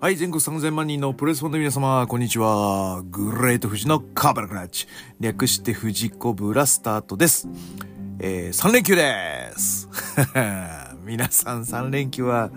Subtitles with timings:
[0.00, 3.02] はい、全国3000万人のプレスファンの皆様、こんにちは。
[3.10, 4.86] グレート富士のカーバルクラッチ。
[5.18, 7.48] 略して富士コブラスタートです。
[8.20, 9.88] えー、3連休です。
[11.02, 12.52] 皆さん3連休は、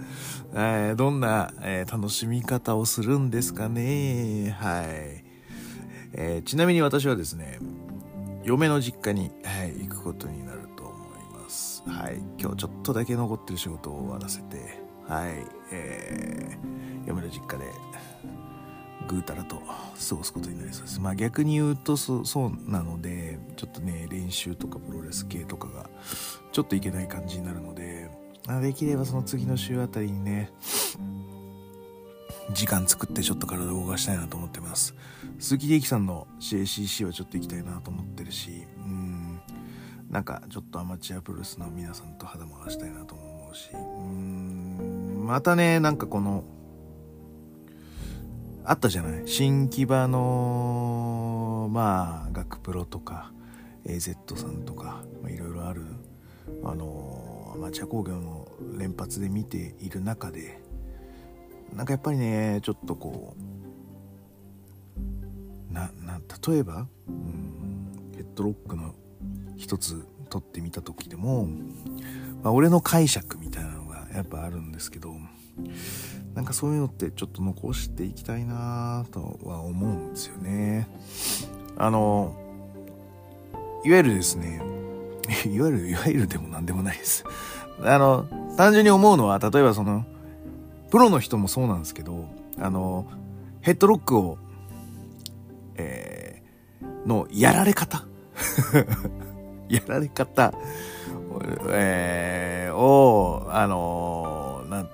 [0.53, 4.55] えーどんな、えー楽しみ方をするんですかね？
[4.59, 4.85] はい。
[6.13, 7.57] えーちなみに私はですね、
[8.43, 11.81] 嫁の実家に、はい、行くことになると思います。
[11.87, 12.21] はい。
[12.37, 14.80] 今日ちょっとだけ残ってる仕事を終わらせて、
[15.11, 15.45] はい。
[15.73, 17.65] えー、嫁の実家で、
[19.09, 21.01] ぐうたらと過ごすことになりそうです。
[21.01, 25.89] まあ逆に言うとそそうなので、ちょっとね、練習とかプロレス系とかが、
[26.53, 28.09] ちょっといけない感じになるので、
[28.47, 30.49] まできればその次の週あたりにね、
[32.53, 34.93] 時間作ってちょっと体を動かしたいなと思ってます
[35.39, 39.39] 鈴木力さんの CACC はちょっと行きたいなと思ってるしうん
[40.09, 44.90] なんかちょっとアマチュアプロレスの皆さんと肌も合わしたいなと思うしうーん
[45.21, 46.43] またねなんかこの
[48.63, 49.27] あったじゃない？
[49.27, 53.31] 新木場のまあ学プロとか
[53.85, 55.83] AZ さんとかいろいろある
[56.63, 60.59] あのアマチュア工業の連発で見ている中で
[61.75, 63.35] なんかやっぱりねちょっとこ
[65.69, 68.93] うなな例えば、うん、ヘッドロックの
[69.57, 71.45] 一つ取ってみた時でも、
[72.43, 73.80] まあ、俺の解釈みたいな
[74.13, 75.15] やっぱあるんですけど
[76.33, 80.87] なんかそういうのってちょっと残していきたいなとは思うんですよね。
[81.77, 82.35] あの
[83.83, 84.61] いわゆるですね
[85.49, 87.25] いわゆるいわゆるでも何でもないです。
[87.83, 90.05] あの単純に思うのは例えばその
[90.91, 92.27] プロの人もそうなんですけど、
[92.59, 93.07] あの、
[93.61, 94.37] ヘッドロックを、
[95.75, 98.05] えー、のやられ方
[99.69, 100.53] やられ方、
[101.69, 104.87] えー、を、あの、な、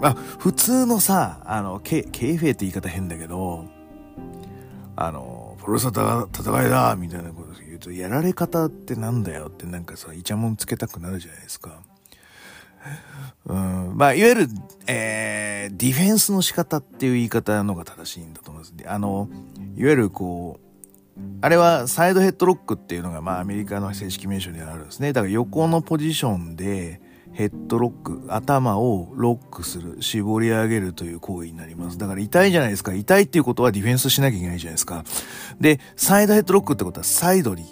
[0.00, 3.66] まあ、普通のさ、あの、ケ、ケイフェって言い方変だけど、
[4.96, 11.82] あの、プロレスは戦いだみたいなこと言うと、やられ方ってなんだよってなんかさ、イチャモンつけたくなるじゃないですか。
[13.46, 14.48] うん、まあ、いわゆる、
[14.86, 18.74] えー、ディフェンスの仕方っていう言い方のが正しいんだと思います。
[18.86, 19.28] あの、
[19.76, 20.71] いわゆるこう、
[21.40, 25.12] あれはサイドヘッドロックっていうのが、まあ、アメリカの正式名称にあるんですね。
[25.12, 27.00] だから横のポジションで、
[27.32, 31.96] ヘッドロック、頭をロックする、絞り上げるという行為になります。
[31.96, 32.92] だから痛いじゃないですか。
[32.92, 35.04] 痛いっていうことはディフェンスしなきゃいけないじゃないですか。
[35.58, 37.64] で、サイドヘッドロックってことはサイドに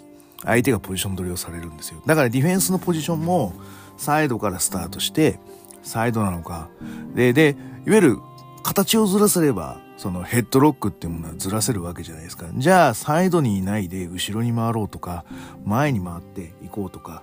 [0.43, 2.01] 相手がポジション取りをされるんですよ。
[2.07, 3.53] だからディフェンスのポジションも
[3.97, 5.39] サイドからスタートして、
[5.83, 6.69] サイドなのか。
[7.13, 8.17] で、で、いわゆる
[8.63, 12.47] 形をずらせれば、そのヘッドロックっていうものはずらせるわけじゃないですか。
[12.55, 15.25] じゃあ、サイドにいないで後ろに回ろうとか、
[15.63, 17.21] 前に回っていこうとか、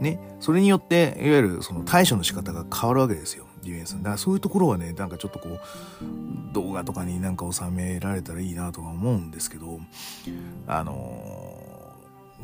[0.00, 0.20] ね。
[0.38, 3.46] それによって、いわゆるその対処の仕方が変わるわけですよ。
[3.64, 3.96] ディフェンス。
[3.96, 5.60] だからそういうところはね、なんかちょっとこう、
[6.52, 9.80] 動画とかになんか収められたらいいなとか思うんですけど、
[10.68, 11.56] あの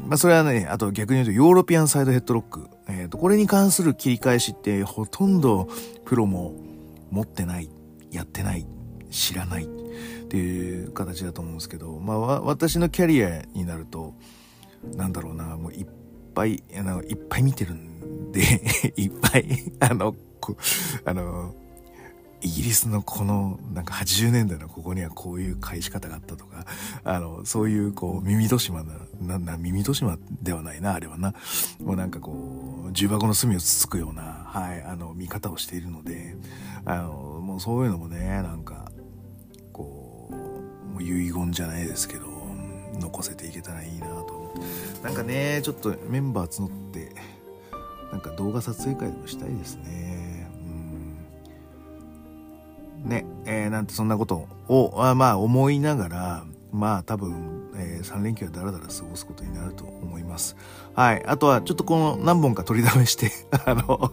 [0.08, 2.66] まあそれはね、あと逆に言うとヨーロピアンサイドヘッドロック。
[2.88, 5.68] えっ、と、これに関する切り返しってほとんど
[6.04, 6.52] プロも
[7.12, 7.70] 持ってない、
[8.10, 8.66] やってない、
[9.10, 9.66] 知らないっ
[10.28, 14.14] ていう形だと思うんですけど、まあわ私のキャリアになると、
[14.96, 15.86] なんだろうな、もういっ
[16.34, 18.42] ぱい、あの、いっぱい見てるんで、
[18.96, 20.14] いっぱい、あの、
[21.04, 21.54] あの、
[22.40, 26.66] イギリスのこのなんか80年代のここにはこういう返し方があったとか、
[27.02, 31.34] あの、そういうこう耳戸島な、な、な、耳戸島ではないな、あれはな。
[31.82, 36.36] もうなんかこう、重箱の隅をつつくような、はい、あの、見方をしているので、
[36.84, 38.77] あの、もうそういうのもね、なんか、
[41.00, 42.26] 遺言じゃないですけど、
[43.00, 45.02] 残せていけたらいいなと思って。
[45.02, 47.12] なんかね、ちょっとメンバー募って、
[48.10, 50.50] なんか動画撮影会でもしたいですね。
[53.04, 53.08] うん。
[53.08, 60.56] ね、えーなんてそんなことを、あまあ思いながら、まあ多分、え3連休はだらだら過ごすことになると思います。
[60.98, 61.24] はい。
[61.26, 63.30] あとはちょっとこの何本か取りだめして、
[63.64, 64.10] あの、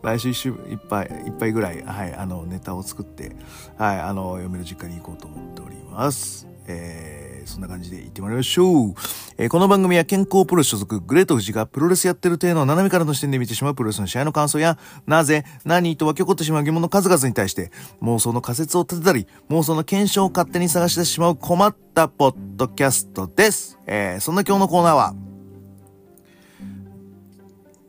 [0.00, 3.34] 来週一週いっぱい、いっぱいぐらい、はい、あの、ネタを作って、
[3.76, 6.46] はい、あの、嫁の実家に行こうと思っております。
[6.68, 8.94] えーそんな感じで行ってまいりましょう。
[9.38, 17.72] えーこの番組は健康プロ所属グレート富士がプロレスやってる体の斜めからの視点で見てしまうプロレスの試合の感想や、なぜ、何と湧き起こってしまう疑問の数々に対して、
[18.02, 23.78] 妄想の仮説を立てたり、妄想の検証を勝手に探してしまう困ったポッドキャストです。
[23.88, 25.14] えーそんな今日のコーナーは、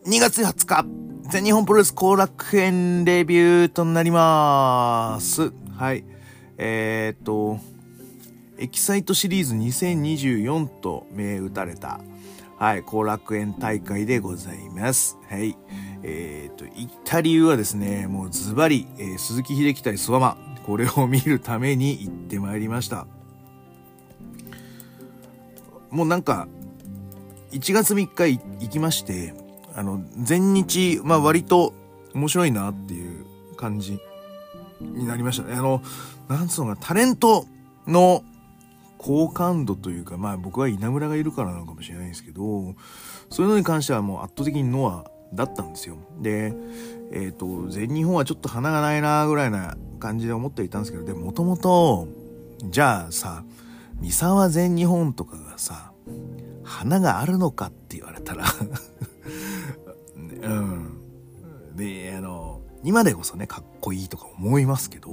[0.06, 0.86] 2月20日、
[1.30, 5.53] 全日本プロレス後楽園レビューとなります。
[5.77, 6.03] はい。
[6.57, 7.59] えーっと、
[8.57, 12.00] エキサイトシリーズ2024と銘打たれた、
[12.57, 15.18] はい、後楽園大会でございます。
[15.30, 15.57] はい。
[16.04, 23.07] えーっと、言った理由はですね、もうズバリ、えー鈴木秀樹対諏訪間、これを見るために行ってまいりました
[25.89, 26.47] もうなんか
[27.51, 29.33] 1月3日行きまして
[29.75, 31.73] あの全日まあ割と
[32.13, 33.25] 面白いなっていう
[33.56, 34.00] 感じ
[34.79, 35.81] になりましたねあの
[36.27, 37.45] なんつうのかタレント
[37.88, 38.23] の
[39.01, 42.75] 好感度というか、まあ僕は稲村がいるからなのかもしれないんですけど、
[43.31, 45.97] そういうのに関してはもう圧倒的にノアだったんですよ。
[46.19, 46.53] で、
[47.12, 52.07] えっ、ー、と、全日本はちょっと花がないなぐらいな感じで思っていたんですけど、でもともと、
[52.69, 53.44] じゃあさ、
[54.00, 55.94] 三沢全日本とかがさ、
[56.63, 58.45] 花があるのかって言われたら
[60.41, 61.75] うん。
[61.75, 65.11] で、あの、今でこそね、かっこいいとか思いますけど、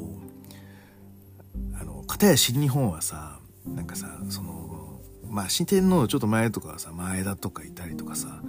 [1.80, 3.38] あの、片や新日本はさ、
[3.75, 8.40] なんかさそのまあ新天皇のちょっと前とかはさ前田とかいたりとかさ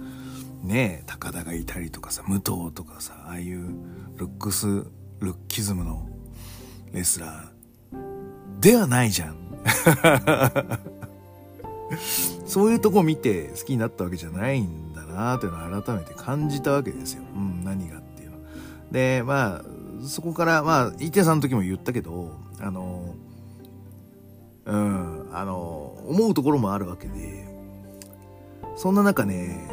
[0.62, 2.44] ねえ高田がいたりとかさ武藤
[2.74, 3.74] とかさああいう
[4.16, 6.08] ルックスルッキズムの
[6.92, 9.36] レスラーではないじゃん
[12.46, 17.22] そういうとこ見て好きになったわけじゃないんだなというのを改めて感じたわけですよ。
[17.34, 18.38] うん、何がっていうの。
[18.90, 19.64] で、まあ、
[20.06, 23.14] そこから、まあ、イテさんの時も言ったけど、あの、
[24.64, 27.46] うん、あの、思うところもあるわけで、
[28.76, 29.68] そんな中ね、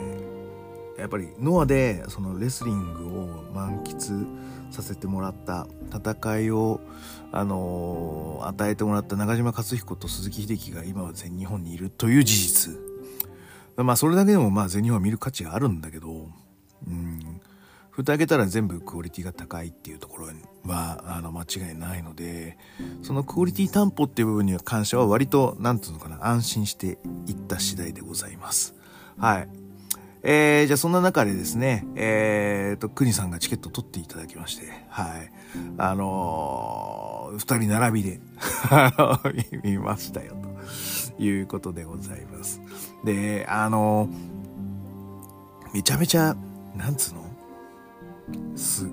[0.97, 4.25] やっぱりノアでそのレスリングを満喫
[4.71, 6.81] させてもらった戦いを、
[7.31, 12.86] あの、与えてもらった中島克彦と鈴木秀樹が今は全日本にいるという事実。
[13.83, 16.29] まあそれだけでもまあ全日本は見る価値があるんだけど、
[16.87, 17.41] うん、
[17.97, 20.27] 蓋開けたら全部クオリティが高いっていうところ
[20.63, 22.57] はあの間違いないので
[23.01, 28.75] そのクオリティ担保っていう部分に関しては割と何て言うのかな安心していった次第でございます。
[29.17, 29.49] はい。
[30.21, 35.31] えー、じゃあそんな中でですねえーと国さんがチケット取っていただきましてはい。
[35.77, 38.19] あのー、二人並びで
[39.63, 40.35] 見ましたよ
[41.17, 42.61] ということでございます。
[43.03, 44.09] であの、
[45.73, 46.35] めちゃめちゃ
[46.75, 48.57] なんつうの？
[48.57, 48.85] す、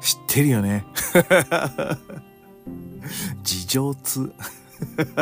[0.00, 0.84] 知ってるよね。
[3.42, 4.32] 事情通。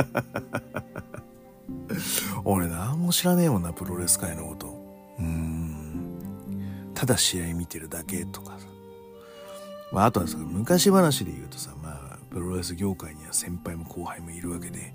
[2.45, 4.69] 俺何も知らねえもんな、プロレス界のこと。
[5.19, 6.91] うん。
[6.95, 8.67] ただ試合見てるだけとかさ。
[9.93, 14.95] まあ、あとはさ、昔話で言うとさ、まあ、プロレス業界には先輩も後輩もいるわけで、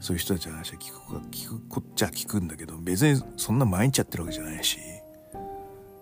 [0.00, 4.78] そういう人たちの話は聞くか、聞くこっちゃ聞くんだけど、別にそんな毎日やってるわけじゃないし、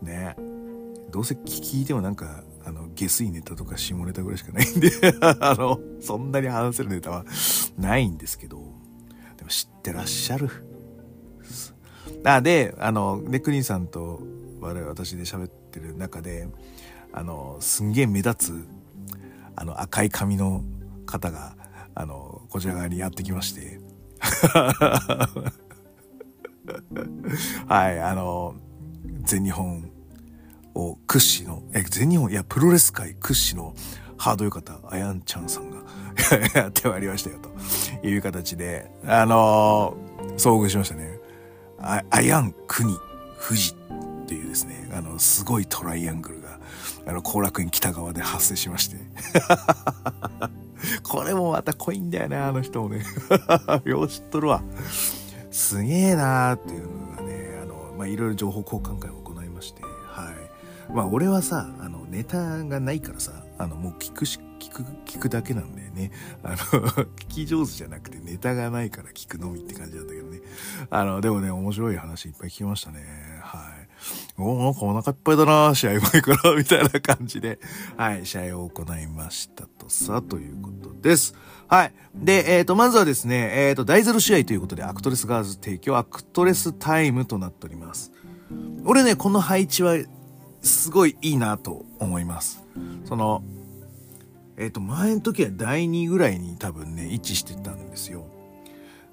[0.00, 0.36] ね。
[1.10, 4.90] どうせ聞いてもなんか、あの、下水ネタとか下ネタぐらいしかないんで
[5.20, 7.24] あの、そんなに話せるネタは
[7.76, 8.58] ないんですけど、
[9.36, 10.48] でも知ってらっしゃる。
[12.24, 14.20] あ、で、あの、で、クリンさんと
[14.60, 16.48] 我々私で喋ってる中で、
[17.12, 18.66] あの、すんげえ目立つ、
[19.56, 20.62] あの、赤い髪の
[21.04, 21.56] 方が、
[21.94, 23.80] あの、こちら側にやってきまして
[27.66, 28.54] はい、あの、
[29.22, 29.90] 全日本
[30.74, 33.74] を屈指の、え、全日本、いや、プロレス界屈指の
[34.16, 35.78] ハードよ方、あやんちゃんさんが
[36.54, 41.18] やってまいりましたよ、という形で、あのー、遭遇しましたね。
[41.80, 42.96] あ、あやん国
[43.40, 46.58] 富士っていうですね、あの、すごいトライアングルが、
[47.06, 48.96] あの、後楽園北側で発生しまして。
[51.02, 53.04] これもまた濃いんだよね、あの人もね。
[53.84, 54.62] よう知っとるわ。
[55.50, 60.92] すげえなーっていうのがね、あの、まあ、いろいろ情報交換会を行いまして、はい。
[60.92, 66.12] まあ俺はさ、あの、ネタがないからさ、あの、もう聞くし、聞く、聞くだけなんだよね。
[66.42, 66.56] あの
[67.16, 70.40] 聞き上手じゃなくてネタがないから聞くのみって感じなんだけどね。
[70.90, 73.04] あの、でもね、面白い話いっぱい聞きましたね。
[74.36, 77.58] おなんかお腹いっぱいだな試合前から、みたいな感じで、
[77.96, 81.34] はい、試合を行いましたとさ、ということです。
[81.66, 81.92] はい。
[82.14, 88.12] で、えっ、ー、と、まずはですね、えっ、ー、と、第ゼロ試合ということで、アクトレスガールズ提供、アクトレスタイムとなっております。
[88.84, 89.96] 俺ね、この配置は
[90.62, 92.64] すごいいいなと思います。
[93.04, 93.42] その、
[94.56, 98.26] えっ、ー、と、前の時は第2ぐらいに多分ね、位置してたんですよ。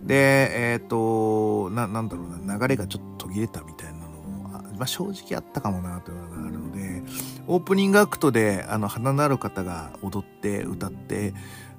[0.01, 3.94] で、えっ、と、な、なんだろうな、流れがちょっと途切れたみたいな、
[4.77, 7.03] まあ、正直あったかもなというのがあるので、
[7.47, 11.33] オープニングアクトで、あの、花のある方が踊って歌って、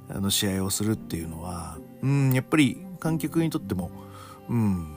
[0.08, 3.90] あの、試合をするっていうのは、うん、やっぱり観客にとっても、
[4.48, 4.96] うん、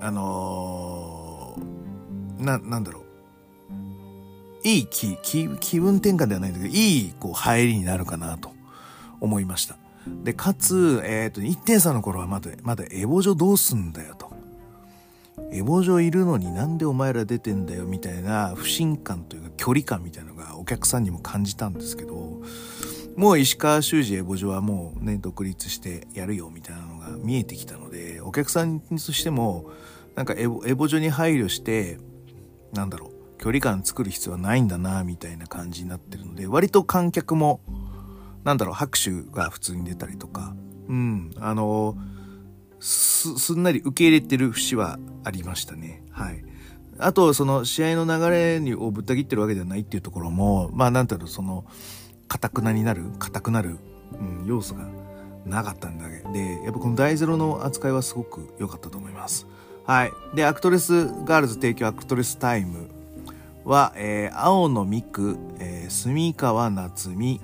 [0.00, 3.04] あのー、な、なんだろう、
[4.62, 8.52] いい気、気、気分転換ではないんだけど、いい、こう、入りになるかなと
[9.20, 9.76] 思いました。
[10.24, 14.29] で、かつ、えっ、ー、と、1点差の頃はまだ、まだエボジョどうすんだよと。
[15.52, 22.40] エボジョいるのになんでお前ら出てんだよみたいな不信感というか距離感みたいなのがお客さんにも感じたんですけど、
[23.16, 29.70] もう石川修司エボジョはもうね、独立してやるよみたいなのが見えてきたので、お客さんとしても、
[30.14, 31.98] なんかエボエボジョに配慮して、
[32.72, 37.60] なんだろう、距離感作る必要はないんだな、みたいな感じになってるので、割と観客も、
[38.44, 40.54] なんだろう、拍手が普通に出たりとか、
[40.88, 41.96] うん、あの、
[42.80, 46.02] す、すんなり受け入れてる節はありましたね。
[46.10, 46.42] はい。
[46.98, 51.64] あと、その試合の流れにをぶった切ってるわけではないっていうところも、まあなんていうの、その、
[52.28, 53.78] 硬くなになる、硬くなる、
[54.12, 54.86] うん、要素が
[55.46, 59.46] なかったんだけど、やっぱこの第ゼロの扱いはすごく良かったと思います。
[59.86, 60.12] はい。
[60.34, 62.88] で、アクトレスガールズ提供アクトレスタイム
[63.64, 67.40] は、えー、青野未来、えー、澄川菜摘、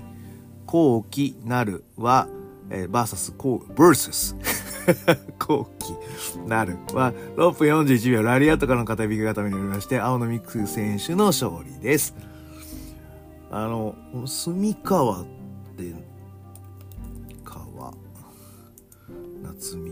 [0.65, 2.27] 皇希なるは、
[2.69, 4.35] えー、バーサス、こう、バーサス。
[5.39, 5.93] 皇希
[6.47, 12.15] なるは、6分41秒ラリアットからの片エビ固めによりまして、青野未来選手の勝利です。
[13.51, 15.25] あの、住川っ
[15.77, 15.93] て、
[17.43, 17.93] 川、
[19.43, 19.91] 夏美。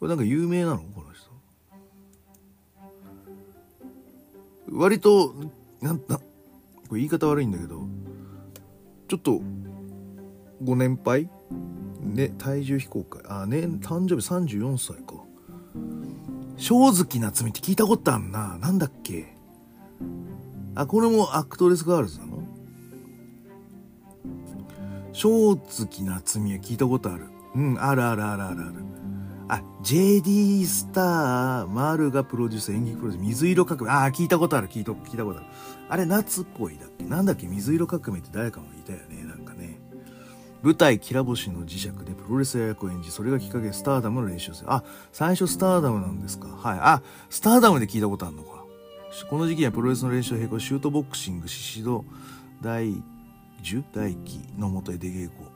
[0.00, 0.78] これなんか有名なの？
[0.78, 1.30] この人。
[4.76, 5.34] 割と、
[5.80, 6.18] なんだ、
[6.88, 7.86] これ言い方悪いんだけど、
[9.06, 9.40] ちょっと、
[10.62, 11.28] ご年配？
[12.02, 13.22] ね、体重非公開。
[13.26, 15.14] あ、ね、誕生日34歳か。
[16.56, 18.58] 澄川菜摘って聞いたことあんな。
[18.58, 19.34] なんだっけ？
[20.74, 22.42] あ、これもアクトレスガールズなの？
[25.12, 27.26] 澄川菜摘は聞いたことある。
[27.54, 28.74] うん、あるあるあるあるある。
[29.48, 33.90] あ、JD スター、マルがプロデュース、演劇プロデュース、水色革命。
[33.90, 35.46] あ、聞いたことある、聞いた、聞いたことある。
[35.88, 37.04] あれ、なつぽいだっけ？
[37.04, 37.46] なんだっけ？
[37.46, 39.22] 水色革命って誰かもいたよ、ね。
[40.62, 44.72] 舞台、きら星の磁石でプロレスや役を演じ、それがきっかけでスターダムの練習をする。
[44.72, 46.48] あ、最初スターダムなんですか。
[46.48, 46.78] はい。
[46.80, 48.64] あ、スターダムで聞いたことあるのか。
[49.28, 52.04] この時期にはプロレスの練習を並行シュートボクシング、シシド
[52.62, 52.94] 第
[53.62, 55.50] 10代記のもとへ出稽古。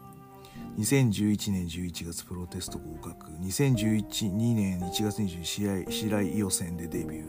[0.78, 3.30] 2011年11月プロテスト合格。
[3.40, 7.24] 2011、2年1月20日試合、白井予選でデビュー。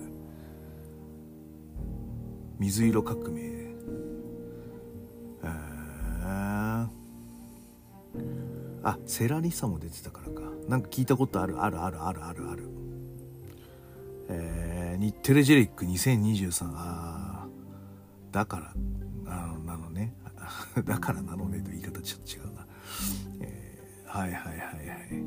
[2.59, 3.66] 水色革命。
[8.83, 10.41] あ、セラリサも出てたからか。
[10.67, 12.69] なんか聞いたことある、ある、ある、ある、ある、ある。
[14.29, 17.47] えー日テレジェリック2023ああ
[18.31, 18.73] だから
[19.31, 20.13] あのなのね。
[20.85, 21.59] だからなのね。
[21.59, 22.65] と言い方ちょっと違うな、
[23.41, 25.23] えー、はいはいはいはい。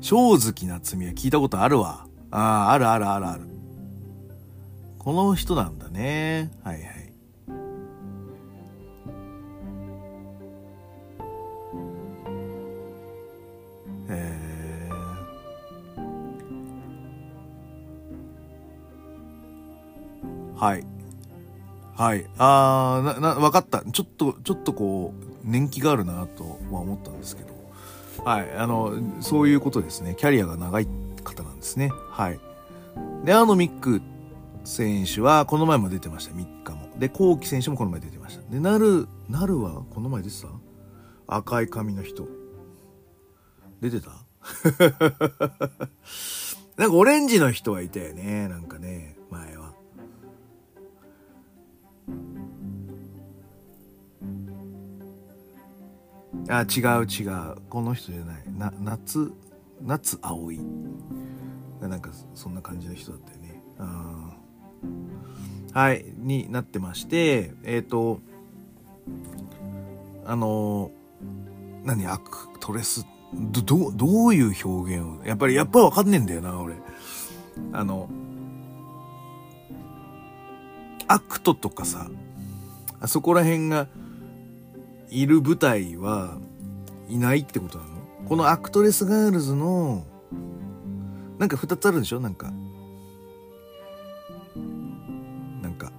[0.00, 2.06] 正月夏美は聞いたことあるわ。
[2.30, 3.42] あああるあるあるある。
[4.98, 6.50] この人なんだね。
[6.62, 6.93] はいはい。
[20.56, 20.84] はい。
[21.96, 22.26] はい。
[22.38, 23.82] あー、な、な、わかった。
[23.82, 27.54] ちょっと、ちょっとこう、年季があるなとは思ったんですけど。
[28.24, 28.52] はい。
[28.56, 30.14] あの、そういうことですね。
[30.18, 30.88] キャリアが長い
[31.22, 31.90] 方なんですね。
[32.10, 32.40] はい。
[33.24, 34.02] で、あのミック
[34.64, 36.34] 選手は、この前も出てました。
[36.34, 36.88] 3日も。
[36.98, 38.42] で、コウキ選手もこの前出てました。
[38.50, 40.48] で、なる、なるは、この前出てた？
[41.26, 42.26] 赤い髪の人。
[43.80, 44.10] 出てた？
[46.76, 48.48] なんかオレンジの人はいたよね。
[48.48, 49.13] なんかね、
[56.48, 57.56] あ、違う違う。
[57.68, 58.36] この人じゃない。
[58.56, 59.32] な、夏、
[59.82, 60.60] 夏葵。
[61.80, 63.44] なんか、そんな感じの人だったよね。
[65.72, 68.20] はい、になってまして、えっ、ー、と、
[70.24, 70.92] あの、
[71.82, 76.76] 何、アクトレス、ど、ど、どういう表現を、やっぱり、やっぱりわかんねえんだよな、俺。
[77.72, 78.08] あの、
[81.08, 82.08] アクトとかさ、
[83.00, 83.88] あそこら辺が、
[85.14, 86.38] いる舞台は
[87.08, 87.90] いないってことなの？
[88.28, 90.04] このアクトレスガールズの、
[91.38, 92.20] なんか二つあるんでしょ？
[92.20, 92.52] なんか。
[95.62, 95.92] なんか。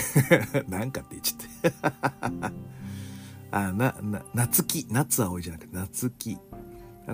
[0.68, 1.76] なんかって言っちゃって
[3.50, 4.86] あ、な、な、夏木。
[4.90, 6.38] 夏葵じゃなくて夏木。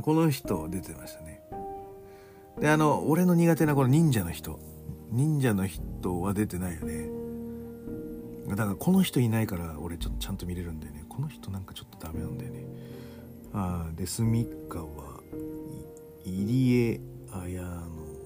[0.03, 1.41] この人出てましたね。
[2.61, 4.59] で、あの、俺の苦手なこの忍者の人。
[5.11, 7.09] 忍者の人は出てないよね。
[8.49, 10.96] だからこの人いないから俺ちょっとちゃんと見れるんだよね。
[11.17, 12.67] この人なんかちょっとダメなんだよね。
[13.55, 14.87] ああで住川
[16.27, 17.01] 入江
[17.33, 17.71] 綾乃。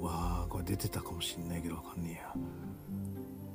[0.00, 2.34] わあこれ出てたかもしんないけどわかんねえや。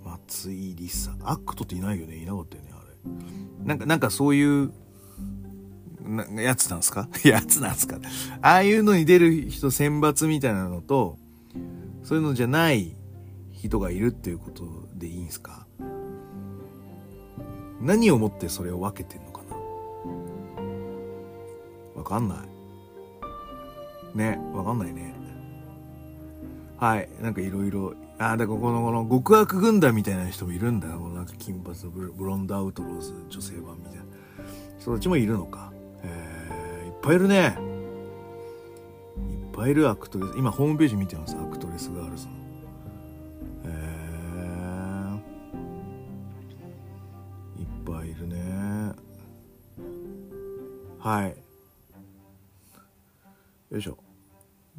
[0.06, 1.16] 松井梨沙。
[1.24, 2.16] アクトっていないよね。
[2.16, 3.66] いなかったよねあれ。
[3.68, 4.72] なんかなんかそういう
[6.02, 7.10] なやつなんすか？
[7.26, 7.98] やつなんすか？
[8.42, 11.18] ああいうのに出る人選抜みたいなのと
[12.04, 12.96] そういうのじゃない
[13.52, 15.65] 人がいるっていうことでいいんすか？
[17.86, 19.56] 何をもってそれを分けてんのかな？
[21.96, 22.44] わかんな
[24.14, 24.18] い。
[24.18, 25.14] ねわかんないね。
[26.78, 27.94] はいなんかいろいろ。
[28.18, 30.88] ああだからこのこの極悪軍団みたいな人もいるんだ。
[30.88, 34.04] なこのなんか金髪のブロンドアウトローズ女性版みたいな。
[34.80, 35.72] 人たちもいるのか。
[36.04, 37.58] えー、いっぱいいるね。
[39.30, 40.34] いっぱいいるアクトレス。
[40.38, 41.36] 今ホームページ見てます。
[41.36, 42.34] アクトレスガールズの。
[51.06, 51.36] はい
[53.70, 54.00] よいしょ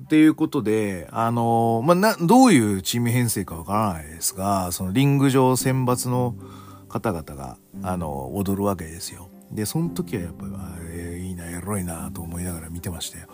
[0.02, 6.34] っていうことで、あのまあ、な、どういうチーム編成かわからないですが、そのリング上選抜の
[6.88, 9.28] 方々が、あの、踊るわけですよ。
[9.52, 13.28] で、その時はやっぱり、あえ、いいな、エロいな、と思いながら見てましたよ。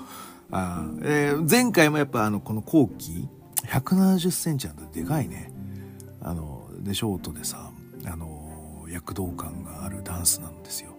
[0.52, 3.26] あえー、前回もやっぱあの、この後期、
[3.66, 5.50] 170センチなんだでかいね。
[6.20, 7.70] あの、で、ショートでさ、
[8.04, 10.92] あの、躍動感があるダンスなんですよ。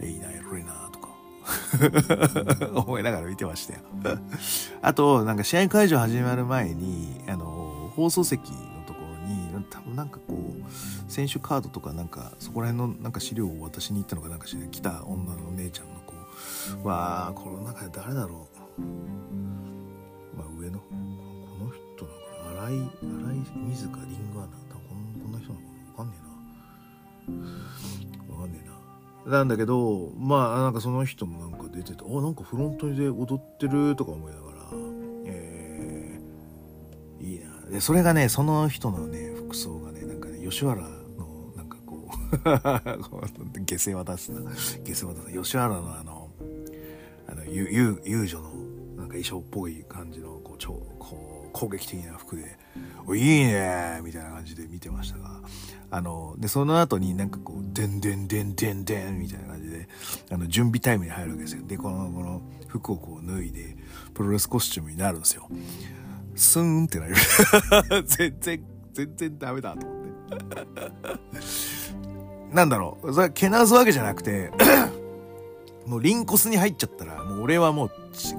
[0.00, 0.89] え、いいな、エロいな、
[2.74, 3.80] 思いながら見てましたよ
[4.82, 8.56] あと、なんか試合会場始まる前に、あの、放送席の
[8.86, 18.80] ところに、多分なんかこう、選手カードとかなんか、そこら辺のなんか資料を渡しに行ったのかなんかしら、来た女の姉ちゃんの子、わあ、この中で誰だろう。
[20.36, 20.84] まあ上の、こ
[21.64, 24.48] の人なのかな荒井、荒井水かリングアナ。
[24.70, 26.14] 多分こんな人なのかなわかんね
[27.28, 27.69] えな。
[29.30, 29.44] な。
[29.44, 34.56] んだけど、まあ、なんかその人もなんか出てて、あ、なんかフロントで踊ってるとか思いながら、
[35.26, 37.70] えー、いいな。
[37.70, 40.88] で、それがね、その人のね、服装がね、なんかね、吉原の、
[41.56, 44.40] なんかこう 下世話出すな。
[44.84, 45.42] 下世話出すな。
[45.42, 46.30] 吉原のあの、
[47.28, 48.50] あの、遊遊女の、
[48.96, 52.58] なんか衣装っぽい感じの、こう、超、こう、攻撃的な服で、
[53.06, 55.40] おいいねみたいな感じで見てましたが、
[55.92, 59.88] あの、で、その後になんかこう、でんでんでんでんでんみたいな感じで、
[60.30, 61.62] あの、準備タイムに入るわけですよ。
[61.66, 63.76] で、この、この服をこう脱いで、
[64.14, 65.48] プロレスコスチュームになるんですよ。
[66.36, 67.14] スーンってなる。
[68.06, 70.10] 全然、全然ダメだと思って。
[72.54, 74.52] なんだろう、それけなすわけじゃなくて、
[75.86, 77.90] もうリンコスに入っちゃったら、もう俺はもう、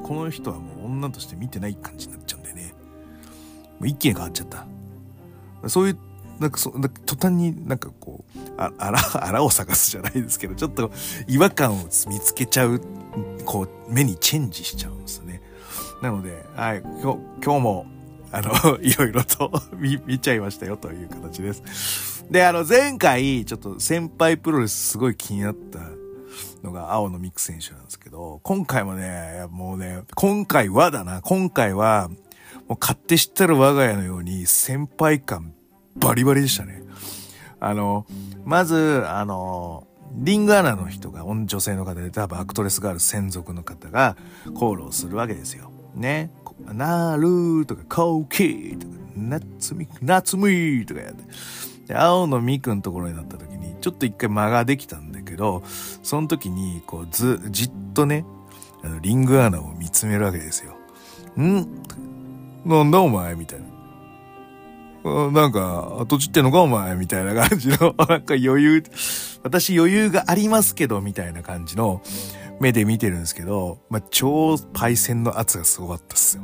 [0.03, 2.73] この人はもう女として見てない感じになっちゃうんだよね。
[3.79, 4.65] もう一気に変わっちゃった。
[5.69, 5.97] そういう
[6.41, 10.91] なんかそ、なんか途端になんかこう、あ、あら、 あらを探すじゃないですけど、ちょっと
[11.27, 12.81] 違和感を見つけちゃう、
[13.45, 15.39] こう、目にチェンジしちゃうんですね。
[16.01, 17.85] なので、はい、今日、今日も、
[18.31, 18.51] あの、
[18.81, 22.25] いろいろと 見、見ちゃいましたよという形です。
[22.31, 25.79] で、あの、前回、ちょっと先輩プロレスすごい気になった
[26.63, 32.09] のが青野ミク選手なんですけど、今回もね、もうね、今回はだな、今回は、
[32.67, 35.53] もう勝手知ったる我が家のように先輩感
[35.95, 36.83] バリバリでしたね。
[37.59, 38.05] あの、
[38.45, 44.17] まず、あの、リングアナの人が女性の方で多分アクトレスガール専属の方が
[44.55, 45.71] コールをするわけですよ。
[45.95, 46.31] ね。
[46.73, 51.23] なるとか、コーキーとか、夏み、夏みとかやって。
[51.87, 55.63] で、青のみくんところになった時に、ちょっと一回間ができたんだけど、
[56.03, 58.25] その時に、こう、ず、じっとね、
[58.83, 60.75] あの、リングアナを見つめるわけですよ。
[61.39, 61.67] ん？
[62.65, 63.35] なんだお前？
[63.35, 63.65] みたいな。
[65.03, 68.83] なんか、土地ってんのかお前みたいな感じの、 なんか余裕、
[69.43, 72.01] 私余裕がありますけど、みたいな感じの
[72.59, 76.43] 目で見てるんですけど、まあ、超パイセンの圧がすごかったっすよ。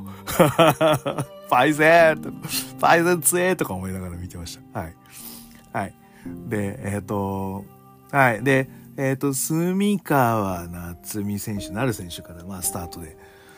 [1.50, 2.42] パイセン
[2.80, 4.80] パイセン強えとか思いながら見てました。
[4.80, 4.96] はい。
[5.72, 5.94] はい。
[6.48, 7.64] で、えっ、ー、と、
[8.12, 8.44] はい。
[8.44, 13.16] で、えっ、ー、と、住川夏美選手、なる選手から、まあ、スタートで、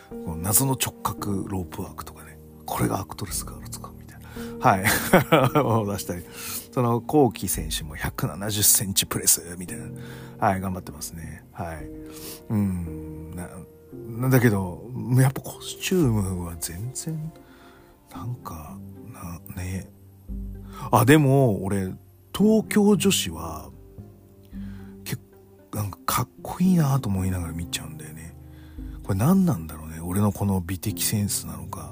[0.09, 3.91] この謎の直角ロープワークとかね、これがアクトレスガールズか。
[4.59, 4.83] はい。
[5.59, 6.23] を 出したり。
[6.71, 9.85] その、後期選手も170センチプレスみたいな。
[10.39, 11.43] はい、頑張ってますね。
[11.51, 11.89] はい。
[12.49, 13.35] うん。
[13.35, 13.49] な、
[13.93, 14.83] なんだけど、
[15.17, 17.31] やっぱコスチュームは全然、
[18.13, 18.77] なんか、
[19.13, 19.89] な、ね。
[20.91, 21.93] あ、でも、俺、
[22.35, 23.69] 東京女子は、
[25.03, 25.21] 結
[25.71, 28.35] 構、なんかかっこいいなと思いながら見ちゃうんだよね。
[29.03, 29.99] これ何なんだろうね。
[30.01, 31.88] 俺のこの美的センスなのか。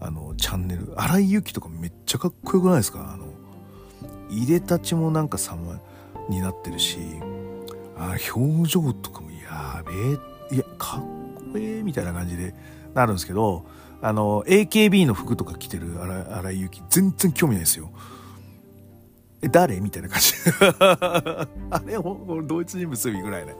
[0.00, 0.92] あの、チャンネル。
[0.96, 3.12] 荒井由紀とかめっちゃかっこよくないですか？
[3.12, 3.26] あの、
[4.30, 5.80] 入れたちもなんか様
[6.28, 6.98] になってるし、
[7.96, 12.54] あ表情とかもやべえ、いや、かっこええみたいな感じで
[12.94, 13.64] なるんですけど、
[14.00, 17.90] あの、AKB の服とか着てる荒井由紀全然興味ないですよ。
[19.40, 20.32] え、誰みたいな感じ。
[21.70, 23.54] あれ、ほ同一人物ぐらいね。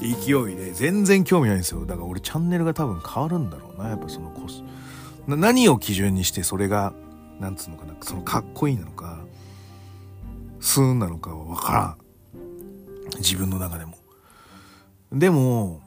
[0.00, 1.84] 勢いで、全然興味ないんですよ。
[1.86, 3.88] だから俺チャンネルが多分変わるんだろうな。
[3.90, 4.62] やっぱそのコス、
[5.26, 6.92] 何を基準にしてそれが、
[7.38, 9.20] なんつうのかな、そのかっこいいなのか、
[10.60, 11.96] スーンなのかはわからん。
[13.18, 13.96] 自分の中でも。
[15.12, 15.80] でも、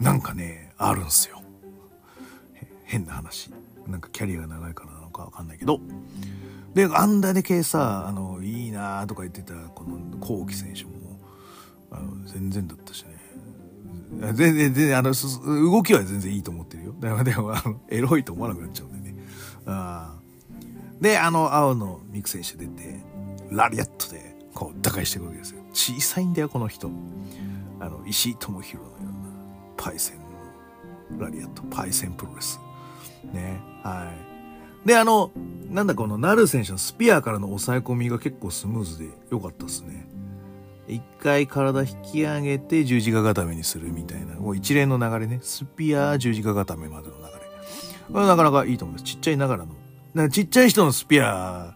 [0.00, 1.42] なんかね、あるんすよ。
[2.84, 3.50] 変な話。
[3.86, 5.80] なんかキャリアが長いからなのかわかんないけど。
[6.74, 10.90] で、あんだけさ、あの、いいなとか言ってた、この、コウキ選手も、
[11.90, 13.15] あの、全然だったしね。
[14.10, 16.94] 全然、全然、あの、動きは全然いいと思ってるよ。
[16.98, 17.54] だから、でも、
[17.88, 19.16] エロいと思わなくなっちゃうんでね。
[19.66, 20.14] あ
[21.00, 23.00] で、あの、青のミク選手出て、
[23.50, 25.62] ラリアットで、こう、打開していくわけですよ。
[25.72, 26.90] 小さいんだよ、この人。
[27.80, 29.10] あの、石井智弘のような、
[29.76, 32.58] パイセンのラリアット、パイセンプロレス。
[33.32, 33.60] ね。
[33.82, 34.12] は
[34.84, 34.88] い。
[34.88, 35.32] で、あの、
[35.70, 40.06] なんだこの、ナル選手のスピアからの抑え込みが結構スムーズで良かったですね。
[40.88, 45.40] 一回体引き上げて十字架固めにするみたいな、もう一連の流れね。
[45.42, 47.30] スピア、十字架固めまでの流れ。
[48.12, 49.04] これなかなかいいと思います。
[49.04, 49.74] ちっちゃいながらの。
[50.14, 51.74] らちっちゃい人のスピア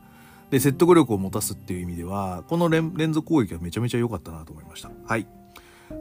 [0.51, 4.90] で説得力を持たすっていう意味では、この連続攻撃はめちゃめちゃ良かったなと思いました。
[5.07, 5.27] はい。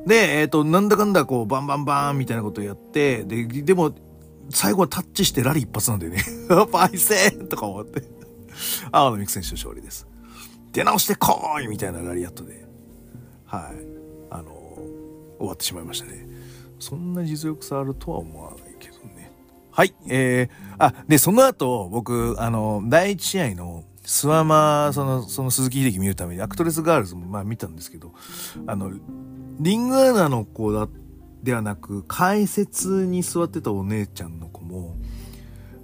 [0.06, 3.94] で、えっ、ー、と、なんだかんだこう、バンバンバーンみたいなことをやって、で、でも、
[4.52, 6.24] 最後はタッチしてラリー一発なんだよね。
[6.72, 8.04] パイセーとか思って。
[8.92, 10.08] 青野美久選手の勝利です。
[10.72, 12.69] 出直してこーいみたいなラリアットで。
[13.50, 13.76] はい。
[14.32, 14.78] あの
[15.40, 16.28] 終わってしまいましたね。
[16.80, 19.32] そんな実力差あるとは思わないけどね。
[19.72, 19.94] はい。
[20.08, 28.14] えー、あ、で、その後、僕、あの、第一試合の、諏訪魔、その、その鈴木秀樹見るために、アクトレスガールズもまあ見たんですけど、
[28.66, 28.92] あの、
[29.60, 30.88] リングアナの子だ、
[31.44, 34.96] ではなく、解説に座ってたお姉ちゃんの子も、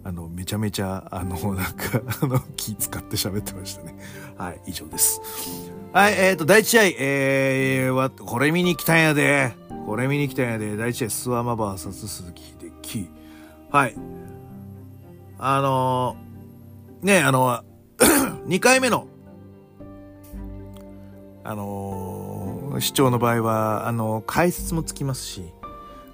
[0.03, 3.95] あの、めちゃめちゃ、あの、なんか、あの、気使って喋ってましたね。
[4.37, 5.21] はい、以上です。
[5.95, 9.53] はい、えっ、ー、と、第一試合、えー、は、これ見に来たんやで。
[9.85, 10.75] これ見に来たんやで。
[10.75, 13.09] 第一試合、スワマバーサス鈴木秀樹。
[13.71, 13.95] はい。
[15.39, 17.63] あのー、ね、あの、
[18.45, 19.07] 2回目の、
[21.45, 25.43] あのー、視聴の場合は、あの、解説もつきますし、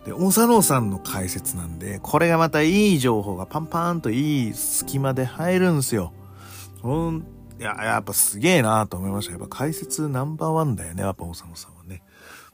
[0.06, 6.14] で、大佐野さんの解説なんで、これがまたいい情報がパンパンといい隙間で入るんですよ。
[6.84, 9.34] ほんいや、やっぱすげえなと思いました。
[9.34, 12.02] やっぱ解説ナンバーワンだよね、やっぱ小佐野さんはね。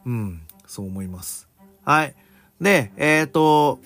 [0.06, 1.48] うん、そう思います。
[1.86, 2.14] はい。
[2.60, 3.80] で、えっ、ー、と、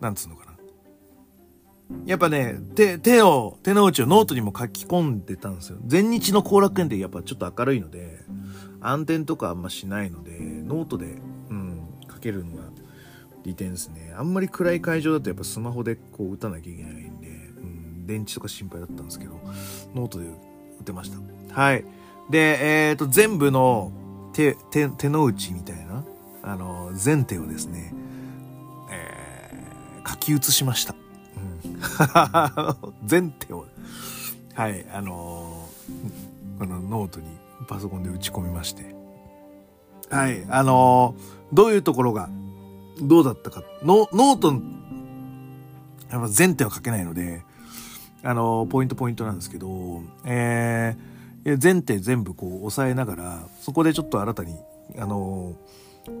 [0.00, 0.52] なんつうのかな。
[2.06, 5.76] やっぱね、手、手を、手の内をノートにも書き込んでたんですよ。
[5.90, 8.24] 前日の後楽園ってやっぱちょっと明るいので、
[8.80, 11.18] 暗転とかあんましないので、ノートで、
[11.50, 12.62] うん、書けるのが
[13.44, 14.14] 利点ですね。
[14.16, 17.12] あんまり暗い会場だとやっぱスマホでこう打たなきゃいけない、
[18.04, 19.38] 電池とか心配だったんですけど、
[19.94, 20.26] ノートで
[20.80, 21.60] 打てました。
[21.60, 21.84] はい。
[22.30, 23.92] で、えっ、ー、と、全部の
[24.32, 26.04] 手、手、手の内みたいな、
[26.42, 27.92] あの、全手をですね、
[28.90, 30.94] えー、書き写しました。
[30.94, 30.96] う
[32.98, 33.04] ん。
[33.06, 33.66] 全手を、
[34.54, 35.68] はい、あの
[36.58, 37.26] このノートに
[37.66, 38.94] パソコンで打ち込みまして、
[40.10, 41.14] はい、あの
[41.52, 42.28] どういうところが、
[43.00, 44.52] どうだったか、ノノート、
[46.10, 47.42] やっぱ全手は書けないので、
[48.24, 54.56] あの、ポイントポイントなんですけど、えー、全手全部こう押さえながら、そこでちょっと新たに、
[54.98, 55.54] あの、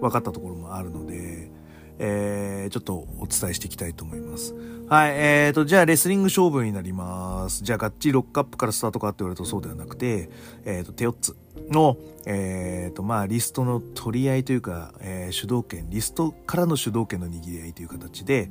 [0.00, 1.50] 分かったところもあるので、
[1.98, 4.54] えー、ちょっとお伝えしていきたいと思います。
[4.88, 7.62] はい、えーと、じゃあレスリング勝負になります。
[7.62, 10.28] じゃあガッチリロックアップからスタートかって言われるとそうではなくて、
[10.64, 11.36] えーと、手4つ
[11.70, 18.50] の、えーと、まあ、リストの取り合いというか、えー、主導権、リストからの主導権の握り合いという形で、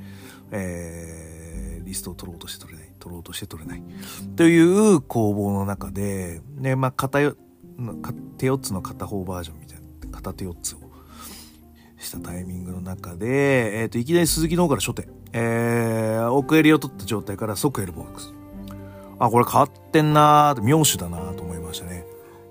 [0.51, 2.82] えー、リストを取ろうとして取れない。
[3.03, 3.83] 取ろうとして取れない。
[4.37, 7.35] という攻防の中で、ね、まあ、片よ、
[8.37, 9.77] 手4つの片方バージョンみたい
[10.09, 10.77] な、片手4つを
[11.97, 18.33] したタイミングの中で、えっ、ー、と、いきなり鈴木の方から初手、えー、奥襟を取った状態から即エルボックス。
[19.19, 22.05] あ、これ変わってんなーと、妙手だなーと思いましたね。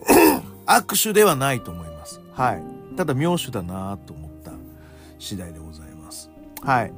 [0.66, 2.20] 握手ではないと思います。
[2.32, 2.62] はい。
[2.96, 4.52] ただ妙手だなーと思った
[5.18, 6.30] 次第でございます。
[6.60, 6.92] はい。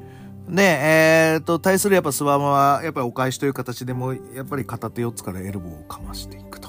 [0.48, 6.68] で、えー、と、対するやっぱスワマは、やっぱりお返しという形でも、やっぱり片手4つからエルボーをかましていくと。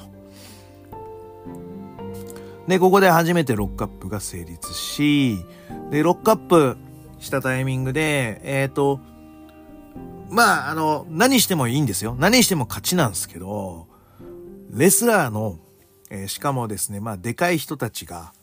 [2.67, 5.37] で、ここで初めてロックアップが成立し、
[5.91, 6.77] で、ロックアップ
[7.19, 8.99] したタイミングで、えっ、ー、と、
[10.29, 12.15] まあ、あの、何してもいいんですよ。
[12.17, 13.87] 何しても勝ちなんですけど、
[14.71, 15.59] レスラーの、
[16.09, 18.33] えー、しかもですね、まあ、でかい人たちが、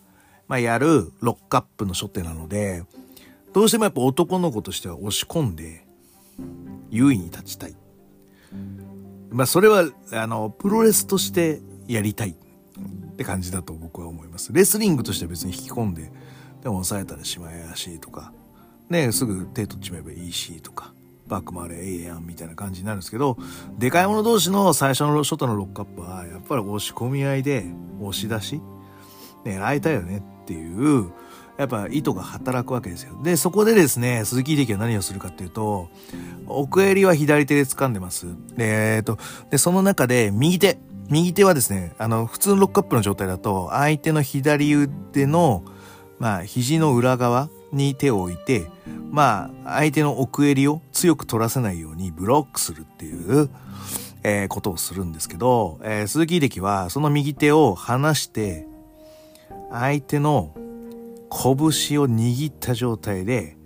[0.47, 2.85] まあ、やるロックアップの初手なので、
[3.53, 5.87] どうしてもやっぱ男の子としては押し込んで、
[6.91, 7.77] 優位に立ちたい。
[9.31, 14.53] まあそれは、あの、プロレスとしてやりたいって感じだと僕は思います。
[14.53, 16.11] レスリングとしては別に引き込んで、
[16.63, 18.33] でも抑えたらしまいやしとか、
[18.89, 20.93] ね、すぐ手取っちまえばいいしとか、
[21.27, 23.37] バック回れええやんみたいな感じになるんですけど、
[23.79, 27.67] でかい者同士の最初の初手のロックアップは、やっぱり押し込み合いで、
[28.01, 28.61] 押し出し。
[29.45, 31.11] 狙いたいよねっていう、
[31.59, 33.19] やっぱ意図が働くわけですよ。
[33.23, 35.89] で、そこでですね、鈴木秀樹は何をするかっていうと、
[36.47, 38.27] 奥襟は左手で掴んでます。
[38.57, 39.19] で、えっと、
[39.51, 40.79] で、その中で右手、
[41.11, 45.63] 右手はですね、あの、普通のロックアップの状態だと、相手の左腕の、
[46.19, 48.71] まあ、肘の裏側に手を置いて、
[49.11, 53.51] まあ、相手の奥襟を強く取らせないようにブロックするっていう、
[54.23, 58.67] えー、ことをするんですけど、えー、鈴木秀樹はその右手を離して、
[59.71, 60.55] 相手の
[61.33, 63.57] 拳を握った状態で、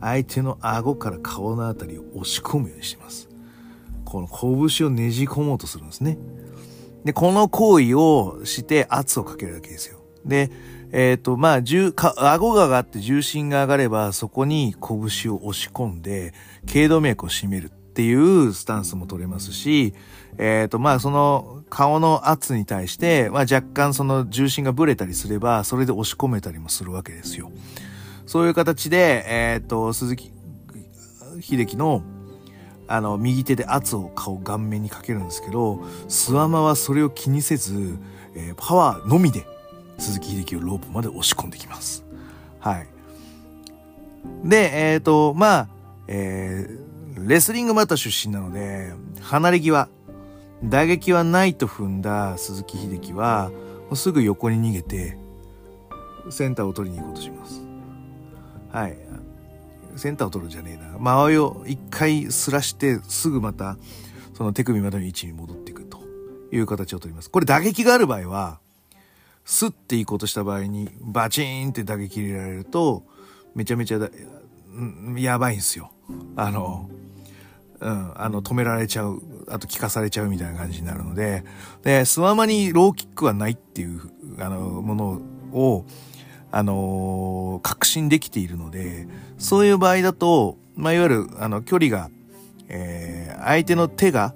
[0.00, 3.28] 相手の顎から顔のあたりを押し込むようにしてます。
[4.04, 6.18] この拳をねじ込もうとするんですね。
[7.04, 10.00] で、この行為をして圧をかけるわけですよ。
[10.24, 10.50] で、
[10.92, 16.34] えっ、ー、と、まあ、重、か、顎が上がって重心が上がれば、そこに拳を押し込んで、
[16.66, 19.94] 頸動脈を締めるっていうスタンスも取れますし、
[20.38, 27.50] えっ、ー、と、まあ、その顔の圧に対して、まあ、若干その重心がブレたりすれば、それで押し込めたりもするわけですよ。
[28.26, 30.30] そういう形で、えっ、と、鈴木
[31.40, 32.02] 秀樹の、
[32.88, 37.96] あの、右手で圧を顔顔面にかけるんですけど、スワマはそれを気にせず、
[38.34, 39.46] えー、パワーのみで
[39.96, 42.04] 鈴木秀樹をロープまで押し込んできます。
[42.60, 42.88] はい。
[44.44, 45.68] で、えっ、と、まあ、
[46.06, 49.88] えー、レスリングマタ出身なので、離れ際、
[50.64, 53.50] 打撃はないと踏んだ鈴木秀樹は、
[53.94, 55.16] すぐ横に逃げて、
[56.30, 57.62] センターを取りに行こうとします。
[58.70, 58.96] はい。
[59.96, 60.96] センターを取るんじゃねえな。
[60.96, 63.76] 周りを一回すらして、すぐまた、
[64.34, 66.00] その手首までの位置に戻っていくと
[66.52, 67.30] いう形を取ります。
[67.30, 68.60] これ打撃がある場合は、
[69.44, 73.02] スッて行こうとした場合に、バチーンって打撃入れられると、
[73.54, 74.08] めちゃめちゃだ、
[75.16, 75.90] やばいんですよ。
[76.36, 76.88] あの、
[77.80, 81.44] うん、あの、止められちゃう、あと聞かされちゃうみたいな感じになるので、
[81.82, 84.00] で、スワマにローキックはないっていう、
[84.38, 85.20] あの、もの
[85.52, 85.84] を、
[86.50, 89.06] あのー、確信できているので、
[89.38, 92.10] そういう場合だと、まあ、いわゆる、あの、距離が、
[92.68, 94.34] えー、相手の手が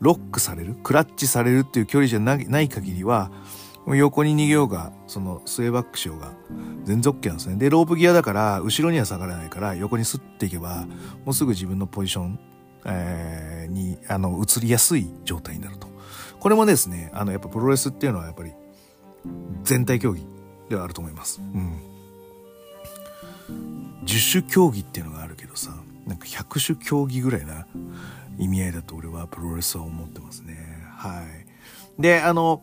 [0.00, 3.30] ロックされる、クラッチされるっていう距離じゃない限りは、
[3.86, 6.32] 横に逃げようが、その、スウェーバックしようが、
[6.84, 7.56] 全然 OK なんですね。
[7.56, 10.86] で、ロープギアだから、後ろには下がらないから、横にスッていけば、
[11.26, 12.38] もうすぐ自分のポジション、
[12.86, 15.88] えー、に、あの、移りやすい状態になると。
[16.40, 18.52] これもですね、あの、やっぱプロレスっていうのはやっぱり、
[19.62, 20.26] 全体競技
[20.68, 21.40] ではあると思います。
[21.40, 21.94] うん。
[24.04, 25.70] 十種競技っていうのがあるけどさ、
[26.06, 27.66] なんか百種競技ぐらいな
[28.38, 30.58] 意味合いだと俺はプロレスは思ってますね。
[30.96, 32.02] はい。
[32.02, 32.62] で、あの、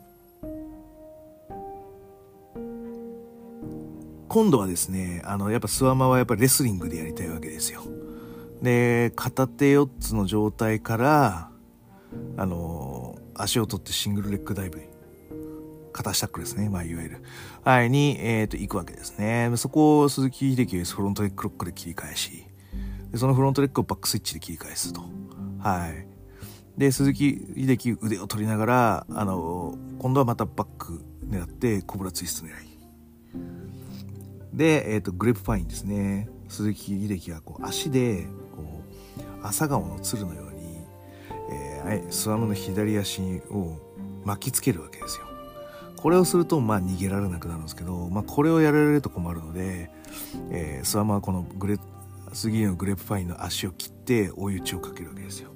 [4.28, 7.84] 今度はですね、あの、やっぱスワマはやっぱレスリングでやりたいわけですよ。
[8.62, 11.52] で、片手4つの状態から、
[12.38, 14.86] あの、足を取ってシングルレッグダイブに、
[15.92, 16.70] 片下タックですね。
[16.70, 17.24] まあ、いわゆる。
[17.64, 19.52] はい、に、えっ、ー、と、行くわけですね。
[19.56, 22.46] そこを鈴木秀樹はフロントレッグロックで切り返し、
[23.12, 25.02] でそのフロントレッグをバックスイッチで切り返すと。
[25.60, 26.08] はい。
[26.78, 32.72] で、鈴木秀樹腕を取りながら、あの、今度はまたバック狙って、コブラツイスト狙い。
[34.54, 36.30] で、えっ、ー、と、グレープパインですね。
[36.48, 38.28] 鈴木秀樹がこう足で、
[39.44, 40.78] 朝顔の鶴のように、
[41.52, 43.78] えー、スワムの左足を
[44.26, 45.26] 巻きつけるわけですよ。
[45.98, 49.92] これをすると、まあ逃げられなくなるんですけど、まあこれをやられると困るので、
[50.50, 51.78] えー、スワムはこのグレ、
[52.34, 55.52] 杉のグレープパインの足を切って追い打ちをかけるわけですよ。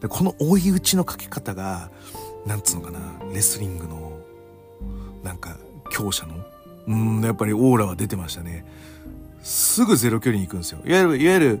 [0.00, 1.90] で、この追い打ちのかけ方が、
[2.46, 3.00] なんつうのかな、
[3.32, 4.18] レスリングの、
[5.22, 5.56] なんか、
[5.90, 6.34] 強者の
[6.88, 8.64] うん、やっぱりオーラは出てましたね。
[9.42, 10.80] すぐゼロ距離に行くんですよ。
[10.84, 11.60] いわゆる、いわゆる、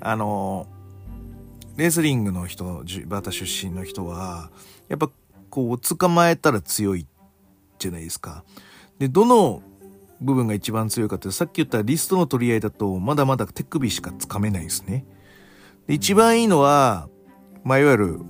[0.00, 0.66] あの、
[1.76, 4.50] レスリングの人、バタ出身の人は、
[4.88, 5.10] やっぱ
[5.50, 7.06] こう、捕まえたら強い
[7.78, 8.44] じゃないですか。
[8.98, 9.62] で、どの
[10.20, 15.04] 部分が一番強いかって、さっき言ったリストの取り合いだと、まだまだ手首しか掴めないですね。
[15.86, 17.08] で一番いいのは、
[17.64, 18.20] まあ、いわゆる、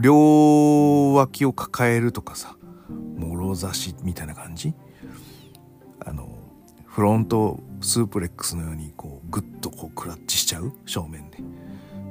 [0.00, 2.56] 両脇を抱えるとかさ、
[3.16, 4.74] もろ差しみたいな感じ
[6.04, 6.28] あの
[6.86, 11.38] フロントスープレックスのようにこうグッとこうクラッチしちゃう正面で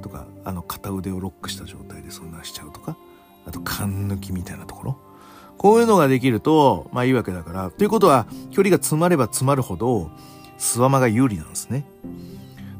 [0.02, 2.96] とかあの片腕をロックした状態でそんなしちゃうとか
[3.46, 4.98] あと勘抜きみたいなところ。
[5.58, 7.70] こういうのができるとまあいいわけだから。
[7.70, 10.10] ということは距離が詰まれば詰まるほど
[10.58, 11.84] スワマが有利なんですね。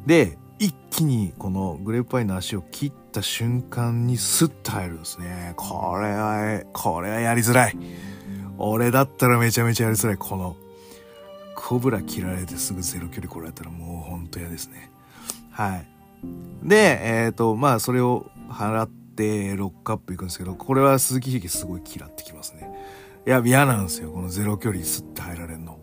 [0.05, 5.55] で一気にこのグレープパインの足を切った瞬間にスッと入るんですね。
[5.57, 7.77] これはこれはやりづらい。
[8.59, 10.17] 俺だったらめちゃめちゃやりづらい。
[10.17, 10.57] この
[11.55, 14.91] コブラ切られてすぐゼロ距離来られたらもうほんと嫌ですね。
[15.51, 15.87] はい。
[16.63, 22.71] で、えっ、ー、と、まあそれを払ってロックアップ行くんですけど、これは鈴木秀樹すごい嫌ってきますね。
[23.27, 24.11] いや、嫌なんですよ。
[24.11, 25.79] このゼロ距離スッて入られるの。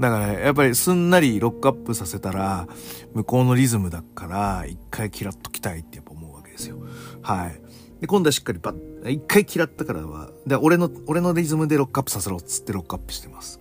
[0.00, 2.68] だから、やっぱりすんなりロックアップさせたら、
[3.14, 6.78] 向こうのリズムだから、一回嫌っときたいってやっぱ思うわけですよ。
[7.22, 7.60] はい。
[8.00, 13.60] で、今度はしっかりバッ、一回嫌ったからは、で、俺の、俺のリズムでロックアップさせろっつってロックアップしてます。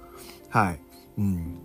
[0.50, 0.80] はい。
[1.18, 1.60] うん。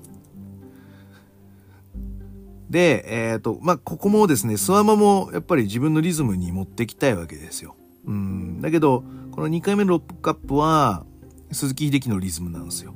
[2.73, 7.77] で、えっ、ー、と、まあ、ここもですね、スワマもやっぱり自分のリズムに持ってきたいわけですよ。
[8.07, 8.63] うん。
[8.63, 11.05] だけど、この2回目のロックアップは、
[11.51, 12.95] 鈴木秀樹のリズムなんですよ。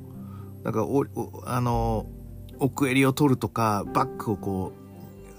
[0.63, 2.07] だから、お、おあの、
[2.57, 4.73] 奥襟を取るとか、バックをこ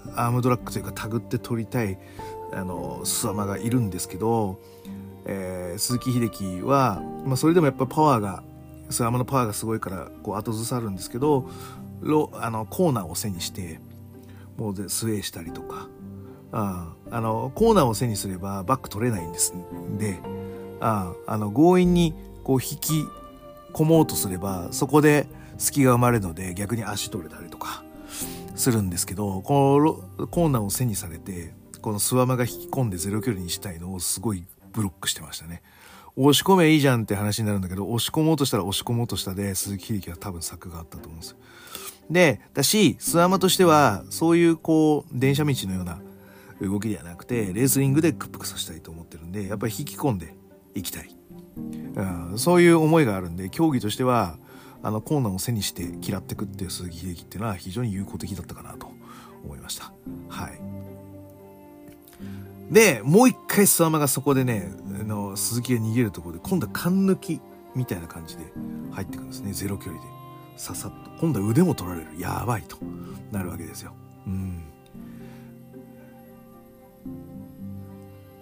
[0.05, 1.99] う、アームドラッグというかタグって取りたい、
[2.53, 4.61] あの、スワマがいるんですけど、
[5.25, 8.41] えー、鈴木秀樹は、まあ、それでもやっぱパワーが、
[8.89, 11.49] スワマのパワーがすごいから、こう後ずさるんですけど、
[11.99, 13.81] ロあのコーナーを背にして、
[14.59, 15.87] もうでスウェーしたりとか、
[16.51, 20.19] ああの、コーナーを背にすればバック取れないんですんで、
[20.81, 23.05] ああの、強引にこう引き
[23.73, 27.83] 込もうとすれば、そこで隙が生まれるので逆に足取れたりとか
[28.55, 34.43] するんですけど、このコーナーを背にされて、このスワマが引き込んでゼロ距離にしたいのをすごい
[34.73, 35.61] ブロックしてましたね。
[36.17, 41.37] 押し込めいいじゃんって話になるんだけど、押し込もうとしたら押し込もうとしたで、鈴木秀樹は多分策があったと思うんですよ。
[42.09, 46.01] で、だし、スワマとしては、そういうこう、電車道のような
[46.61, 50.35] 動きではなくて、レースリングで屈服させたいと思ってるんで、やっぱり引き込んで
[50.73, 51.15] いきたい。
[51.95, 54.37] うん、そういう思いがあるんで、競技としては、
[54.81, 58.87] あの、コーナーを背にして嫌ってくっていう鈴木秀樹っていうのは非常に有効的だったかなと
[59.43, 59.91] 思いました。
[60.29, 60.59] はい。
[62.71, 67.41] で、もう一回スワマがそこでね、あの、鈴木が逃げるところで、今度は勘抜き
[67.75, 68.43] みたいな感じで
[68.91, 70.18] 入ってくるんですね、ゼロ距離で。
[70.59, 72.77] ささっと今度は腕も取られるやばいと
[73.31, 73.93] なるわけですよ。
[74.27, 74.65] うん、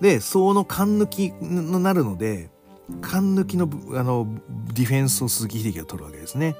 [0.01, 2.49] でその勘抜きになるので
[3.01, 4.27] 勘抜きのあの
[4.73, 6.56] ディフェンスを鈴木秀樹が取るわけですね。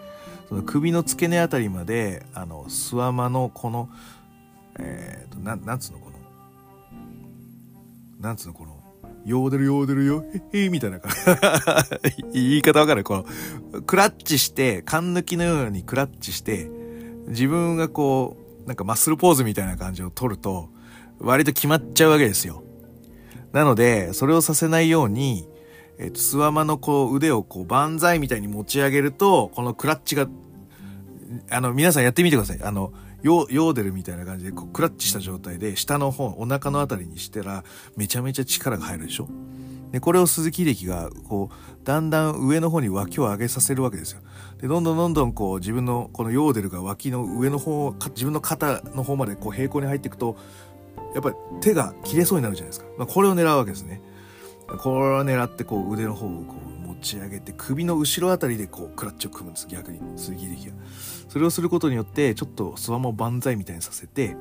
[0.48, 3.89] その首の付け根あたりまであの諏訪間のこの
[4.78, 6.20] えっ、ー、とななんつうのこの
[8.22, 8.67] なんつうのこの
[9.28, 13.04] ヨーデルヨーデルよ、へへみたいな感じ 言い方わかる？
[13.04, 13.26] こ
[13.74, 16.70] の、クラッチして、勘抜きのようにクラッチして、
[17.28, 20.70] 自分がこう、なんかマッスルポーズみたいな感じを取ると、
[21.20, 22.63] 割と決まっちゃうわけですよ。
[23.52, 25.48] なので、それをさせないように、
[26.00, 30.28] えっ、と、スワマのこう腕をこう万歳みたいに持ち上げると、このクラッチが、
[31.50, 32.60] あの、皆さんやってみてください。
[32.63, 37.64] あの、ヨーデルみたいな感じでこうクラッチした状態で下の方、お腹のあたりにしたら
[37.96, 39.28] めちゃめちゃ力が入るでしょ？
[39.92, 44.20] で、これを鈴木秀樹が、こう、だんだん上の方に脇を上げさせるわけですよ。
[44.62, 50.36] で、どんどんどんどんこう、自分の、このヨーデルが脇の上の方、自分の肩の方までこう平行に入っていくと、
[51.16, 52.86] やっぱり手が切れそうになるじゃないですか。
[52.98, 54.02] まあ、これを狙うわけですね。
[54.68, 60.00] これを狙ってこう、腕の方をこう、ち上げて、首の後ろあたりでこう、クラッチを組むんです、逆に。
[60.18, 60.74] 鈴木秀樹が。
[61.30, 64.36] それをすることによってちょっとスワモ万歳みたいにさせて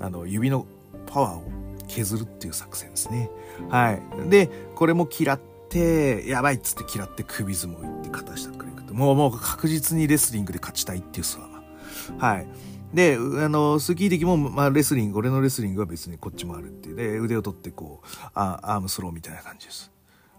[0.00, 0.66] あの指の
[1.06, 1.42] パワーを
[1.88, 3.30] 削るっていう作戦ですね
[3.68, 12.46] はいでこれも嫌ってやばいっつって嫌って首相撲いって片下くれくもうもう確実にレスリングで勝ちたいっていうスワマはい
[12.94, 16.96] で、あの、スキー的も、まあ、レスリング、俺のレスリングは別にこっちもあるっていう。
[16.96, 19.90] で、腕を取ってこう、あアームスローみたいな感じです。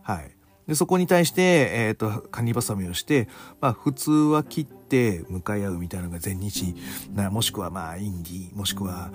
[0.01, 0.36] はい。
[0.67, 3.29] で、そこに対して、えっ、ー、と、カニバサミをして、
[3.61, 6.75] まあ、普通は切って向かい合うみたいなのが全日、
[7.13, 9.11] なもしくはまあ、インディ、もしくは、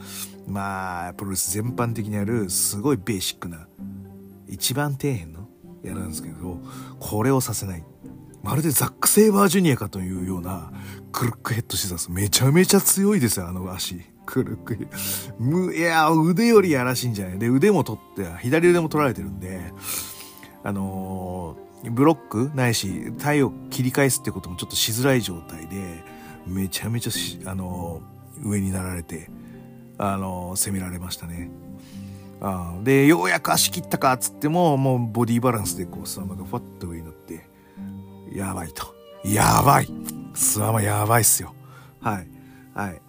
[0.48, 3.68] まあ、プロレス全般的にある、すごいベーシックな、
[4.48, 5.48] 一番底辺の
[5.82, 6.58] やるんですけど、
[6.98, 7.84] これをさせない。
[8.42, 10.72] まるでザック・セイバージュニアかというような、
[11.12, 12.10] クルックヘッドシザス。
[12.10, 14.00] めちゃめちゃ強いですよ、あの足。
[14.24, 15.72] クルックヘッド。
[15.72, 19.60] いや、腕よりやらしいんじゃないで、腕も取って、左腕も取られてるんで、
[20.64, 26.04] あのー、ブロックないし、体を切り返すってこともちょっとしづらい状態で、
[26.46, 29.30] めちゃめちゃあのー、上になられて、
[29.98, 31.50] あのー、攻められましたね。
[32.40, 37.46] あで、ようやく足切ったかっつっても、もうボディバランスでこう、スワマがファッと上に乗って、
[38.34, 38.94] やばいと。
[39.24, 39.88] やばい
[40.34, 41.54] スワマやばいっすよ。
[42.00, 42.28] はい。
[42.74, 43.01] はい。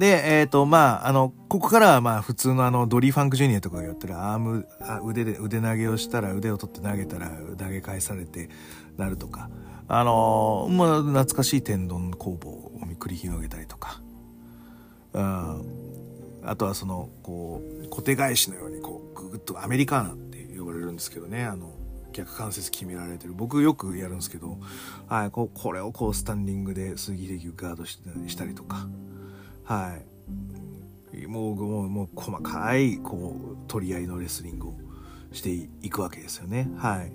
[0.00, 7.28] で、えっ、ー、と、まあ、あの、ここからはまあ普通のあのドリー・ファンク・ジュニアとかがやったらアームあ腕で腕投げをしたら腕を取って投げたら
[7.58, 8.50] 投げ返されて
[8.96, 9.50] なるとか
[9.88, 14.00] あのー、まあ懐かしい天丼工房を繰り広げたりとか、
[15.12, 15.62] うん、
[16.44, 21.44] あとはそのこう小手返しのようにこうググッとアメリカーナって呼ばれるんですけどね。
[21.44, 21.72] あの
[22.12, 23.34] 逆関節決められてる。
[23.34, 24.58] 僕よくやるんですけど、
[25.08, 28.88] はい、ここれをこうスタンディングで杉木でガードしたりとか。
[29.70, 29.96] は
[31.14, 34.74] いもうもうもう細かいこう取り合いのレスリングを
[35.32, 37.12] していくわけですよねはい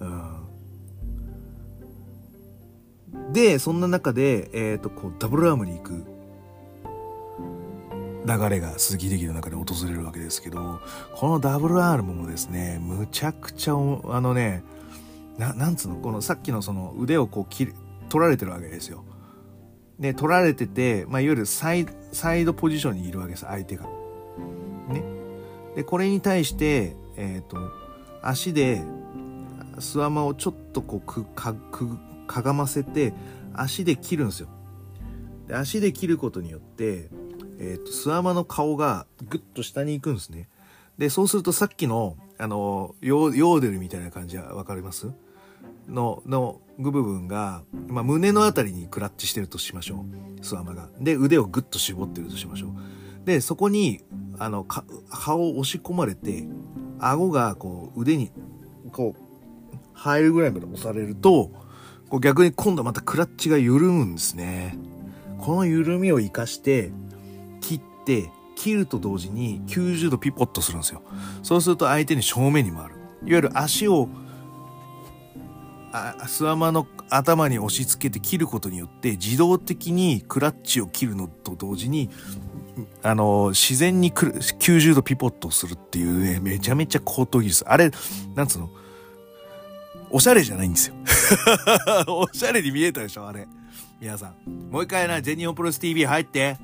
[0.00, 0.44] うん。
[3.32, 6.04] で、そんな中で、えっ、ー、と、こう、ダブルアームに行く
[8.26, 10.80] 流れが鈴木秀樹の中で訪れるわけですけど、
[11.14, 13.76] このダブルアームもですね、むちゃくちゃ、あ
[14.20, 14.64] のね、
[15.38, 17.74] な、なんつうのこのさっきのその腕をこう切
[18.08, 19.04] 取られてるわけですよ。
[19.98, 23.84] で、取られてて、まあ、いわゆるサイサイドポジションにいるわけです、相手が。
[24.88, 25.04] ね。
[25.76, 27.58] で、これに対して、えっ、ー、と、
[28.22, 28.82] 足で、
[29.78, 33.12] スワマをちょっとこう、く、か、く、かがませて、
[33.52, 34.48] 足で切るんですよ。
[35.48, 37.08] で、足で切ることによって、
[37.58, 40.48] えっ、ー、と、スワマの顔がぐっと下に行くんですね。
[40.98, 45.08] で、そうするとさっきの、あの、ヨーデルみたいな感じはわかります？
[45.88, 50.04] の、の部分が、まあ、胸のあたりにクラッチしてるとしましょ
[50.40, 50.44] う。
[50.44, 50.88] スワマが。
[51.00, 53.26] で、腕をぐっと絞ってるとしましょう。
[53.26, 54.02] で、そこに、
[54.38, 56.46] あの、か、歯を押し込まれて、
[56.98, 58.30] 顎がこう、腕に、
[58.92, 59.24] こう、
[59.92, 61.50] 入るぐらいまで押されると、
[62.10, 64.76] こう逆に今度またクラッチが緩むんですね。
[65.38, 66.92] この緩みを活かして、
[67.60, 71.02] 切って、切ると同時に90度ピポッとするんですよ。
[71.42, 72.94] そうすると相手に正面に回る。
[73.24, 74.08] いわゆる足を
[75.96, 82.10] あスワマの頭に押し付けて切ることによって自動的にクラッチを切るのと同時に
[83.04, 87.64] あの自然に90度ピポットするっていうねめちゃめちゃ高等技術。
[87.68, 87.92] あれ
[88.34, 88.70] なんつうの？
[90.10, 90.94] おしゃれじゃないんですよ。
[92.08, 93.46] おしゃれに見えたでしょあれ。
[94.00, 94.70] 皆さん。
[94.72, 96.56] もう一回な全日本プロレス TV 入って。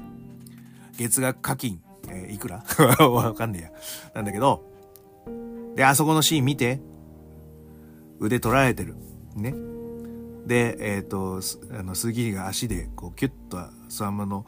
[0.96, 2.64] 月額課金、えー、いくら？
[3.06, 3.70] わかんねえや。
[4.16, 4.64] なんだけど。
[5.76, 6.80] であそこのシーン見て。
[8.18, 8.96] 腕取られてる。
[9.40, 9.54] ね。
[10.46, 11.40] で、えっ、ー、と、
[11.78, 14.46] あの、鈴木が足で、こう、キュッとスワンマの、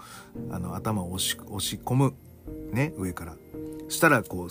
[0.50, 2.14] あの、頭を押し、押し込む。
[2.72, 3.36] ね、上から。
[3.88, 4.46] したら、こう、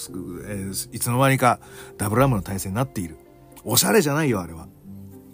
[0.47, 1.59] えー、いつの間にか、
[1.97, 3.17] ダブルアームの体勢になっている。
[3.63, 4.67] おしゃれじゃないよ、あれは。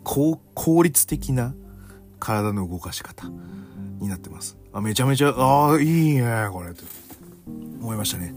[0.03, 0.39] 効、
[0.83, 1.53] 率的な
[2.19, 3.27] 体の動かし方
[3.99, 4.57] になってます。
[4.71, 6.83] あ、めちゃめちゃ、ああ、いいね、これ、と
[7.81, 8.33] 思いましたね。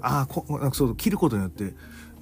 [0.00, 1.74] ああ、そう、切ることによって、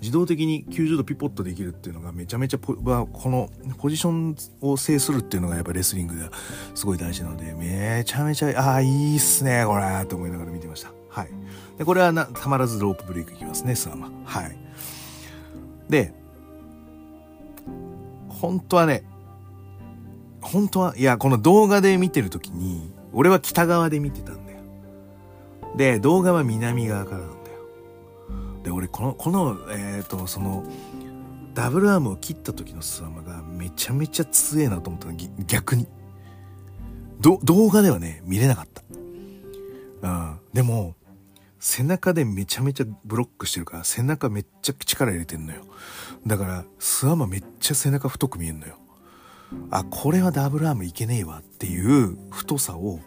[0.02, 3.48] 自動的に90度ピポットできるっていうのがめちゃめちゃこの
[3.78, 6.28] ポジションを制するっていうのがやっぱレスリングで
[6.74, 10.90] すごい大事なので、めちゃめちゃ、ああ、いいっすね、これ、と思いながら見てました。
[11.08, 11.28] はい。
[11.78, 14.10] で、これはな、たまらずロープブレイクいきますね、スワマ。
[14.24, 14.56] はい。
[15.88, 16.12] で、
[18.28, 19.04] 本当はね、
[20.40, 24.58] 本当は、いや、この動画で見てるときに、俺は北側で見てたんだよ。
[25.76, 27.24] で、動画は南側から
[28.62, 30.64] で俺このこのえっ、ー、とその
[31.54, 35.14] ダブルアームを切った時のスワマがめちゃめちゃ強えなと思ったの
[35.46, 35.86] 逆に。
[37.20, 38.82] 動画ではね見れなかった、
[40.02, 40.96] うん、でも
[41.60, 45.62] 背中でめちゃめちゃブロックしてるから背中めっちゃ力入れてんのよ。
[46.26, 48.78] だからスワマめっちゃ背中太く見えんのよ。
[49.70, 52.98] あこれはダブルアームいけねえわっていう太さを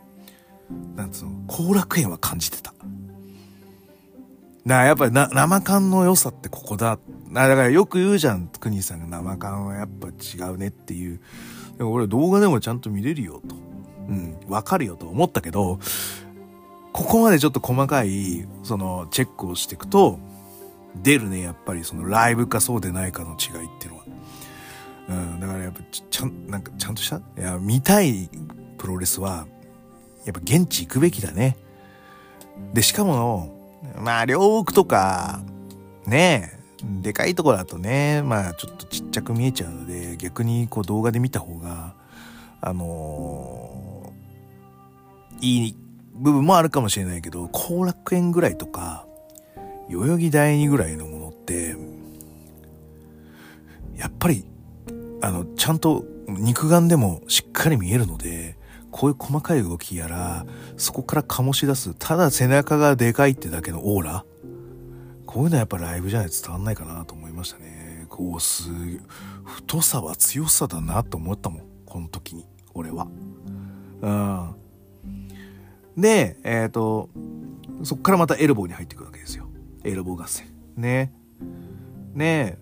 [0.95, 2.74] なんつうの後楽園は感じてた。
[4.66, 6.97] な、やっぱりな、生感の良さってここだ。
[7.30, 11.20] なだからよく言うじゃん、クニーさんが生感はやっぱ違うねっていう。
[11.78, 13.55] でも俺動画でもちゃんと見れるよと。
[14.07, 15.80] うん、わかるよと思ったけど、
[16.93, 20.20] ここまでちょっと細かい、その、チェックをしていくと、
[21.03, 24.05] 出るね、やっぱりそのライブかそうでないかの違いっていうのは。
[25.09, 27.18] うん、だからやっぱちゃん、なんかちゃんとした？
[27.18, 28.30] いや、見たい
[28.78, 29.45] プロレスは、
[30.24, 31.57] やっぱ現地行くべきだね。
[32.74, 33.55] で、しかも、
[33.99, 35.41] まあ、両国とか、
[36.05, 36.55] ねえ
[37.01, 41.95] でかいとこだとね、まあ、ちょっとちっちゃく見えちゃうので、逆にこう動画で見た方が、
[42.61, 45.75] あのー、いい
[46.13, 49.05] 部分もあるかもしれないけど、後楽園ぐらいとか、
[49.89, 51.75] 代々木第二ぐらいのものって、
[53.95, 54.45] やっぱり、
[55.21, 58.55] あの、ちゃんと肉眼でもしっかり見えるので、
[58.95, 60.45] こういう細かい動きやら、
[60.77, 64.23] そこから醸し出す、ただ背中がでかいってだけのオーラ
[65.25, 68.05] こういうのはやっぱライブじゃないと伝わんないかなと思いましたね。
[68.07, 68.69] こう、す
[69.43, 71.63] 太さは強さだなと思ったもん。
[71.85, 72.45] この時に。
[72.73, 73.09] 俺は。
[74.01, 74.55] うん。
[76.01, 77.09] で、えっ、ー、と、
[77.83, 79.49] そっからまたエルボーに入っていくわけですよ。
[79.83, 80.47] エルボー合戦。
[80.77, 81.11] ね。
[82.13, 82.57] ね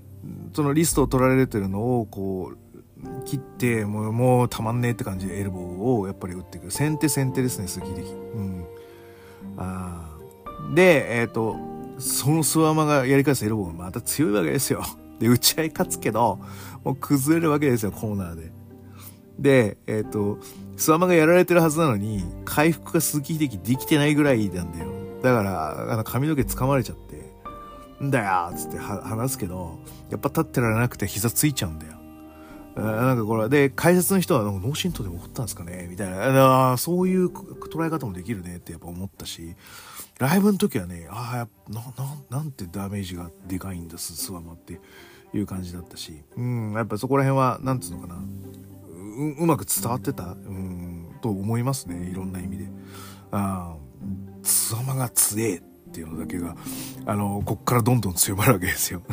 [0.54, 2.63] そのリストを取られてるのを、こう、
[3.26, 8.66] 切ってもうもうたまんねえって感じでエルボーをやっぱり打っていく先手先手ですね杉的うん。
[9.58, 10.10] あ
[10.74, 11.58] でえっ、ー、と
[12.00, 14.84] そのスワマがやり返すエルボーがまた強いわけですよ。
[15.20, 16.40] で打ち合い勝つけど
[16.84, 18.52] もう崩れるわけですよコーナーで。
[19.40, 20.38] でえっ、ー、と
[20.76, 24.88] スワマがやられてるはずなのに回復が鈴木秀樹できてないぐらいなんだよ。
[25.22, 29.80] だからあの髪の毛掴まれちゃってんだよつって話すけど
[30.10, 31.93] やっぱ立ってられなくて膝ついちゃうんだよ。
[32.76, 35.88] なんかこれ、で、解説の人は、脳震盪でも起こったんですかね？
[35.90, 36.76] みたいな。
[36.78, 39.56] そういう捉え方もできるねってやっぱ思ったし、
[40.20, 44.80] ライブの時はね、ああ、な、な、なんてダメージがでかいんです、スワマって
[45.34, 48.20] いう感じだったし、うん、やっぱそこら辺は、なんつうのかな、う
[49.40, 52.68] うまく伝わってた、うん、と思いますね、いろんな意味で。
[53.32, 53.78] ああ、
[54.44, 55.62] スワマが強え
[55.94, 56.56] っていうのだけが、
[57.06, 59.04] あの、こっからどんどん強まるわけですよ。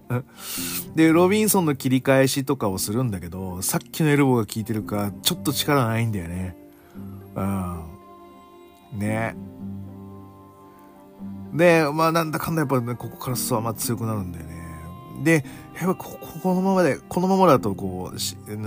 [0.94, 6.54] で、ロビンソンの切り返しとかをするんだけど、さっきのエルボーが効いてるか、ちょっと力ないんだよね。
[7.34, 8.98] うん。
[8.98, 9.34] ね。
[11.54, 14.62] で、まあなんだかんだやっぱね、ここからスワマ強くなるんだよね。
[15.24, 15.44] で、
[15.80, 18.18] やっぱここのままで、このままだとこう、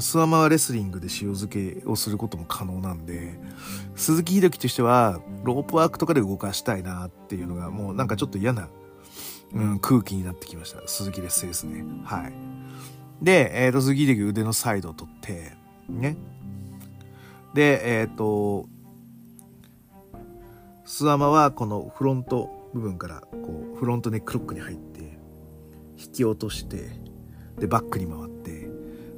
[0.02, 3.40] スワマはレスリングで塩漬けをすることも可能なんで、
[3.96, 8.70] 鈴木秀樹としては、ロープワークとかで動かしたいなっていうのが、もうなんかちょっと嫌な、
[9.54, 10.86] うん、空気になってきました。
[10.88, 11.84] 鈴木劣勢ですね。
[12.04, 12.34] はい。
[13.22, 15.54] で、えっ、ー、と、鈴木秀樹腕のサイドを取って、
[15.90, 16.18] ね。
[17.54, 18.68] で、えっ、ー、と、
[20.86, 25.18] スワマはこのフロント部分からこうフロントネックロックに入って
[25.98, 26.92] 引き落として
[27.58, 28.35] でバックに回って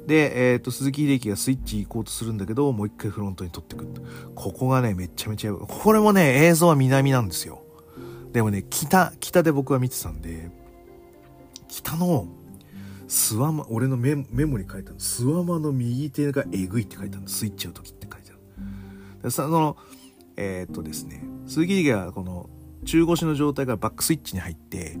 [0.08, 3.90] で、えーと、鈴木秀樹がスイッチ行こうとするんだけどもう一回フロントに取ってくる
[4.34, 7.62] ここがねめちゃめちゃこれもね映像は南なんですよ。
[8.32, 10.50] でもね北北で僕は見てたんで
[11.68, 12.26] 北の
[13.06, 14.98] スワマ俺のメメモに書いたの。
[14.98, 17.28] スワマの右手がえぐいって書いたの。
[17.28, 18.40] スイッチの時って書いてある
[19.24, 19.76] でその
[20.38, 22.48] えっ、とですね鈴木秀樹がこの
[22.86, 24.96] 中腰の状態からバックスイッチに入って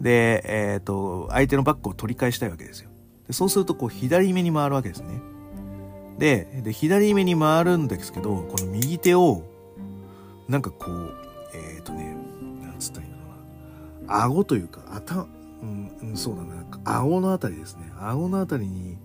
[0.00, 2.87] で、えっ、と、相手のバックを取り返したいわけですよ。
[3.28, 5.20] でそうすると、こう、左目に回るわけですね。
[6.18, 9.42] で、で、左目に回るんですけど、この右手を、
[10.48, 11.14] なんかこう、
[11.54, 12.16] えっ、ー、とね、
[12.62, 13.24] なんつったらいいのか
[14.14, 14.24] な。
[14.24, 15.26] 顎というか、頭、
[15.62, 17.92] うん、そうだな、顎のあたりですね。
[18.00, 18.96] 顎のあたりに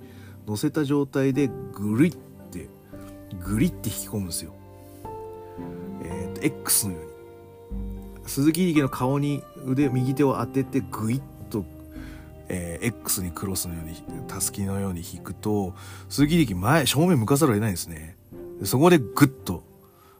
[0.47, 2.15] 乗せた状態で、ぐりっ
[2.49, 2.69] て、
[3.45, 4.53] ぐりって引き込むんですよ。
[6.03, 7.13] えっ、ー、と、X のように。
[8.25, 11.21] 鈴木秀樹の顔に腕右手を当ててグイッ、
[12.49, 13.95] えー、X にクロスのように
[14.27, 15.73] たすきのように引くと
[16.09, 18.17] 鈴木力前正面向かざるを得ないんですね。
[18.59, 19.63] でそこでグッと。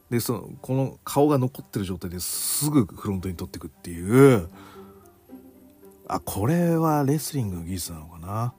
[0.10, 4.50] でそのこの顔が残ってる状態ですぐフロントに取っていくっていう。
[6.08, 8.54] あこれはレスリングの技術なのかな、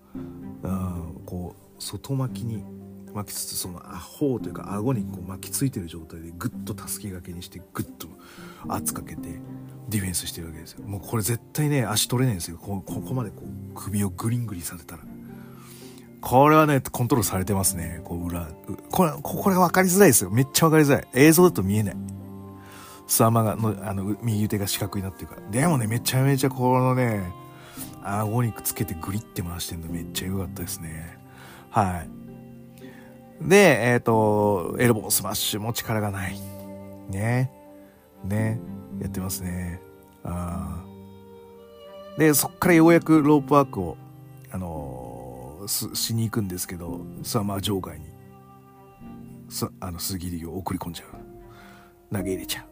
[0.62, 2.64] うん、こう外巻きに
[3.14, 8.08] 巻きつつそのアホというか顎にこう巻きついてる状態でグッとたすき掛けにしてグッと
[8.68, 9.40] 圧かけて
[9.88, 10.84] ディフェンスしてるわけですよ。
[10.84, 12.58] もうこれ絶対ね足取れないんですよ。
[12.58, 15.02] ここまでこう首をグリングリさせたら。
[16.20, 18.00] これはねコントロールされてますね。
[18.04, 18.48] こう裏
[18.90, 20.30] これこれ分かりづらいですよ。
[20.30, 21.08] めっちゃ分かりづらい。
[21.12, 21.96] 映像だと見えない。
[23.06, 25.42] 諏訪魔がのあの右手が四角になってるから。
[25.50, 27.22] でもねめちゃめちゃこのね
[28.02, 31.18] 顎にくっつけてグリって回してんのめっちゃ良かったですね。
[31.70, 32.23] はい。
[33.40, 36.38] で、えっ、ー、と、エルボースマッシュも力がない。
[37.10, 37.50] ね。
[38.24, 38.60] ね。
[39.00, 39.80] やってますね。
[40.22, 40.84] あ
[42.18, 43.96] で、そっからようやくロープワークを、
[44.50, 48.06] あのー、しに行くんですけど、さあまあ場外に、
[49.48, 52.14] すあの、鈴木を送り込んじゃう。
[52.14, 52.64] 投げ入れちゃ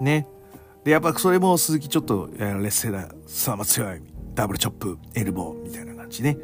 [0.00, 0.02] う。
[0.02, 0.26] ね。
[0.84, 3.08] で、やっぱそれも鈴木ちょっと、劣勢だ。
[3.26, 4.00] さあまあ強い。
[4.34, 6.36] ダブルチョップ、エルボーみたいな感じね。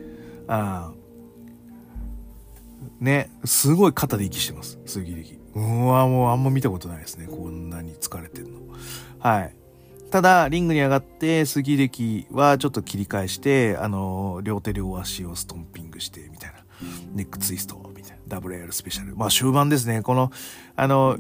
[0.48, 1.03] ああ。
[3.00, 5.38] ね、すごい肩で息してます、鈴木力。
[5.54, 7.26] うわ、もうあんま見たことないですね。
[7.26, 8.60] こんなに疲れてんの。
[9.18, 9.54] はい。
[10.10, 16.64] ただ、リングに上がって、杉力はちょっと切り返して、あの、両手両足をストンピングして、みたいな。
[17.14, 18.38] ネックツイスト、みたいな。
[18.38, 19.16] WL スペシャル。
[19.16, 20.02] まあ終盤ですね。
[20.02, 20.30] この、
[20.76, 21.18] あの、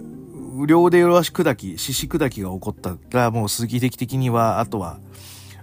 [0.66, 5.00] 両手両足砕き、獅子砕きが起こったら、もう鈴木的的には、あとは、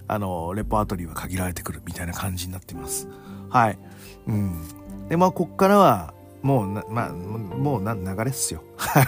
[0.08, 3.08] あの、レパートリーは限られてくるみたいな感じになってます。
[3.48, 3.78] はい。
[4.26, 4.62] うん。
[5.12, 8.62] で、まあ、こっからは、もう、まあ、もうな、流れっすよ。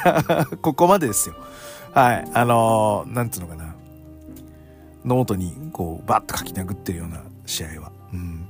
[0.61, 1.35] ここまでですよ。
[1.95, 2.31] はい。
[2.35, 3.75] あのー、なんつうのかな。
[5.03, 7.91] ノートに、こう、バッと書き殴ってるような試合は。
[8.13, 8.47] うん。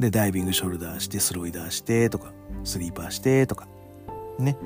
[0.00, 2.32] で、ダイビングショルダーして、スロイダーして、とか、
[2.64, 3.68] スリーパーして、とか。
[4.38, 4.56] ね。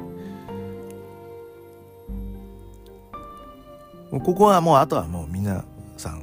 [4.13, 5.65] ここはもう、あとはもう皆
[5.97, 6.23] さん、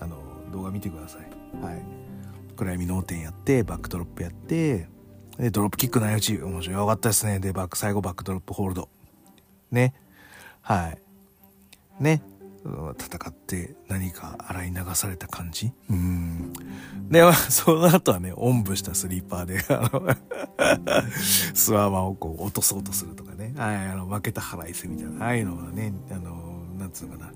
[0.00, 0.16] あの、
[0.50, 1.64] 動画見てください。
[1.64, 1.87] はい。
[2.58, 4.88] 暗闇脳天やって、バックドロップやって、
[5.38, 7.38] で、ドロップキックの打ち、面白いよかったですね。
[7.38, 8.88] で、バック、最後バックドロップホールド。
[9.70, 9.94] ね。
[10.62, 10.98] はい。
[12.02, 12.22] ね。
[12.98, 16.52] 戦って何か洗い流された感じうん。
[17.08, 20.16] で、 その後はね、おんぶしたスリーパーで、あの
[21.54, 23.54] スワーマンをこう落とそうとするとかね。
[23.56, 25.26] はい、あの、負けた腹いせみたいな。
[25.26, 27.32] ああいうのはね、あの、なんつうのかな。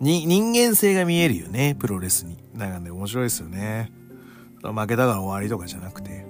[0.00, 2.38] に、人間性が見えるよね、プロレスに。
[2.54, 3.92] なんかね、面白いですよね。
[4.62, 6.24] 負けたから終わりとかじゃなくて、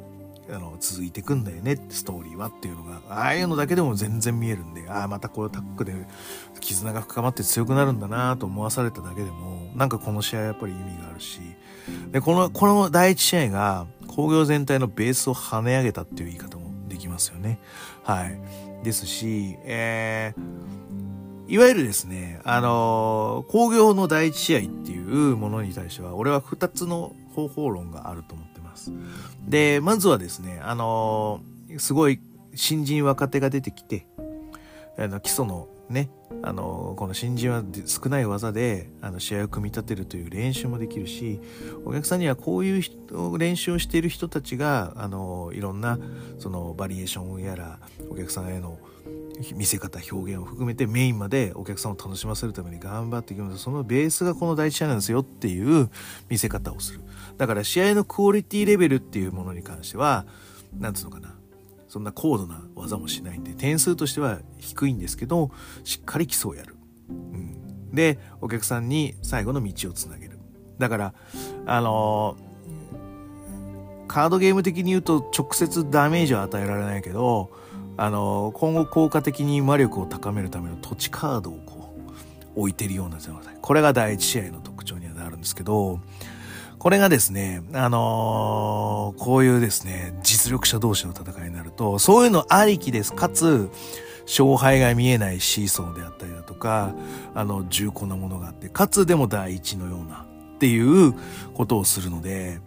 [0.51, 5.95] あの、続いてくんだよね、ストーリーはっていうのが、ああいうのだけでも全然見えるんで、ああ、またこれタックで
[6.61, 11.41] 絆が深まって強くなるんだなと思わされただけでも、なんかこの試合はやっぱり意味があるし、
[12.11, 17.59] で、この、この第一試合が工業全体のベースを跳ね上げたっていう言い方もできますよね。
[18.03, 18.39] はい。
[18.85, 28.93] ですし、えー、いわゆるですね、あのー、工業の第一試合っていうものに対しては、俺は二つの方法論があると思ってます。
[29.47, 32.21] で、まずはですね、あのー、すごい
[32.55, 34.07] 新人若手が出てきて、
[34.99, 36.11] あの基礎のね、
[36.43, 41.41] あのこの新人は少ない技であの試合を組み立てるという練習もできるし
[41.85, 45.99] お客さんにはこういう練習をしている人たちがあのいろんな
[46.39, 47.79] そのバリエーションやら
[48.11, 48.79] お客さんへの
[49.55, 55.91] 見せ方表現を含めてメインまでお客さんを楽しませるために頑張っていきますそのベースがこの第一試合なんですよっていう
[56.29, 57.01] 見せ方をする
[57.39, 60.27] だから試合のクオリティレベルっていうものに関しては
[60.79, 61.35] なんつうのかな。
[61.89, 65.51] そんな高度な技もしないんで点数としては低いんですけど
[65.85, 66.75] しっかり基礎をやる、
[67.11, 70.39] うん、でお客さんに最後の道をつなげる。
[70.79, 71.15] だから
[71.67, 77.51] あのー、カードゲーム的に言うと直接ダメージは与えられないけど
[77.99, 81.95] あのー、今後効果的に魔力を高めるための土地カードをこ
[82.57, 83.55] う置いてるような状態。
[83.61, 86.01] これが第一試合の特徴にはなるんですけど
[86.83, 93.13] これがですね、あのー、こういうですね、実力者同士の戦いになると、そういうのありきです。
[93.13, 93.71] かつ、
[94.27, 96.93] 勝敗が見えないシーソーであったりだとか、
[97.37, 100.27] あの、重厚なものがあって、かつでも第一のような
[100.57, 101.15] っていう
[101.55, 102.59] ことをするので、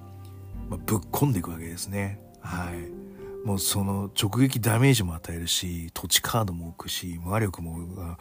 [0.70, 2.22] まあ、ぶっ込んでいくわけですね。
[2.40, 2.95] はい。
[3.46, 8.18] もうその直撃ダメージも与えるし土地カードも置くし魔力も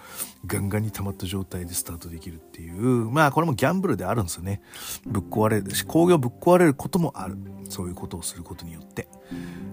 [0.47, 3.11] ガンガンに溜まった状態でスタートできるっていう。
[3.11, 4.61] まあこれもギャンブルであるんですよね。
[5.07, 7.39] ぶっ壊れるし工業ぶっ壊れることもある。
[7.71, 9.09] そういうことをすることによって。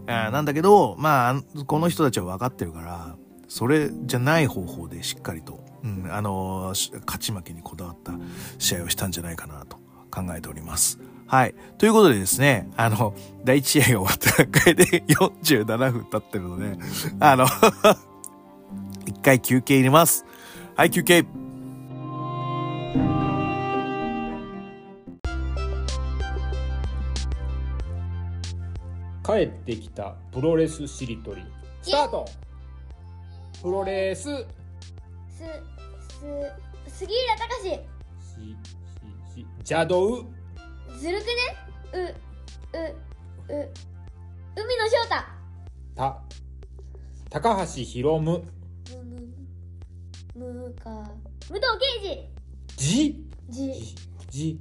[0.07, 3.17] あなんだけどまあこの人たちは分かってるから
[3.49, 6.73] それじゃない方法でしっかりと、うん、あの
[7.05, 8.13] 勝ち負けにこだわった
[8.57, 9.77] 試合をしたんじゃないかなと
[10.09, 11.10] 考えております。
[11.31, 11.55] はい。
[11.77, 13.13] ということでですね、あの、
[13.45, 16.77] 第一試合が終わった段階で47分経ってるので、
[17.21, 17.45] あの
[19.07, 20.25] 一回休憩入れます。
[20.75, 21.23] はい、休憩。
[29.23, 31.41] 帰ってきたプロレスしりとり
[31.81, 32.25] スタート
[33.61, 34.35] プロレスす
[36.89, 37.77] す杉浦隆しし
[39.33, 40.25] し邪道
[41.01, 41.31] ずるくね？
[41.93, 43.71] う、う、う、
[44.55, 45.15] 海野翔太。
[45.95, 46.21] た、
[47.31, 48.43] 高橋ひろむ
[50.35, 51.09] む、む、むか、
[51.49, 51.59] 武藤
[51.97, 52.77] 敬司。
[52.77, 53.95] じ、じ、
[54.29, 54.59] じ、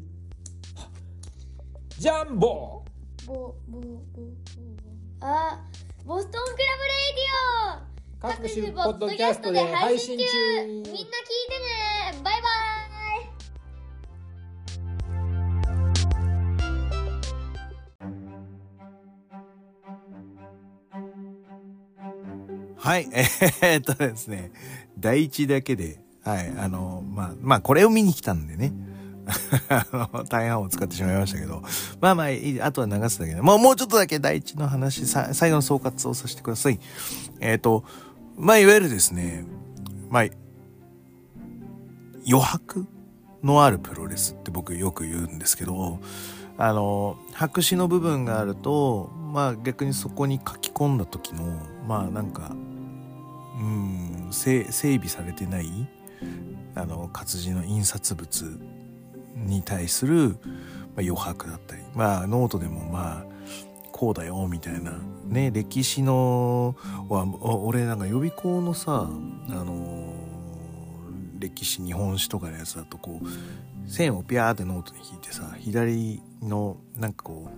[1.99, 2.83] ジャンボ。
[3.27, 4.01] ボ、ボ、ボ、ボ、
[5.21, 5.63] あ、
[6.07, 8.31] ボストンクラブレイディオ。
[8.33, 10.25] 各種ポッドキャストで配信中。
[10.67, 10.93] みんな
[22.91, 24.51] はい、 えー、っとですね、
[24.99, 28.73] 第一だけで、はい、あの、まあ、まあ、これを見に来たんでね。
[29.71, 31.63] あの、大半を使ってしまいましたけど。
[32.01, 33.43] まあまあ、いい、あとは流すだけで。
[33.43, 36.81] もう、もうちょっとだけ第一の話、最後の総括をさせてください。
[37.39, 37.85] えっ、と、
[38.37, 39.45] まあ、いわゆるですね、
[40.09, 40.25] まあ、
[42.27, 42.89] 余白
[43.45, 46.01] のあるプロレスって僕よく言うんですけど、
[46.59, 51.45] あの、白紙の部分があると、まあ逆にそこに書き込んだ時の、
[51.87, 52.55] まあなんか、
[53.61, 55.67] うん整備されてない
[56.75, 58.61] あの活字の印刷物
[59.37, 60.37] に対する、まあ、
[60.97, 63.25] 余白だったりまあノートでもまあ
[63.93, 64.99] こうだよみたいな。
[65.27, 66.75] ね歴史の
[67.09, 67.25] は
[67.65, 69.09] 俺なんか予備校のさ
[69.49, 70.13] あの
[71.39, 77.49] 歴史日本史とかのやつだとこう線をピャーってノートに引いてさ左のなんかこ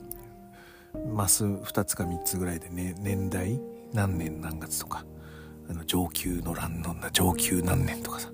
[0.95, 3.59] うマス2つか3つぐらいでね年代？
[3.95, 4.41] 何年？
[4.41, 5.05] 何月とか？
[5.73, 8.31] あの上級の欄の上級何年とかさ。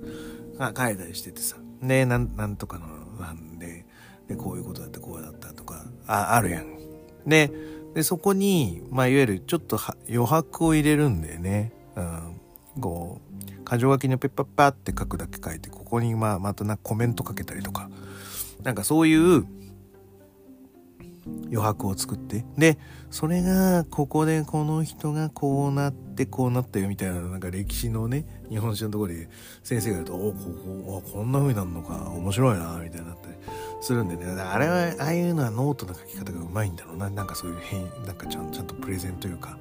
[0.58, 1.56] が書いたりしててさ。
[1.82, 2.86] でなんなんとかの
[3.20, 3.86] 欄で
[4.26, 6.78] でこういうことだってこうだったとかああるやん。
[7.26, 7.50] で
[7.94, 9.78] でそこに、まあ、いわゆるちょっと
[10.08, 12.40] 余白を入れるんだよね、うん、
[12.80, 17.88] こう箇条書きにペッパッパって書くだけ書いてここにまあまたなコメントかけたりとか。
[18.62, 19.46] なんかそういう
[21.46, 22.44] 余白を作って。
[22.56, 22.78] で
[23.10, 29.28] それがここでこの人がこうなってこうなったよみたいななんか歴史のね日本史のところで
[29.62, 33.28] 先生が言うと「おこここんな風になるのか面白いな」みたいになって
[33.80, 34.26] するんでね。
[34.26, 37.08] あれは、ああいうのはノートの書き方がうまいんだろうな。
[37.08, 39.58] なんかそういう変、なんかちゃんちゃんとプレゼンというか、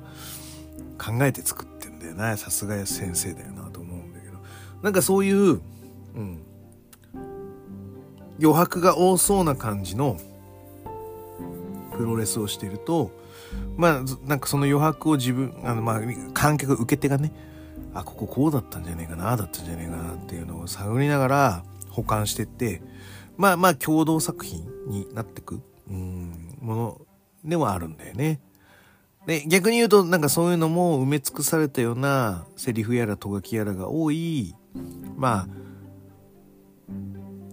[0.98, 2.36] 考えて作ってんだよな。
[2.38, 4.38] さすが先生だよなと思うんだけど。
[4.82, 5.62] なんかそういう、
[6.16, 6.42] うん。
[8.40, 10.18] 余白が多そうな感じの
[11.96, 13.12] プロレスをしていると、
[13.76, 16.02] まあ、なんかその余白を自分、あの、まあ、
[16.34, 17.32] 観客、受け手がね、
[17.94, 22.82] あ、こここうだったんじゃねえかな、あだったんじゃねえかなっていうのを探りながら保管してって、
[23.38, 27.02] まあまあ共同作品になってく、うん、もの
[27.44, 28.40] ではあるんだよね。
[29.26, 34.56] で、逆に言うと、なんかそういうのも埋め尽くされたようなセリフやらとがきやらが多い、
[35.18, 35.48] まあ、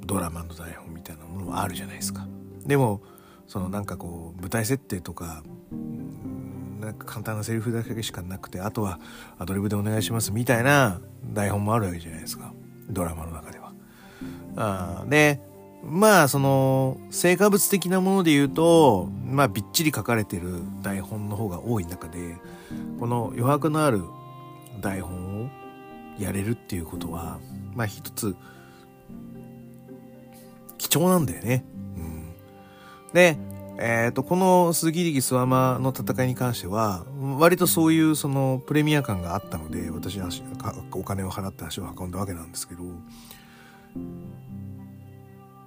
[0.06, 2.26] ドラマの台本みたいなものもあるじゃないですか。
[2.64, 3.02] でも、
[3.48, 5.42] そのなんかこう、舞台設定とか、
[6.80, 8.98] なんか簡単なセリフだけしかなくて、あとは
[9.38, 11.00] アドリブでお願いしますみたいな
[11.32, 12.52] 台本もあるわけじゃないですか。
[12.88, 13.72] ドラマの中では。
[14.56, 15.40] あで、
[15.84, 22.36] まあその成果物的なもので言うとまあびっちり書かれてる台本の方が多い中で
[22.98, 24.02] この余白のある
[24.80, 25.50] 台本を
[26.18, 27.38] やれるっていうことは
[27.74, 28.34] まあ一つ
[30.78, 31.64] 貴重なんだよね。
[31.96, 32.34] うん、
[33.12, 33.36] で、
[33.76, 37.04] えっ、ー、と、この鈴木力諏訪間の戦いに関しては、
[37.38, 40.28] 割とそういうそのプレミア感があったので、私は
[40.92, 42.84] お金を払って足を運んだわけなんですけど、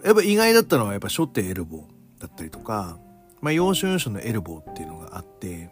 [0.03, 2.97] やっぱ意外だったのはやっぱ初手エルボーだったりとか、
[3.41, 5.69] まあ要所要所のエルボーっていうのがあって、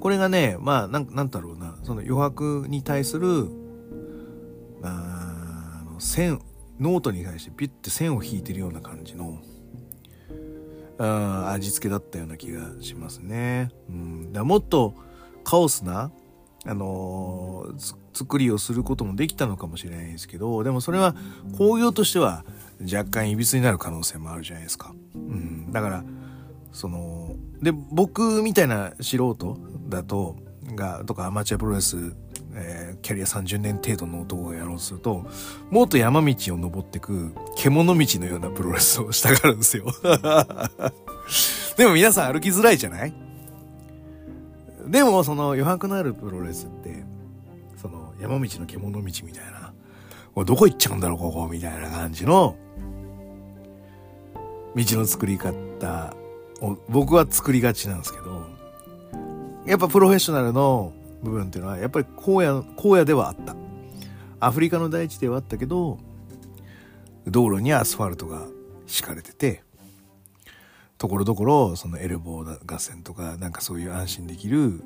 [0.00, 3.48] これがね、まあなん、なんだろうな、その余白に対する、
[4.82, 6.40] あの線、
[6.78, 9.38] ノートに対してピュッて線を引いてるような感じの、
[10.98, 13.70] あ味付けだったような気がしますね。
[13.88, 14.94] うん、だもっと
[15.44, 16.10] カオスな、
[16.64, 21.14] あのー、作りをすることもできたのかもしれないですけど、でもそれは
[21.56, 22.44] 工業としては
[22.80, 24.94] 若干いびつになる可能性もあるじゃないですか。
[25.14, 25.70] うん。
[25.70, 26.04] だから、
[26.72, 30.36] その、で、僕みたいな素人だと、
[30.74, 32.16] が、とかアマチュアプロレス、
[32.58, 35.26] えー、キャリア30年程度の男がやろうとすると、
[35.70, 39.84] もっと山道を登ってく、獣道のようなプロレスをしたがるんですよ。
[41.76, 43.12] でも皆さん歩きづらいじゃない？
[44.86, 47.04] でも、その余白のあるプロレスって、
[47.76, 49.74] その山道の獣道みたいな、
[50.44, 52.56] どこ行っちゃうんだろう、ここ、みたいな感じの、
[54.74, 56.14] 道の作り方
[56.62, 58.46] を僕は作りがちなんですけど、
[59.66, 60.92] やっぱプロフェッショナルの
[61.28, 63.54] 部分っていうのは、やっぱり荒野、荒野ではあった。
[64.38, 65.98] アフリカの大地ではあったけど、
[67.26, 68.46] 道路にアスファルトが
[68.86, 69.62] 敷かれてて、
[70.98, 74.82] ところどころ、そのエルボー合戦とか、なんかそういう安心できる、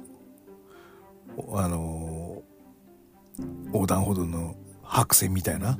[1.52, 2.42] あの、
[3.72, 5.78] 横断歩道の白線みたいな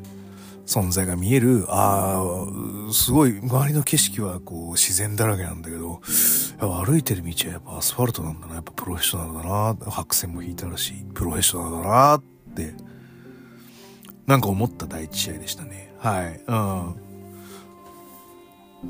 [0.66, 2.22] 存在が見える、あ
[2.88, 6.00] あ、すごい、周りの景色はこう自然だらけなんだけど、
[6.58, 12.22] 歩いてる道はやっぱアスファルトなんだな、やっぱプロフェッショナルだな、白線も引いてあるし、プロフェッショナルだなっ
[12.54, 12.74] て、
[14.26, 15.92] なんか思った第一試合でしたね。
[15.98, 16.40] はい。
[16.46, 17.10] うん。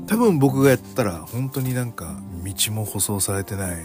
[0.07, 2.15] 多分僕がやったら本当になんか
[2.45, 3.75] 道も舗装されてない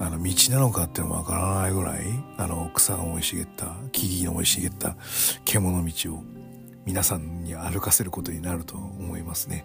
[0.00, 2.00] あの道なのかっていうのもわからないぐらい
[2.38, 4.96] あの草が生い茂った木々の生い茂った
[5.44, 6.24] 獣道を
[6.86, 9.64] 皆さんに歩かせることになると思いますね。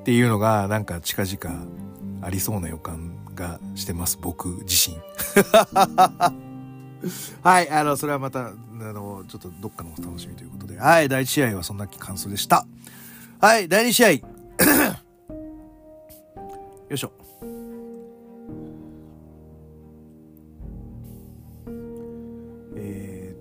[0.00, 1.66] っていうのがなんか近々
[2.22, 4.96] ありそうな予感がしてます、僕自身。
[7.42, 10.78] はい、あの、それはまた、あの、ちょっとどっかのお楽しみということで。
[10.78, 12.66] はい、第1試合はそんな感想でした。
[13.40, 14.10] はい、第2試合。
[14.14, 14.18] よ
[16.90, 17.12] いしょ。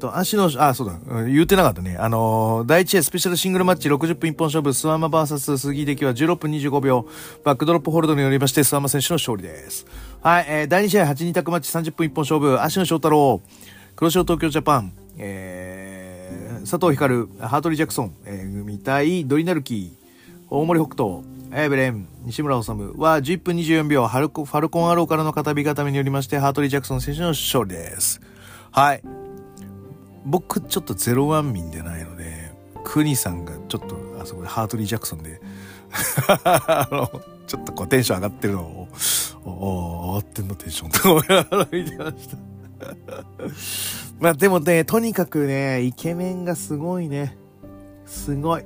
[0.05, 1.97] と、足の、あ、そうだ、言ってなかったね。
[1.99, 7.07] あのー、第1試合スペシャルシングルマッチ60分一本勝負、スワマ VS 杉出来は16分25秒、
[7.43, 9.85] バックドロップホールドによりまして、スワマ選手の勝利です。
[10.21, 13.41] はい、えー、第2試合8人択マッチ30分一本勝負、足野翔太郎、
[13.95, 20.05] 黒潮東京ジャパン、えー、佐藤光、ハートリー・ジャクソン、えー、組対ドリナルキー、
[20.49, 28.21] 大森北斗、エブレン、西村治は11分24秒、ファルコンアローからの片火固めによりまして、ハートリー・ジャクソン選手の勝利です。
[28.71, 29.24] はい。
[30.25, 32.51] 僕ちょっとゼロワン民でないので、
[32.83, 35.41] クニさんがちょっとあそこでハートリー・ジャクソンで
[36.43, 38.87] あの、ちょっとこうテンション上がってるのを、
[39.43, 42.37] おお上がってんのテンションって思いながら見てました
[44.19, 47.37] まあでもね、とにかくね、イケメンがすごいね。
[48.05, 48.65] すごい。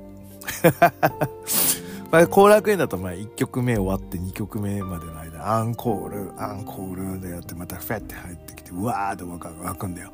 [2.10, 10.10] まあ、後楽園だとまあ1曲目終わって2曲目までの間、アンコール、アンコールでやってまたフェって入ってきて、うわーって湧くんだよ。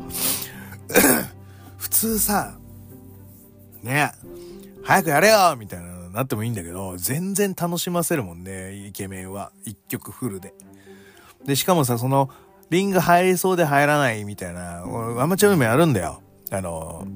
[1.78, 2.59] 普通さ、
[3.82, 4.12] ね、
[4.82, 9.53] 早くやれよみたいなのに、なってもいいんだけど、全然楽しませるもんね、イケメンは。
[9.64, 10.55] 一曲フルで。
[11.45, 12.30] で、しかもさ、その、
[12.70, 16.22] リング入りそうで入らないみたいな、アマチュア夢あるんだよ。
[16.51, 17.07] あの、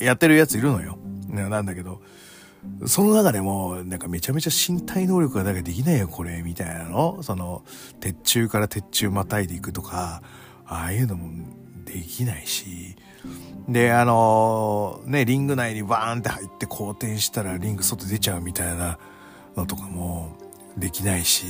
[0.00, 0.98] やってるやついるのよ。
[1.28, 2.02] なんだけど、
[2.86, 7.22] その中でも、なんかめちゃめちゃ身体能力がだけできないよ、これ、みたいなの。
[7.22, 7.64] その、
[8.00, 10.22] 鉄柱から鉄柱またいでいくとか、
[10.66, 11.30] ああいうのも
[11.86, 12.96] できないし、
[13.68, 18.98] で、あのー、ね、リング内にバーンって入って好転したらリング外出ちゃうみたいな
[19.56, 20.36] のとかも
[20.76, 21.46] できないし、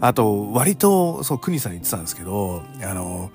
[0.00, 3.30] あと、割と、そう、クニさん言ってたんですけど、あのー、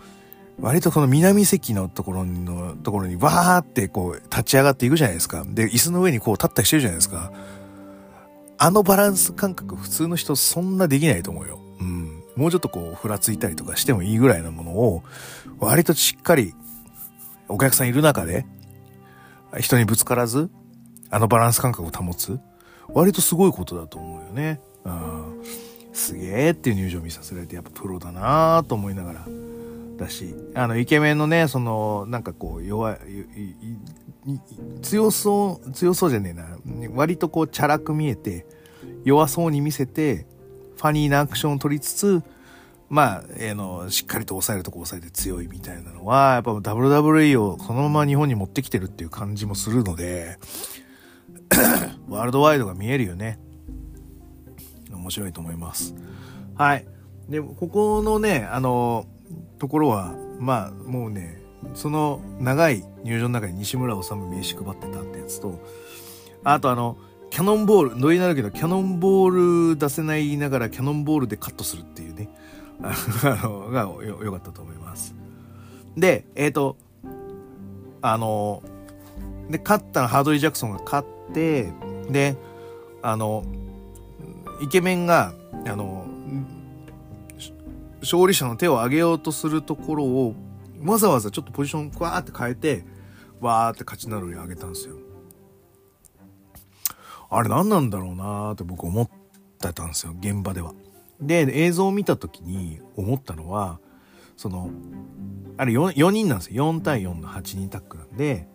[0.62, 5.44] 割とこの南席のところの、ところにわーってこう立ち上がっていくじゃないですか。
[5.46, 7.34] で、椅子の上にこう立ったりしてるじゃないですか。
[8.58, 11.60] あのバランス感覚普通の人そんなできないと思うよ。
[11.82, 12.24] うん。
[12.38, 15.04] もうちょっとこうふらついたりとかしてもいいぐらいのものを、
[15.60, 16.54] 割としっかり
[17.48, 18.46] お客さんいる中で、
[19.60, 20.50] 人にぶつからず、
[21.10, 22.40] あのバランス感覚を保つ。
[22.90, 24.60] 割とすごいことだと思うよね。
[24.84, 25.44] うん。
[25.94, 29.28] すげえっていう入場見させられて、やっぱプロだなと思いながら。
[29.98, 33.00] だし、あの、イケメンのね、その、なんかこう、弱い、
[34.82, 36.46] 強そう、強そうじゃねえな。
[36.94, 38.46] 割とこう、チャラく見えて、
[39.04, 40.26] 弱そうに見せて、
[40.76, 42.22] ファニーなアクションを取りつつ、
[42.90, 50.38] まあ、えー、の、しっかりと抑えるとこ抑えて強いみたいなのは、やっぱ WWE をそのまま日本に持ってきてるっていう感じもするので、
[52.08, 53.40] ワールドワイドが見えるよね。
[54.92, 55.96] 面白いと思います。
[56.56, 56.86] はい。
[57.30, 59.06] で、ここのね、あの、
[59.60, 61.42] ところは、まあ、もうね、
[61.74, 65.60] その長い入場の中に西村治名刺配ってたってやつと、
[66.44, 66.98] あとあの、
[67.32, 72.30] キャノンボール、ノリになるけど、キャノンボール出せないながらキャノンボールでカットするっていうね、
[72.82, 75.16] がよ、よかったと思います。
[75.98, 76.78] で、えっ、ー、と、
[78.02, 78.62] あの、
[79.50, 81.72] で、勝ったのハードリー・ジャクソンが勝って、
[82.10, 82.36] で、
[83.02, 83.44] あの、
[84.62, 85.34] イケメンが、
[85.68, 86.06] あの、
[88.02, 90.36] 勝利者の手を上げようとするところを、
[90.84, 92.86] わざわざちょっとポジションわーって変えて、
[93.40, 94.96] わーって勝ちなるに上げたんですよ。
[97.30, 99.10] あれ何なんだろうなーって僕思っ
[99.60, 100.74] てたんですよ、現場では。
[101.22, 103.80] で、映像を見た時に思ったのは、
[104.38, 104.70] その、
[105.58, 106.72] あれ 4, 4人なんですよ。
[106.74, 108.48] 4対4の8人タックなんで、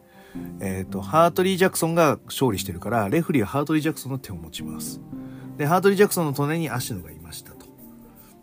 [0.61, 5.01] えっ、ー、と、ハートリー・ジャクソンが勝利してるから、レフリーはハートリー・ジャクソンの手を持ちます。
[5.57, 7.67] で、ハートリー・ジャクソンの隣に芦野がいましたと。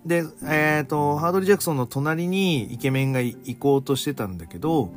[0.05, 4.91] で、えっ、ー、と、ハードリー・ジャクソンの隣にイケメンが行こうとしてたんだけど、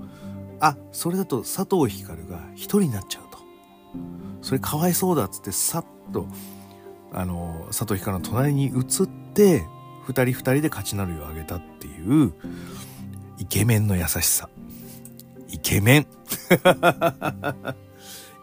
[0.61, 3.39] あ、それだと佐藤光が一人になっちゃうと。
[4.43, 6.27] それかわいそうだっつって、さっと、
[7.13, 9.65] あの、佐藤光の隣に移って、
[10.07, 12.33] 二人二人で勝ちなるをあげたっていう、
[13.39, 14.49] イケメンの優しさ。
[15.49, 16.07] イケメン。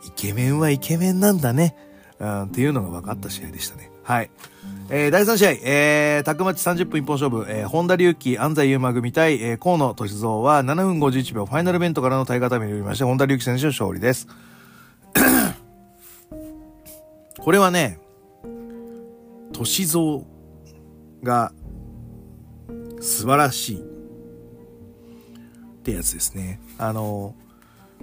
[0.06, 1.76] イケメンはイケメンなんだね。
[2.20, 3.92] っていうのが分かった試合でしたね。
[4.04, 4.30] はい。
[4.90, 14.28] えー、第3試合、えー、タックマッチ30分一本勝負、えー、本田隆起、安西優馬組対、えー、河野俊蔵は7分51秒、ファイナルベントからの対型目によりまして、本田隆起選手の勝利です。
[17.38, 18.00] これはね、
[19.54, 20.26] 歳三
[21.24, 21.52] が
[23.00, 23.84] 素晴らしいっ
[25.84, 26.60] てやつですね。
[26.78, 27.36] あの、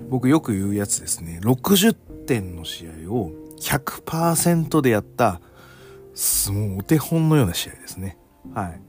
[0.08, 1.40] 僕よく言うやつですね。
[1.42, 1.92] 60
[2.26, 5.40] 点の試合を100%でやった
[6.50, 8.16] もうお手本のような試合ですね。
[8.54, 8.80] はい。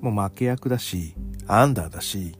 [0.00, 1.14] もう負け役だし、
[1.46, 2.34] アンダーだし、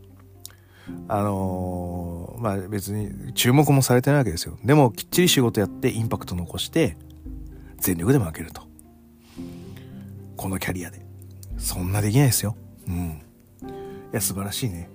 [1.06, 4.58] あのー、まあ別に注目もされてないわけですよ。
[4.64, 6.96] でもきっちり仕事やってインパクト残して、
[7.78, 8.62] 全力で負けると。
[10.42, 11.06] このキャリアで。
[11.56, 12.56] そんなできないですよ。
[12.88, 13.22] うん。
[13.62, 13.66] い
[14.10, 14.90] や、素晴らしいね。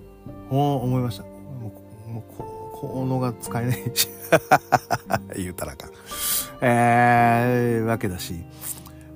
[0.50, 1.22] ほう思いました。
[1.22, 1.72] も
[2.06, 4.08] う、もうこ、このが使えないし。
[5.34, 5.88] 言うたらか。
[6.60, 8.44] えー、わけだし。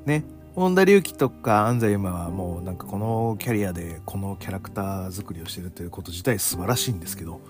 [0.07, 0.25] ね、
[0.55, 7.43] 本田隆起とか安西馬はもうなんかこのキャリアでこのキャラクター作りをしてるということ自体素晴らしいんですけど、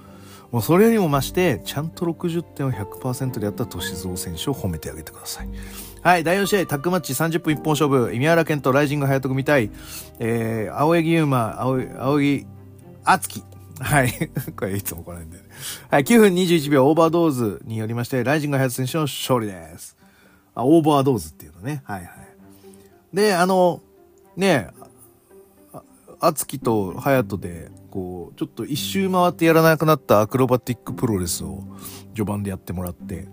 [0.51, 5.49] もうそれよりも増して、ちゃんと60点を100%でやった歳三選手を褒めてあげてください。
[6.03, 9.71] はい、第4試合、タッグマッチ30分一本勝負、宮原健斗、ライジング HAYATO組対、
[10.19, 12.45] えー、青柳優馬、青青柳
[13.05, 13.45] 亮生。
[13.79, 14.13] はい。
[14.59, 15.49] これいつも来ないんだよね。
[15.91, 19.97] はい、9分21秒オーバードーズによりまして、ライジング HAYATO選手の勝利です。
[20.57, 21.83] あ、オーバードーズっていうのね。
[21.85, 22.11] はいはい。
[23.15, 23.81] で、あの、
[24.37, 24.71] ね
[26.19, 31.63] あつきと隼人で、こう、ちょっと一周回ってやらなくなったアクロバティックプロレスを
[32.09, 33.29] 序盤でやってもらって、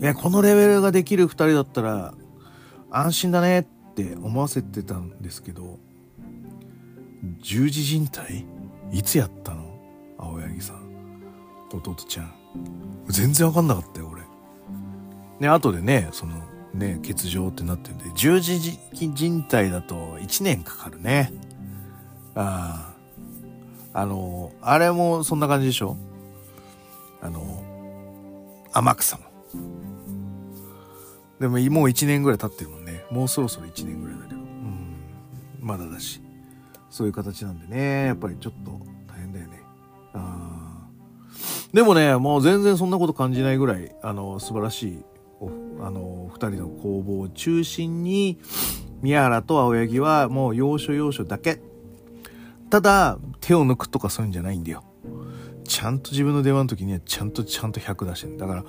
[0.00, 2.14] いや、このレベルができる二人だったら、
[2.90, 5.78] 安心だねって思わせてたんですけど、
[7.40, 8.46] 十字靭帯？
[8.98, 9.78] いつやったの？
[10.18, 10.90] 青柳さん。
[11.72, 12.32] 弟ちゃん。
[13.08, 14.22] 全然わかんなかったよ、俺。
[15.38, 16.34] で、後でね、その、
[16.74, 18.58] ね、欠場ってなってんで、十字
[18.92, 21.32] 靭帯だと1年かかるね。
[22.34, 22.94] あ
[23.94, 24.00] あ。
[24.00, 25.96] あの、あれもそんな感じでしょ？
[27.20, 27.62] あの、
[28.72, 29.24] 天草も。
[31.40, 33.04] でももう1年ぐらい経ってるもんね。
[33.10, 34.40] もうそろそろ1年ぐらいだけど。
[34.40, 34.96] うん。
[35.60, 36.20] まだだし。
[36.90, 38.06] そういう形なんでね。
[38.06, 38.72] やっぱりちょっと
[39.08, 39.62] 大変だよね。
[40.12, 40.86] あ
[41.72, 45.04] でもね、もう全然そんなこと感じないぐらい、あの、素晴らしい、
[45.80, 48.38] あの、二人の攻防を中心に、
[49.00, 51.62] 宮原と青柳はもう要所要所だけ。
[52.68, 54.84] ただ、手を抜くとかそういうんじゃないんだよ。
[55.64, 58.36] ちゃんと自分の出番の時にはちゃんとちゃんと100出してる。
[58.36, 58.64] だから、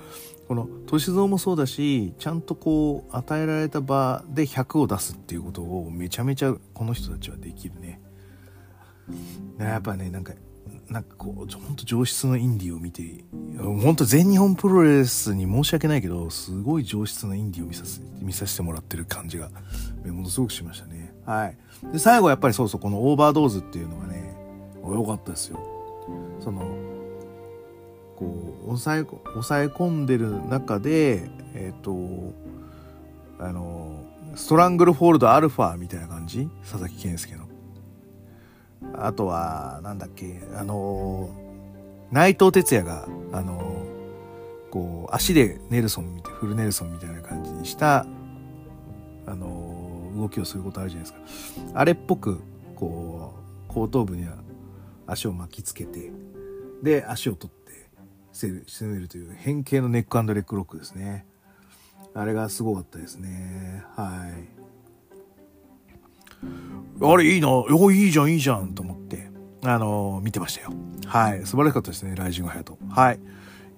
[0.52, 8.02] この歳三もそうだし、ちゃんとこう、与えられた場で100を出すっていうことをめちゃめちゃこの人たちはできるね。
[9.58, 10.34] やっぱね、なんか、
[10.90, 13.24] なんかこう、ほんと上質のインディーを見て、
[13.58, 19.48] ほんと全日本プロレスに申し訳ないけど、すごい上質なインディーを見させ見させてもらってる感じが、
[20.04, 21.14] ものすごくしましたね。
[21.24, 21.56] はい。
[21.90, 24.36] で、最後やっぱりそうそう、このオーバードーズっていうのがね、
[24.84, 25.58] 良かったですよ。
[26.40, 26.60] その、
[28.16, 32.32] こう抑え抑え込んでる中でえっ、ー、と
[33.38, 34.04] あの
[34.34, 36.48] ストラングルフォールドアルファみたいな感じ？
[36.62, 37.46] 佐々木健介の。
[38.94, 41.30] あとはなんだっけあの
[42.10, 43.86] 内藤哲也があの
[44.70, 48.06] こう足でネルソン見てフルネルソンみたいな感じにした
[49.26, 51.60] あの動きをすることあるじゃないですか。
[51.74, 52.40] あれっぽく
[52.74, 53.34] こ
[53.68, 54.34] う後頭部には
[55.06, 56.10] 足を巻きつけて
[56.82, 57.61] で足を取って
[58.32, 61.26] 攻めるという変形のネックレッグロックですね。
[62.14, 63.84] あれがすごかったですね。
[63.94, 64.62] はい。
[67.04, 69.30] あれいいな、おいいじゃんいいじゃんと思って、
[69.64, 70.72] あのー、見てましたよ。
[71.06, 71.46] はい。
[71.46, 72.76] 素晴らしかったですね、ライジングハヤト。
[72.90, 73.20] はい。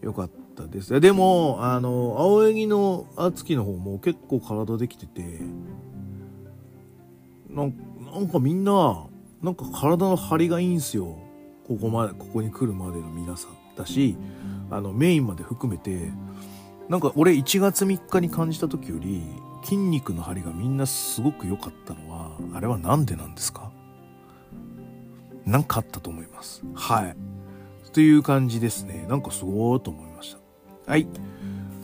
[0.00, 0.98] よかったです。
[1.00, 5.40] でも、あの、青柳の敦樹の方も結構体できてて、
[7.50, 7.74] なん
[8.12, 9.06] なんかみんな、
[9.42, 11.18] なんか体の張りがいいんすよ。
[11.66, 13.63] ここまで、ここに来るまでの皆さん。
[13.76, 14.16] だし
[14.70, 16.10] あのメインまで含めて
[16.88, 19.22] なんか俺1月3日に感じた時より
[19.62, 23.70] 筋肉の張りがみんなすごく良かったのはあれは何でなんですか？
[25.46, 26.62] なんかあったと思います。
[26.74, 27.16] はい。
[27.92, 29.06] という感じですね。
[29.08, 30.36] なんかすごーと思いまし
[30.86, 30.90] た。
[30.90, 31.06] はい。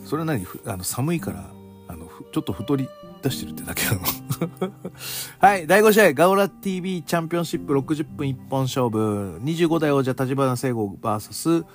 [0.05, 0.45] それは何？
[0.65, 1.49] あの寒いから
[1.87, 2.87] あのちょっと太り
[3.21, 4.01] 出してるってだけなの
[5.39, 11.65] はい、第5試合、ガオラ TV チャンピオンシップ60分一本勝負、25代王者立花聖吾 VS、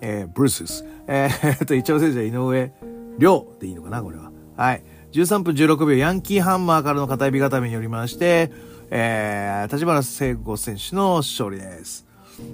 [0.00, 0.84] えー、ブルースです。
[1.06, 2.72] えー、 と、一応選手は井上
[3.18, 4.30] 亮でいいのかな、これは。
[4.56, 4.82] はい。
[5.12, 8.50] 13分16秒、ヤンキーハンマーからの片指固めによりまして、
[8.90, 12.06] えー、立花聖吾選手の勝利です。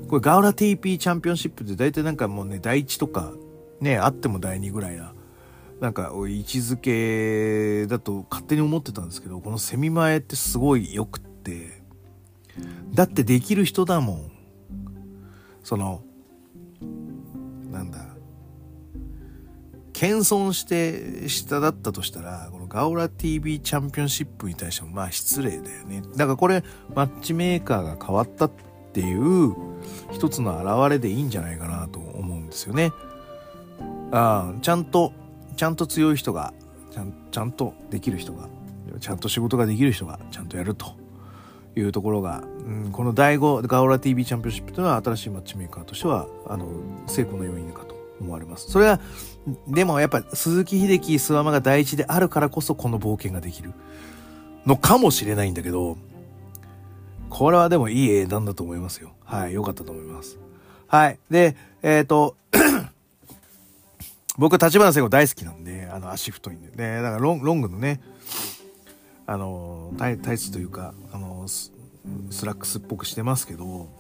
[0.09, 3.33] これガオラ TP チャンピオンシップって大体なんかもうね、第1とか、
[3.81, 5.15] ね、あっても第2ぐらいな
[5.81, 11.83] なんか位置づけだと勝手に思ってたんですけどこのセミ前ってすごいよくって
[12.93, 14.31] だってできる人だもん。
[15.63, 16.03] その
[17.71, 18.07] なんだ
[19.93, 26.03] 謙遜して下だったとしたらこのガオラ TV チャンピオンシップに対してもまあ失礼だよね。
[26.17, 26.65] だからこれ
[26.95, 28.51] マッチメーカーが変わったっ
[28.93, 29.55] ていう
[30.11, 32.93] 一つの表れでいいんじゃないかなと思うんですよね。
[34.11, 35.13] あちゃんと
[35.61, 36.55] ちゃんと強い人が
[36.91, 38.49] ちゃんちゃんとできる人が
[38.99, 40.95] ちゃんと仕事ができる人がちゃんとやると
[41.77, 46.67] いうところが、うん、この第5ガオラ TV チャンピオンシップというのは新しいマッチメーカーとしてはあの
[47.07, 48.71] 成功の要因かと思われます。
[48.71, 49.01] それは
[49.69, 53.75] でもやっぱ鈴木秀樹諏訪間が第一であるからこそこの冒険ができる
[54.65, 55.99] のかもしれないんだけど
[57.29, 59.13] これはでもいい英断だと思いますよ。
[59.27, 60.39] はい良かったと思います。
[60.87, 62.37] はいでえっ、ー、と
[64.41, 66.71] 僕、立花聖子大好きなんで、あの、足太いんで。
[66.71, 68.01] で、だからロンロングのね、
[69.27, 71.73] あの、タイタイツというか、あのス、
[72.31, 73.91] スラックスっぽくしてますけど、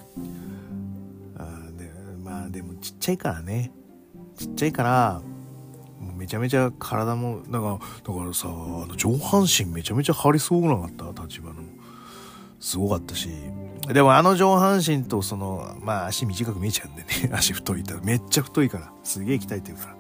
[1.36, 1.45] あ
[1.78, 1.93] で
[2.24, 3.70] まあ、でもちっちゃいからね。
[4.38, 5.20] ちっちゃいから、
[6.16, 11.22] めちゃめちゃ体も、だか、だからさ、あの上半身めちゃめちゃ張りすごくなかった？
[11.26, 11.62] 立花の。
[12.59, 13.28] すごかったし。
[13.93, 17.30] でもあの上半身とその、まあ足短く見えちゃうんでね。
[17.36, 18.91] 足太いったらめっちゃ太いから。
[19.05, 19.99] すげえ鍛えてるから。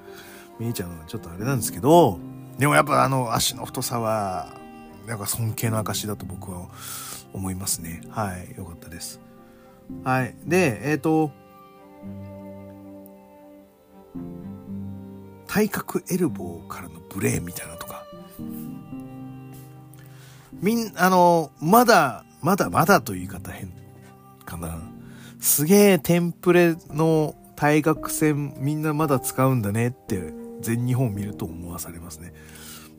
[0.60, 2.20] 見えちゃうのはちょっとあれなんですけど、
[2.58, 4.54] でもやっぱあの足の太さは、
[5.06, 6.68] なんか尊敬の証だと僕は
[7.32, 8.02] 思いますね。
[8.10, 8.54] はい。
[8.58, 9.20] よかったです。
[10.04, 10.34] はい。
[10.44, 11.32] で、えっ、ー、と、
[15.46, 18.04] 体格エルボーからのブレーみたいなとか。
[20.60, 23.72] みん、あの、まだ、まだまだという言い方変
[24.44, 24.78] かな。
[25.40, 32.32] すげえテンプレの対角線みんなまだ使うんだねって全日本見ると思わされますね。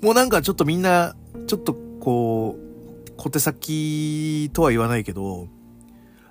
[0.02, 1.16] もうなんかちょっとみんな、
[1.48, 5.48] ちょっとこう、小手先とは言わないけど、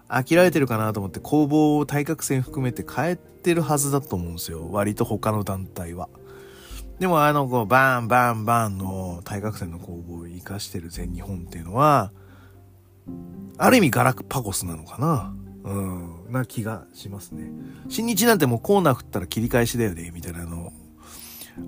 [0.09, 4.69] 飽きられてるかなと思って攻防対角線含めて変えてるはずだと思うんですよ。
[4.73, 6.09] 割と他の団体は。
[6.99, 12.13] でもあの、こう、バンバンバンの対角線の攻防を活かしてる全日本っていうのは、
[13.57, 15.81] ある意味ガラクパゴスなのかなう
[16.29, 17.51] ん、な気がしますね。
[17.89, 20.73] 新日なんてもうコーナー振ったら切り返しだよね、みたいなの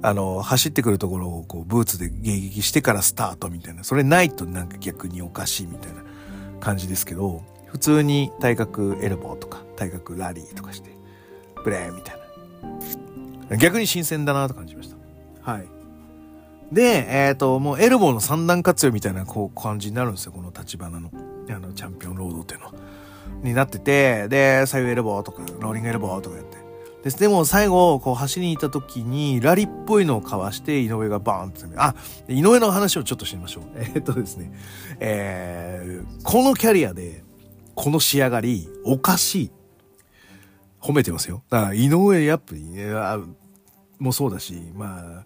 [0.00, 3.84] あの、走ってくるところをこう、ブーツで迎撃してからスタートみたいな。
[3.84, 6.02] それないとなんか逆におかしいみたいな
[6.60, 10.90] 感じですけど、普通に体格エルボーとか、体格ラリーとかして、
[11.64, 12.16] ブレーみたい
[13.50, 13.56] な。
[13.56, 14.96] 逆に新鮮だなと感じました。
[15.52, 15.66] はい。
[16.72, 20.32] で、えっ、ー、と、もうエルボーの三段活用みたいなこう感じになるんですよ。
[20.32, 21.10] この立花の、
[21.50, 22.72] あの、チャンピオンロードっていうのは。
[23.42, 26.61] になってて、で、左右エルボーとか、ローリングエルボーとかやって。
[27.02, 27.18] です。
[27.18, 31.94] でも最後、こう走りに行った時に、ラリっぽいのをかわして、井上がバーンってあ、
[32.28, 33.64] 井上の話をちょっとしてみましょう。
[33.76, 34.52] えー、っとですね、
[35.00, 37.24] えー、このキャリアで、
[37.74, 39.50] この仕上がり、おかしい。
[40.80, 41.42] 褒めてますよ。
[41.48, 42.92] だから、井上やっぱり、ね、
[43.98, 45.24] もうそうだし、まあ、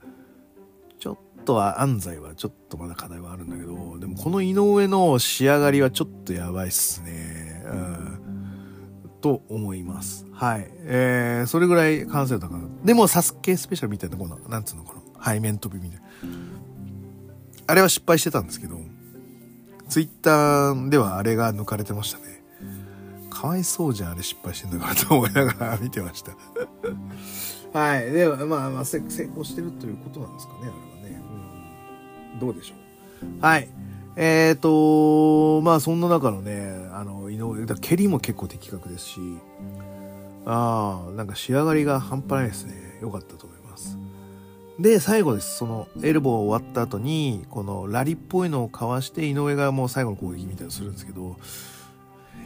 [0.99, 7.62] ちょっとは安西はちょっとまだ課題はあるんだけど、でもこの井上の仕上がりはちょっとやばいっすね。
[7.66, 8.36] うん。
[9.27, 10.24] と思います。
[10.33, 10.70] はい。
[10.85, 16.07] えー、それぐらい完成度高かでも、サスケスペシャルみたいな、この、なんつうの、この、背面飛びみたいな。
[17.66, 18.79] あれは失敗してたんですけど、
[19.89, 22.41] ツイッターではあれが抜かれてましたね。
[23.29, 26.37] かわいそうじゃん、あれ失敗してんだからと思いながら見てました。
[27.77, 28.12] はい。
[28.12, 31.20] では、まあまあ、成功してるということなんですかね、あれはね。
[32.35, 32.74] うん、どうでしょ
[33.24, 33.41] う。
[33.41, 33.68] はい。
[34.17, 39.21] えっ、ー、と、まあそんな中のね、あの、井上、だ蹴りも結構的確ですし、
[40.47, 42.99] ああ、なんか仕上がりが半端ないですね。
[43.03, 43.99] 良かったと思います。
[44.79, 45.59] で、最後です。
[45.59, 51.37] その、エルボー終わった後に、このラリっぽいのをかわして、井上がもう最後の攻撃みたいなのするんですけど、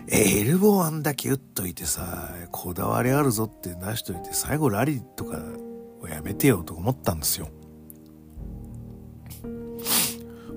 [0.08, 5.38] エルボーあんだけ打っといてさ、こだわりあるぞって出しといて、最後ラリとか
[6.02, 7.48] をやめてよと思ったんですよ。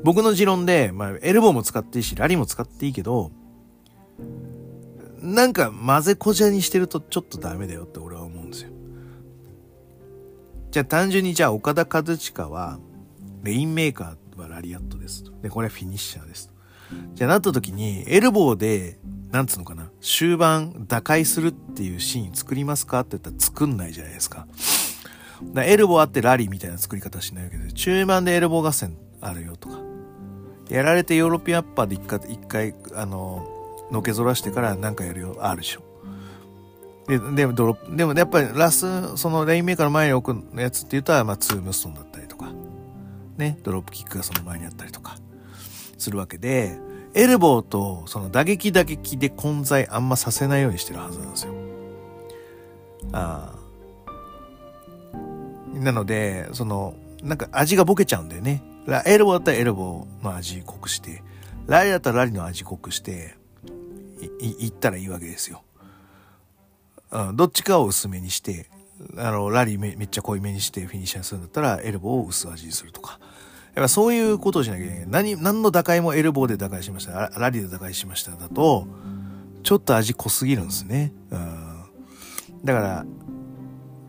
[0.04, 3.32] 僕の持論で、まあ、エルボーも使っていいし、ラリーも使っていいけど、
[5.22, 8.72] なんか混ぜこじゃにしてるとちょっとダメだよって俺は思うんですよ。
[10.72, 12.80] じゃあ単純にじゃあオカダ・カズチカは、
[13.44, 15.32] レインメーカーはラリアットですと。
[15.42, 16.54] で、これはフィニッシャーですと。
[17.16, 19.00] じゃあなった時に、エルボーで、
[19.32, 24.48] なんつうのかな、終盤打開するっていうシーン作りますかって言ったら作んないじゃないですか。
[25.54, 29.93] だエルボーあってラリーみたいな作り方しないわけで、中盤でエルボー合戦あるよとか。
[30.74, 33.48] やられてヨーロピアンアッパーで一回、一回、あの、
[33.92, 35.82] のけぞらしてからなんかやるよ、あるでしょ。
[37.08, 42.52] で、でも、ドロップでもやっぱりラス、そのレインメーカーの前に置くやつって言ったら、まあ、ツームストンだったりとか、
[43.38, 45.18] ね、ドロップキックがその前にあったりとか、
[46.00, 46.80] するわけで、
[47.14, 51.54] エルボーとその打撃打撃で混在あんまさせないようにしてるはずなんですよ。
[53.12, 53.54] あ
[55.14, 55.20] あ。
[55.78, 58.64] なので、その、なんか味がボケちゃうんだよね。
[59.06, 61.24] エルボだったらエルボの味濃くして、
[61.68, 63.36] ラリだったらラリの味濃くして、
[64.40, 65.64] い、いったらいいわけですよ。
[67.12, 68.70] うん、どっちかを薄めにして、
[69.18, 73.20] あの、ラリーめめっちゃ濃いめにしてフィニッシャーするんだったら、エルボを薄味にするとか。
[73.76, 75.06] やっぱそういうことをしなきゃいけない。
[75.08, 77.32] 何、何の打開もエルボーで打開しました。
[77.38, 78.32] ラリーで打開しました。
[78.32, 78.88] だと、
[79.64, 81.14] ちょっと味濃すぎるんですね。
[81.32, 81.84] うん。
[82.64, 83.06] だから、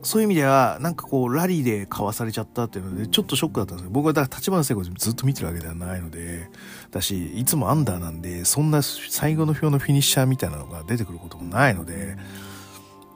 [0.05, 3.90] そういう意味では、なんかこう、ラリーでかわされちゃったっていうので、ちょっとショックだったんですよ。
[3.90, 6.48] 僕はだから立花聖子ずっと見てるわけではないので、
[6.90, 12.16] だし、いつもアンダーなんで、そんな最後の表のフィニッシャーみたいなのが出てくることもないので、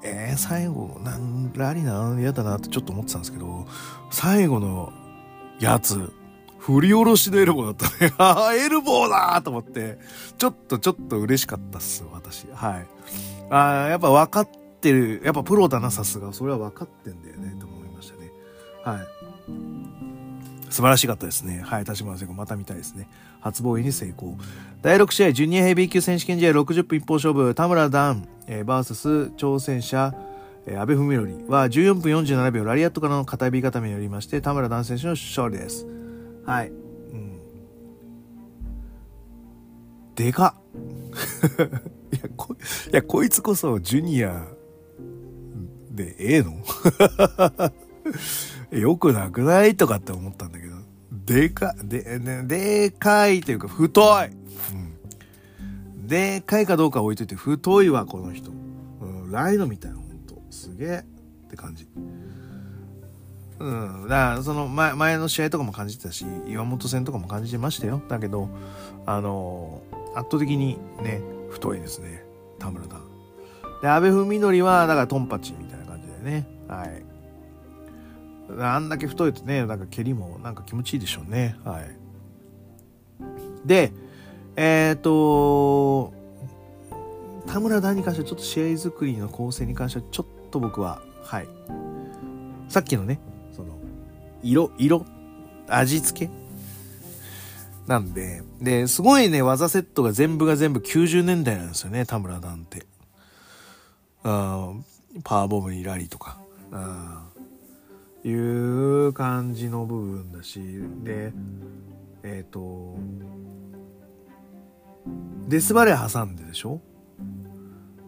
[0.02, 3.66] えー、最後、なん、ラリーなの、嫌だなってちょっと思ってたんですけど、
[4.10, 4.92] 最後の
[5.60, 6.12] やつ、
[6.58, 8.12] 振り下ろしのエルボーだったね。
[8.18, 9.98] ああ、エルボーだと思って、
[10.36, 12.46] ちょっとちょっと嬉しかったっす、私。
[12.52, 12.86] はい。
[13.50, 14.48] ああ、やっぱ分かっ
[14.78, 16.32] ってる、やっぱプロだな、さすが。
[16.32, 18.30] それは分かってんだよね、と思いましたね。
[18.84, 19.06] はい。
[20.70, 21.62] 素晴らしかったですね。
[21.64, 23.08] はい、立花聖子また見たいですね。
[23.40, 24.38] 初防衛に成功。
[24.80, 30.14] 第6試合、ジュニアヘビー級選手権試合60分一方勝負、田村段、えー、バーサス挑戦者、
[30.66, 35.86] えー、安倍文則は14分47秒ラリアットからの片指固めによりまして、田村段選手の勝利です。
[36.46, 36.68] はい。
[36.68, 36.72] う
[37.16, 37.40] ん。
[40.14, 40.54] でか
[42.12, 44.46] いや、こ、いや、こいつこそジュニア
[45.98, 46.52] でええの？
[48.78, 49.76] よくなくない？
[49.76, 50.76] とかって思ったんだけど、
[51.12, 54.30] でか、で、で、でかいというか太い、う
[56.00, 58.50] ん、でかいかどうか置いといて太いわ、この人。
[59.00, 60.40] うん、ライドみたいな、ほんと。
[60.50, 61.04] すげえ
[61.46, 61.86] って感じ。
[63.58, 64.02] うん。
[64.04, 68.00] だから、その前、前の試合とかも感じてたし、岩本戦とかも感じてましたよ。
[68.08, 68.48] だけど、
[69.04, 71.20] あのー圧倒的にね、
[71.50, 72.24] 太いですね。
[72.58, 72.96] 田村だ。
[73.82, 75.64] で、安倍文則は、だからトンパチみ
[76.18, 76.46] でね。
[76.68, 77.02] はい。
[78.58, 81.56] あんだけ太いとね、なんか蹴りもなんか気持ちいいでしょうね。
[81.64, 81.96] はい。
[83.66, 83.92] で、
[84.56, 86.12] えっ、と、
[87.46, 91.48] 田村段に関してはちょっと試合作りの構成に関してはちょっと僕は、はい。
[92.68, 93.20] さっきのね、
[93.52, 93.78] その、
[94.42, 95.04] 色、色、
[95.68, 96.30] 味付け
[97.86, 102.86] なんで、で、すごいね、技セットが全部が全部90年代なんですよね、田村段って。
[104.24, 104.84] うん
[105.24, 106.38] パワーボムにラリーとか。
[106.70, 107.18] うん
[108.24, 110.60] いう感じの部分だし、
[111.04, 111.32] で、
[112.24, 112.96] えっ、と、
[115.46, 116.80] デスバレー挟んででしょ？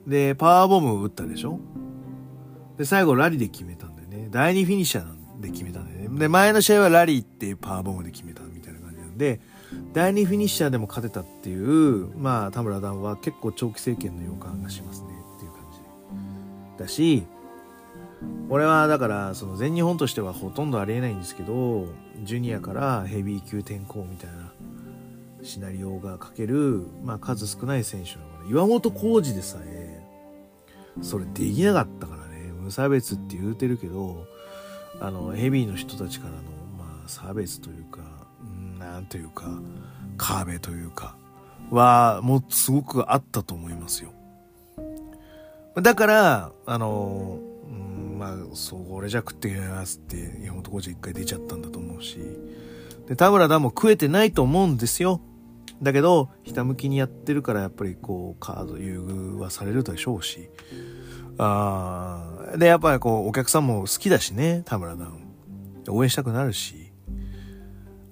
[0.06, 1.60] で、パワーボム打ったでしょ？
[2.76, 4.28] で、最後ラリーで決めたんだよね。
[4.32, 6.18] 第2フィニッシャーで決めたんだよね。
[6.18, 9.40] で、前の試合はラリーってパワーボムで決めたみたいな感じなんで、
[9.92, 15.09] 第2フィニッシャーでも勝てたっていう、まあ、田村段は結構長期政権の予感がしますね
[16.80, 17.26] じだし、
[18.48, 21.86] 俺はだからその全日本としてはほとんどありえないんですけど
[22.22, 24.52] ジュニアからヘビー級転向みたいな
[25.42, 30.02] シナリオが書ける、まあ、数少ない選手の岩本浩二でさえ
[31.00, 32.52] それできなかったからね。
[32.60, 34.26] 無差別って言うてるけど
[35.00, 36.42] あのヘビーの人たちからの、
[36.78, 38.00] まあ、差別というか
[38.42, 39.46] うんなんというか
[40.18, 41.16] 壁というか
[41.70, 44.12] はもうすごくあったと思いますよ。
[45.76, 52.18] だからあのうんまあそう俺じゃ食っていけないって山本浩二一回出ちゃったんだと思うし。
[53.08, 55.20] で田村田も食えてないと思うんですよ。
[55.82, 60.48] だけどひたむきにやってるからやっぱりこうカード優遇はされるでしょうし。
[61.38, 66.92] あーでやっぱりこうお客さんも好きだしね田村田応援したくなるし。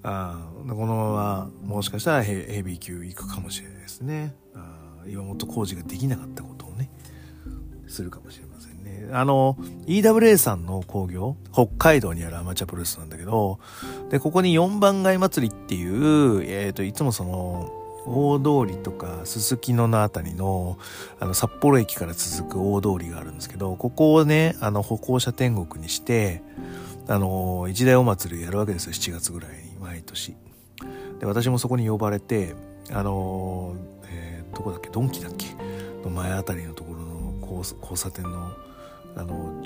[0.01, 4.35] あーこのままもしかしたらヘビー級行くかもしれないですね。
[4.55, 6.58] あー岩本浩二ができなかったこと。
[7.99, 9.09] するかもしれませんね。
[9.11, 13.59] あの、EWA さんの工業、北海道にあるアマチュアプロレスなんだけど、
[14.09, 17.73] で、ここに4番街祭りっていう、えっ、と、いつもその、
[18.05, 20.77] 大通りとか、すすきののあたりの、
[21.19, 26.41] あの、札幌駅から続く大通りがあるんですけど、ここをね、あの、歩行者天国にして、
[27.09, 30.37] あの、一大お祭りをやるわけですよ、7月ぐらいに、毎年。
[31.19, 32.55] で、私もそこに呼ばれて、
[32.91, 35.47] あの、えーどこだっけ、ドンキだっけ
[36.03, 36.98] の前あたりのところ
[37.49, 38.51] 交差点の
[39.15, 39.63] あの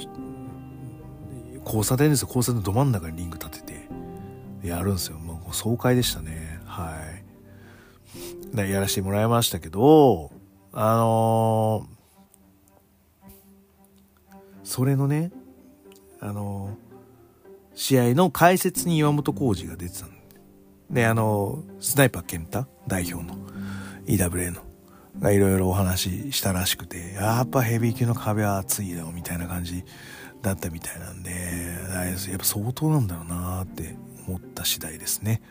[1.65, 2.27] 交差点ですよ。
[2.27, 3.73] 交差点のど真ん中にリング立て
[4.61, 5.17] てやるんですよ。
[5.17, 6.59] もう爽快でしたね。
[6.65, 6.95] は
[8.51, 8.55] い。
[8.55, 10.31] でやらせてもらいましたけど
[10.71, 11.87] あの
[14.63, 15.31] それのね
[16.19, 16.77] あの
[17.75, 20.11] 試合の解説に岩本浩二が出てたん
[20.89, 23.35] であのスナイパー健太代表の
[24.05, 24.62] EWA の。
[25.19, 29.83] がいろいろお話ししたらしくて、やっぱヘビー級の壁は厚いよ、みたいな感じ
[30.41, 33.95] だったみたいなんで、やっぱ相当なんだろうなって
[34.27, 35.41] 思った次第ですね。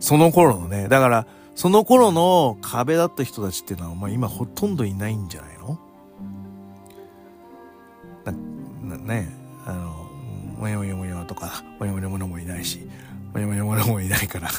[0.00, 5.78] その頃のね、だから、その頃の壁だった人たちっていうのは、まあ今ほとんどいないんじゃないの？
[8.24, 9.28] な、なね、
[9.66, 10.08] あの、
[10.58, 12.88] もやもやもやとか、もやもやもやもいないし、
[13.32, 14.50] もやもやもやもいないから。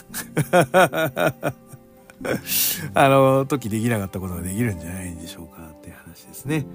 [2.93, 6.65] あの時できなかったことができるんじゃないんでしょうかっていう話ですね。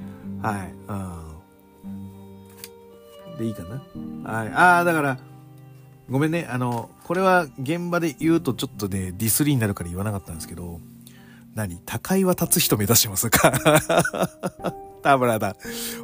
[0.43, 0.75] はい。
[0.89, 0.95] う
[3.35, 3.39] ん。
[3.39, 3.83] でいいかな？
[4.33, 4.49] はい。
[4.49, 5.19] ああ、だから、
[6.09, 6.47] ごめんね。
[6.51, 10.81] あの、これは現場で言うとちょっとね、ディスリになるから言わなかったんですけど、
[11.55, 11.79] 何？
[11.85, 13.53] 高井は立つ人目指してますか？
[15.03, 15.57] 田村だ。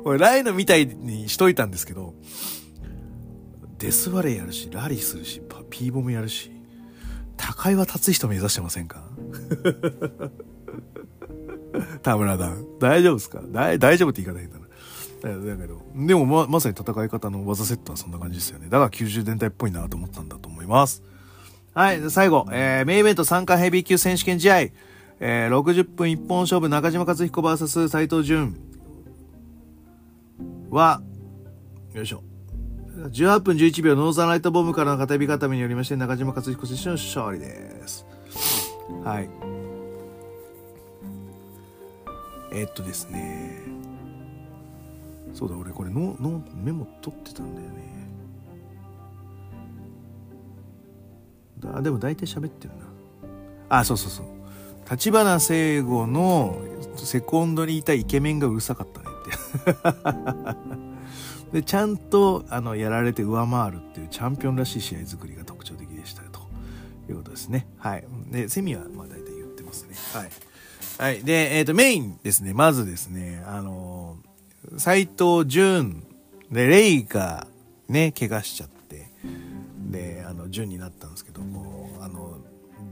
[0.05, 2.15] 俺、ライのみたいにしといたんですけど、
[3.79, 5.41] デスバレーやるし、ラリーするし、
[5.71, 6.51] ピーボムやるし、
[7.37, 9.03] 高井は立つ人目指してませんか？
[12.02, 12.52] 田村だ。
[12.78, 13.40] 大丈夫ですか？
[13.51, 14.66] 大大丈夫って言い方変だな。
[15.23, 18.66] だだけど、でもま、まさに戦い方の技セットはそんな感じですよね。
[18.70, 21.02] だから90年代っぽいなと思ったんだと思います。
[21.74, 24.59] はい、最後、えー、メインイベント参加ヘビー級選手権試合。
[25.23, 28.57] えー、60分一本勝負中島克彦 VS 斉藤淳
[30.70, 31.02] は、
[31.93, 32.23] よいしょ。
[32.97, 38.07] 18分11秒ノーザンライトボムからの片指固めによりまして中島克彦選手の勝利です。
[39.05, 39.29] はい。
[42.53, 43.62] えーっとですね。
[45.35, 48.11] そうだ、俺これののメモ取ってたんだよね。
[51.61, 52.75] だでも大体喋ってる
[53.69, 53.79] な。
[53.81, 54.27] あ、そうそうそう。
[54.91, 56.59] 立花聖吾の
[56.97, 61.55] セコンドにいたイケメンがうるさかったねって。
[61.61, 66.41] で、ちゃんと、あの、やられて上回るっていうチャンピオンらしい試合作りが特徴的でしたと
[67.09, 67.67] いうことですね。
[67.79, 68.05] はい。
[68.31, 69.94] で、セミは、まあ大体言ってますね。
[70.15, 70.31] はい。
[70.98, 71.24] はい。
[71.24, 72.55] で、えっ、ー、と、メインですね。
[72.55, 74.16] まずですね、あの
[74.77, 76.05] 斎藤淳、
[76.51, 77.47] で、レイが
[77.89, 79.09] ね、怪我しちゃって、
[79.90, 82.39] で、あの、淳になったんですけども、あの、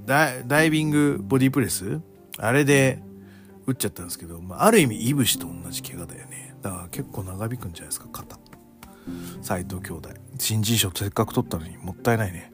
[0.06, 2.00] ダダイビングボディプレス？
[2.38, 3.02] あれで
[3.66, 6.54] 打っちゃったんですけど、まあ、ある意味、いぶしと同じ怪我だよね。
[6.62, 8.38] だから結構長引くんじゃないですか、肩。
[9.42, 10.10] 斎藤兄弟。
[10.38, 12.52] 新人賞せっかく取ったのにもったいないね。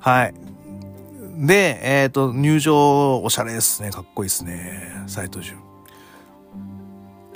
[0.00, 0.34] はい。
[1.32, 3.90] で、えっ、ー、と、入場おしゃれですね。
[3.90, 4.92] かっこいいですね。
[5.06, 5.58] 斎藤潤。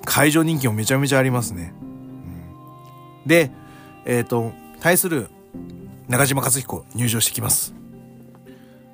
[0.05, 1.73] 会場人気もめちゃめちゃありますね。
[1.81, 1.85] う
[3.25, 3.51] ん、で、
[4.05, 5.29] えっ、ー、と、対する
[6.09, 7.75] 中島克彦入場してきます。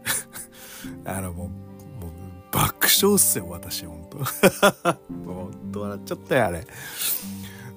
[1.05, 1.53] あの、もう、もう
[2.53, 4.19] 爆笑っすよ、私、ほんと。
[5.27, 6.67] ほんと笑っちゃったよ、あれ。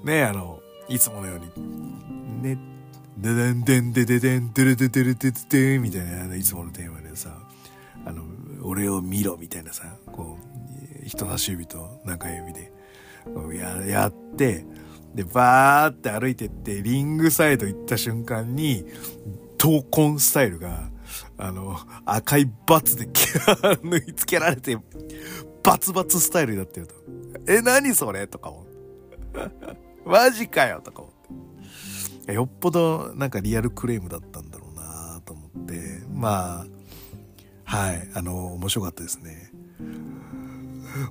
[0.03, 2.57] ねあの、いつものように、ね、
[3.17, 7.04] ででんでんでででんでるででるでででみたいな、いつものテーマで、
[8.05, 8.23] あの、
[8.63, 10.37] 俺を見ろみたいなさ、こ
[11.03, 12.71] う、人差し指と中指で、
[13.57, 14.65] や、やって、
[15.13, 18.85] で、バーって歩いてって、リングサイド行った瞬間に、
[19.57, 20.89] 闘魂スタイルが、
[21.37, 23.07] あの、赤いバツで
[23.83, 24.77] 縫い付けられて、
[25.63, 26.95] バツバツスタイルになってると。
[27.47, 28.27] え、何それ？
[28.27, 28.75] とか思って。
[30.05, 32.33] マジかよとか思って。
[32.33, 36.01] よっぽどなんかリアルクレームだったんだろうなと思って。
[36.13, 36.67] まあ、
[37.65, 39.51] はい、あの、面白かったですね。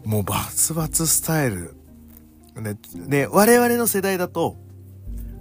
[0.05, 1.75] もうバツバツスタイル。
[2.57, 4.57] ね、ね、我々の世代だと、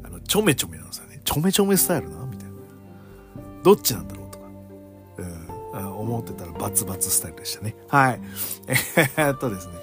[0.03, 1.22] あの、ちょめちょめなんですよね。
[1.23, 2.56] ちょめちょめスタイルなみたいな。
[3.64, 4.45] どっちなんだろうとか。
[5.76, 7.76] うん、思ってたらバツバツスタイルでしたね。
[7.88, 8.19] はい。
[9.18, 9.73] えっとですね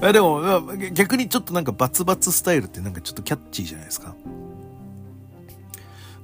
[0.00, 0.12] あ。
[0.12, 4.14] でも、逆にちょっとなんかバツバツスタイルってなんかちょっとキャッチーじゃないですか。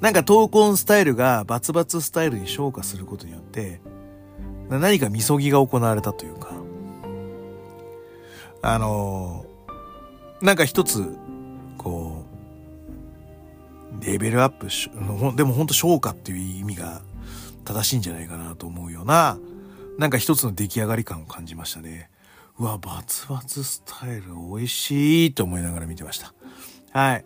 [0.00, 3.80] なんか闘魂スタイルがバツバツスタイルに昇華することによって、
[4.78, 6.52] 何かみそぎが行われたというか、
[8.62, 9.44] あの
[10.40, 11.16] なんか一つ、
[11.78, 12.24] こ
[14.00, 14.90] う、レベルアップし、
[15.36, 17.02] でも本当昇華っていう意味が
[17.64, 19.38] 正しいんじゃないかなと思うような、
[19.98, 22.10] なんか一つの出来上がり感を感じましたね。
[22.58, 26.34] うわ、バツバツスタイル美味しいと思いながら見てました。
[26.92, 27.24] はい。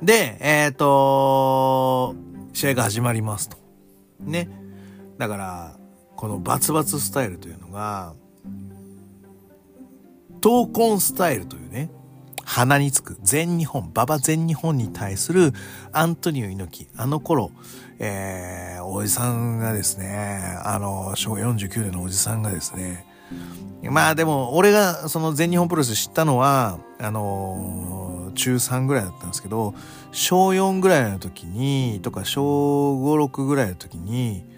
[0.00, 2.14] で、えっ、ー、と、
[2.52, 3.56] 試合が始まりますと。
[4.20, 4.48] ね。
[5.18, 5.76] だから、
[6.22, 8.14] このバツバツスタイルというのが、
[10.40, 11.90] 闘魂スタイルというね、
[12.44, 15.52] 鼻につく全日本、馬場全日本に対する
[15.90, 17.50] アントニオ猪木、あの頃、
[17.98, 23.04] えー、おじさんがですね、あの、昭和49年のおじさんがですね、
[23.90, 29.74] まあでも、俺がその全日本プロレス知ったのは、あのー、中3ぐらいだったんですけど、
[30.12, 34.51] 小4ぐらいの時に、とか小5、6ぐらいの時に、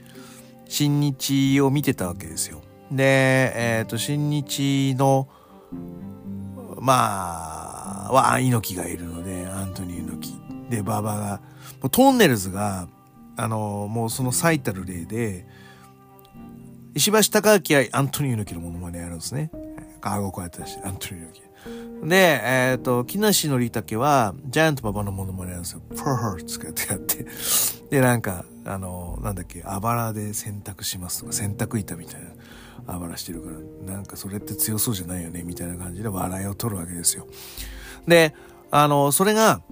[0.74, 2.60] 新日を見てたわけですよ。
[2.90, 5.28] で、えっ、ー、と、新日の、
[6.80, 10.70] まあ、は猪木がいるので、アントニー猪木。
[10.70, 11.40] で、馬場が、
[11.80, 12.88] もうトンネルズが、
[13.36, 15.46] あの、もうその最たる例で、
[16.96, 19.52] 石橋貴明はアントニー猪木のモノマネやるんですね。
[20.00, 21.53] 顎こうやってたし、アントニー猪木。
[22.02, 25.80] で、えっ、ー、と、木梨憲武は、ジャイアント馬場のモノマネやるんですよ。
[25.88, 27.26] プーハーつけてやって。
[27.90, 32.28] で、なんか、あの、なんだっけ、あばらで洗濯しますとか、洗濯板みたいな、
[32.86, 33.50] あばらしてるか
[33.86, 37.26] ら、なんかそれって強そうじゃないよね、みたいな感じで笑いを取るわけですよ。
[38.06, 38.34] で、
[38.70, 39.62] あの、それが、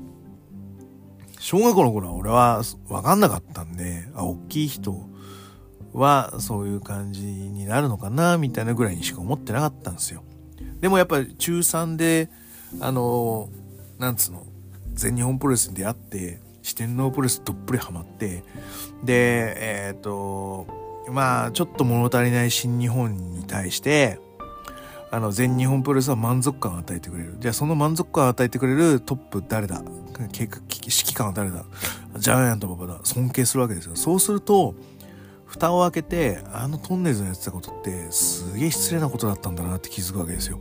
[1.39, 4.95] 小学校の頃は俺は分かんなかったんで、あ、大きい人
[5.93, 10.23] はそういう感じになるのかな、みたいなぐらいにしか思ってなかったんですよ。
[10.83, 12.29] でもやっぱり中3で、
[12.81, 13.49] あの、
[13.99, 14.45] なんつうの、
[14.95, 18.43] 全日本プロレスに出会って、四天王プロレスどっぷりハマって、
[19.05, 20.67] で、えっ、ー、と、
[21.11, 24.19] まあ、ちょっと物足りない新日本に対して、
[25.13, 27.37] あの、全日本プロレスは満足感を与えてくれる。
[27.39, 29.83] じゃあその満足感を与えてくれるトップ誰だ？
[30.33, 31.65] 計画、指揮官は誰だ？
[32.17, 32.99] ジャイアント馬場だ。
[33.05, 33.95] 尊敬するわけですよ。
[33.95, 34.75] そうすると、
[35.53, 40.59] 蓋を開けて、あのトンネルズのやってたことって、すげえ失礼なことだったんだなって気づくわけですよ。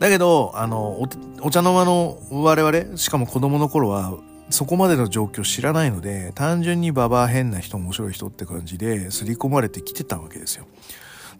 [0.00, 1.00] だけど、あの、
[1.40, 4.14] お茶の間の我々、しかも子供の頃は、
[4.48, 10.66] そこまでの状況知らないので、単純に馬場変な人、面白い人って感じで、刷り込まれてきてたわけですよ。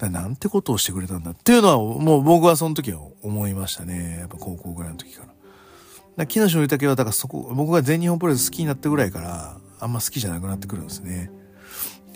[0.01, 4.19] なんてことをしてくれたんだっていうのは、もう僕はその時は思いましたね。
[4.21, 5.29] やっぱ高校ぐらいの時から。
[6.17, 11.31] だ木梨憲武は、だからそこ、僕が全日本プロレス好きになったぐらいから、あんま好きじゃなくなってくるんですね。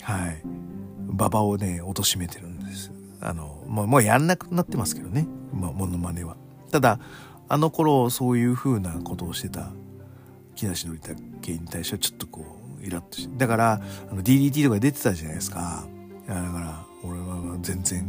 [0.05, 0.43] はい。
[1.09, 2.93] 馬場をね、貶めてるんです。
[3.21, 5.27] あの、もう、もうやんなくなってますけどね。
[5.53, 6.37] まあ、モノマネは。
[6.71, 6.99] ただ、
[7.49, 9.71] あの頃、そういう風なことをしてた
[10.55, 12.45] 木梨憲武に対してはちょっとこ
[12.81, 15.85] うイラッとしてだからあの DDT とか出てたじゃないですか
[16.27, 18.07] だから俺は全然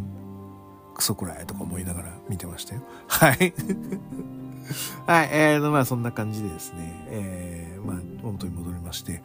[0.93, 3.53] クソくらいとか思いながら見てましたよ はい
[5.05, 9.21] はいえーまあそんな感じでですねえー、まあ本当に戻りまして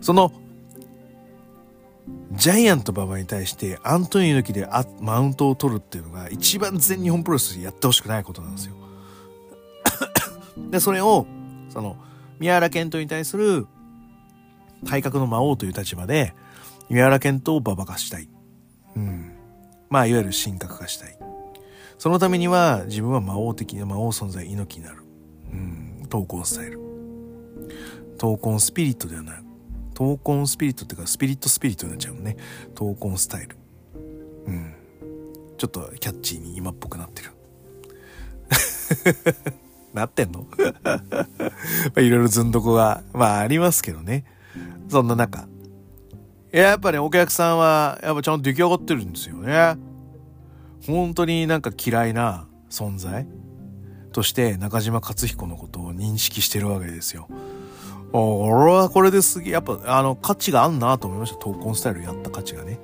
[0.00, 0.32] その
[2.32, 4.68] ジャイアント馬場に対してアントニー猪木で
[5.00, 8.74] マウントを取るっていうのが一番全日本プロレスでやってほしくないことなんですよ。
[10.70, 11.26] で、それを、
[11.70, 11.96] その、
[12.38, 13.66] 宮原健人に対する
[14.88, 16.34] 改革の魔王という立場で、
[16.90, 18.28] 宮原健人を馬場化したい。
[18.96, 19.32] うん。
[19.88, 21.16] まあ、いわゆる神格化したい。
[21.98, 25.02] そのためには、自分は魔王的な魔王存在、猪木になる。
[25.52, 26.02] うん。
[26.08, 26.80] 闘魂スタイル。
[28.18, 29.43] 闘魂スピリットではない。
[29.94, 32.36] 闘魂スピリットっていうか、スピリットスピリットになっちゃうもんね。
[32.74, 33.56] 闘魂スタイル。
[34.46, 34.74] うん。
[35.56, 37.30] ちょっとキャッチーに今っぽくなってる。
[39.94, 40.46] なってんの？
[41.96, 44.24] いろいろずんどこが、まあありますけどね。
[44.88, 45.48] そんな中。
[46.52, 49.76] いや、やっぱね、お客さんは、やっぱちゃんと出来上がってるんですよね。
[50.86, 53.26] 本当になんか嫌いな存在
[54.12, 57.28] として中島克彦のことを認識してるわけですよ。
[58.16, 61.38] 俺はこれですげえ、やっぱあの価値があんなと思いました。
[61.38, 62.78] 闘魂スタイルやった価値がね。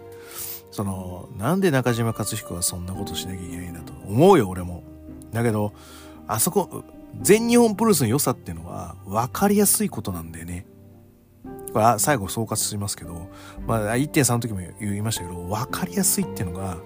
[0.72, 4.82] その、なんで中島克彦はそんなことしなきゃいけないんだと思うよ、俺も。
[5.32, 5.72] だけど、
[6.26, 6.84] あそこ、
[7.20, 10.66] 全日本プロレスの良さっていうのは分かりやすいことなんだよね。
[11.72, 13.28] これ最後総括しますけど、
[13.66, 16.76] まあ1.3の時も言いましたけど、分かりやすいっていうのが、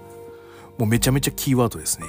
[0.79, 2.07] もうめちゃめちゃキーワードですね。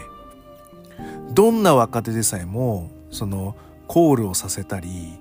[1.32, 3.56] どんな若手でさえも、その、
[3.88, 5.20] コールをさせたり、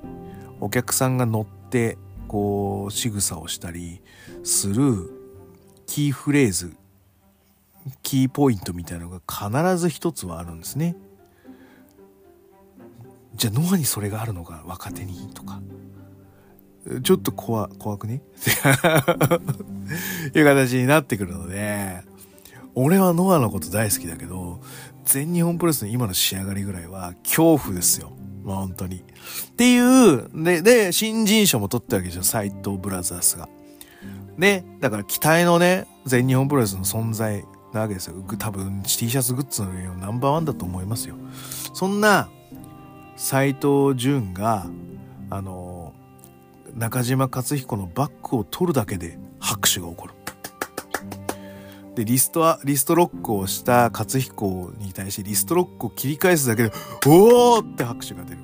[0.64, 4.00] お客さんが乗って、こう、仕草をしたり
[4.44, 5.10] する
[5.86, 6.74] キーフレーズ、
[8.02, 10.96] キーポイントみたいなのが必ず一つはあるんですね。
[13.34, 15.60] じゃあノアにそれがあるのか若手にとか
[17.02, 18.22] ちょっと怖怖くね？
[20.32, 22.00] て いう形になってくるので
[22.76, 24.60] 俺はノアのこと大好きだけど
[25.04, 28.12] 全日本プロレスの今の仕上がりぐらいは恐怖ですよ。
[28.44, 29.02] ま本当に。
[29.48, 33.48] っていう、で、で、新人賞も取ったわけですよ、斎藤ブラザースが。
[34.36, 38.16] ね、だから期待のね、全日本プロレスの存在なわけですよ。
[38.38, 41.16] 多分 T シャツグッズのナンバーワンだと思いますよ。
[41.72, 42.28] そんな
[43.16, 44.66] 斎藤潤が、
[45.30, 45.92] あの、
[46.74, 50.14] 中島克彦のバックを取るだけで拍手が起こる。
[51.94, 56.72] で、リストは、リストロックをした克彦に対してリストロックを切り返すだけで、
[57.06, 58.43] おーって拍手が出る。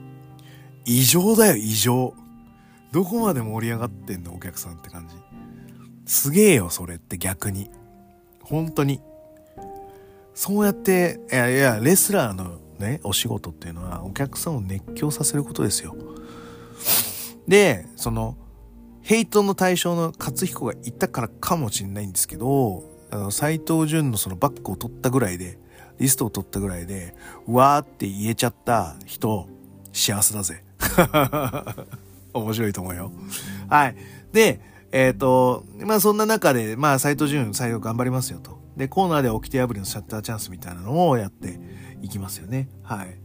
[0.85, 2.15] 異常だよ、異常。
[2.93, 5.15] どこまで盛り上がってんの、お客さんって感じ。
[6.07, 7.71] すげえよ、それって逆に。
[8.43, 9.01] 本当に。
[10.35, 15.95] そうやって、いやいや、レスラーのね、お仕事っていうのはお客さんを熱狂させることですよ。
[17.47, 18.37] で、その、
[19.03, 25.59] ヘイトの対象の勝彦がいたからかもしれないんですけど、あの、斎藤淳のそのバックを取ったぐらいで、
[25.99, 27.15] リストを取ったぐらいで、
[27.47, 29.49] わーって言えちゃった人、
[29.93, 30.65] 幸せだぜ。
[32.33, 33.13] 面白いと思うよ。
[33.69, 33.97] はい。
[34.33, 34.61] で、
[34.93, 38.59] えっ、ー、と、まあそんな中で、まあ斎藤淳採用頑張りますよと。
[38.77, 41.59] で、コーナーで掟破りのシャッターチャンスみたいなのをやって、
[42.03, 42.69] いきますよね。
[42.83, 43.17] はい。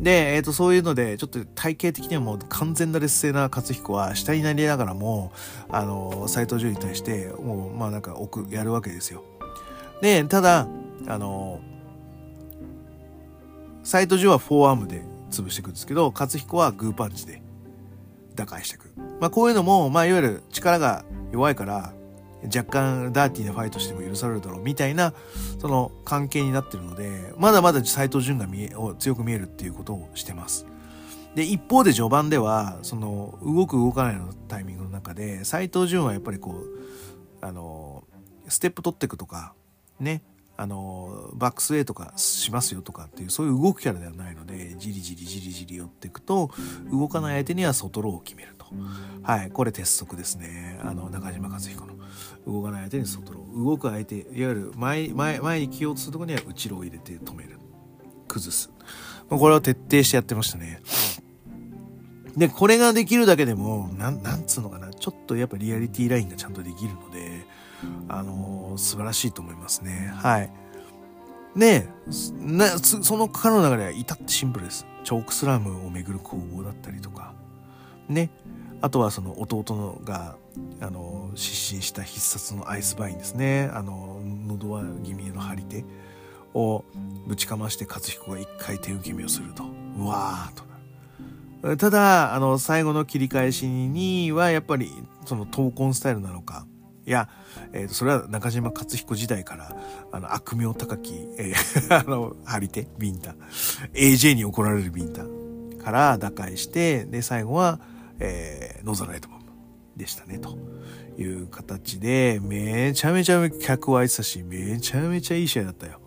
[0.00, 5.32] で、えっ、ー、と、そういうので、ちょっと体型的にはもう完全な劣勢な勝彦は、下になりながらも、
[5.68, 9.22] あの、斉藤ジュンに対して、もう、まあなんか、奥、やるわけですよ。
[10.00, 10.66] で、ただ、
[11.06, 11.60] あの、
[13.84, 17.42] 斉藤ジュンはフォアアームで潰していくんですけど、勝彦はグーパンチで
[18.34, 18.92] 打開していく。
[19.20, 21.92] まあこういうのも、まあいわゆる力が弱いから、
[22.44, 25.14] 若干ダーティーなファイトしても許されるだろうみたいな
[25.60, 30.66] その関係になってるのでまだまだ斉藤ジュンが見え強く見えるっていうことをしてます。
[31.34, 38.04] で一方で序盤ではその動く動かないのタイミングの中で斉藤ジュンはやっぱりこうあの
[38.48, 39.54] ステップ取っていくとか
[39.98, 40.22] ね
[40.56, 46.50] あのバックスウェイとかしますよとかっていうそういう動くキャラではないのでじりじりじりじり寄っていくと
[46.90, 48.66] 動かない相手には外ローを決めると。
[49.22, 50.78] はいこれ鉄則ですね。
[50.82, 51.94] あの中島勝彦の
[52.46, 57.58] 動かない相手に外ロー動く相手いわゆる前前前に来ようとするところには内ローを入れて止める。
[58.28, 58.70] 崩す。
[59.28, 60.80] まこれを徹底してやってましたね。
[62.36, 64.92] でこれができるだけでもなんなんつうのかな。
[64.92, 67.31] ちょっとやっぱリアリティラインがちゃんとできるので
[68.08, 70.12] あのー、素晴らしいと思いますね。
[70.16, 70.52] はい。
[71.56, 71.86] で
[72.40, 74.86] なその彼の流れは至ってシンプルです。
[75.04, 77.34] チョークスラムをめぐる攻防だったりとか。
[78.08, 78.30] ね。
[78.80, 80.36] あとはその弟のが
[80.80, 83.70] あの失神した必殺のアイスバインですね。
[83.72, 85.84] あの喉輪気味の張り手
[86.54, 86.84] を
[87.26, 89.64] ぶちかまして勝彦が一回手受け身をすると。
[89.98, 90.72] うわーと
[91.76, 94.90] ただ、あの、最後の切り返しには、やっぱり、
[95.24, 96.66] その闘魂スタイルなのか、
[97.06, 97.28] いや、
[97.72, 99.76] えっ、ー、と、それは中島克彦時代から、
[100.10, 103.34] あの、悪名高き、えー、 あの、張り手、ビンタ、
[103.94, 105.24] AJ に怒られるビンタ
[105.82, 107.80] から打開して、で、最後は、
[108.18, 109.42] えー、ノザライトボム
[109.96, 110.56] でしたね、と
[111.18, 116.00] いう形で、めちゃめちゃ客はいてたし、めちゃめちゃいい試合だったよ。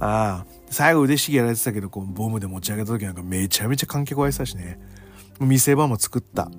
[0.00, 4.80] ああ、最後腕しげやられてたけど、こう、ボムで持ち上げた時なんかめちゃめちゃ観客はいてたしね。
[5.38, 6.50] 見せ場も作った。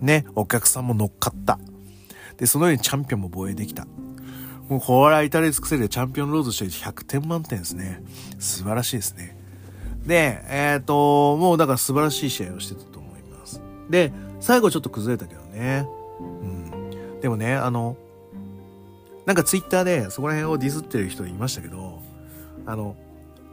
[0.00, 1.58] ね、お客さんも乗っかった。
[2.38, 3.86] で、そのようにチャンピオンも防衛できた。
[4.68, 8.02] もうこれは至れ尽くせるチャンピオンロードして100点満点ですね。
[8.38, 9.36] 素晴らしいですね。
[10.06, 13.60] で、えっ、ー、と、もうだから素晴らしい試合をしてたと思います。
[13.90, 15.86] で、最後ちょっと崩れたけどね。
[16.20, 17.20] うん。
[17.20, 17.96] でもね、あの、
[19.26, 22.00] なんかツイッターでそこら辺をディスってる人いましたけど、
[22.64, 22.96] あの、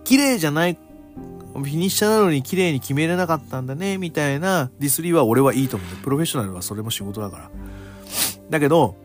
[0.03, 0.77] 綺麗じゃない、
[1.53, 5.95] フィニッシャーなのに綺麗に決めれなかったんだね、みたいなディスリーは俺はいいと思う。
[6.03, 7.49] プロフェッショナルはそれも仕事だから。
[8.49, 8.95] だけど、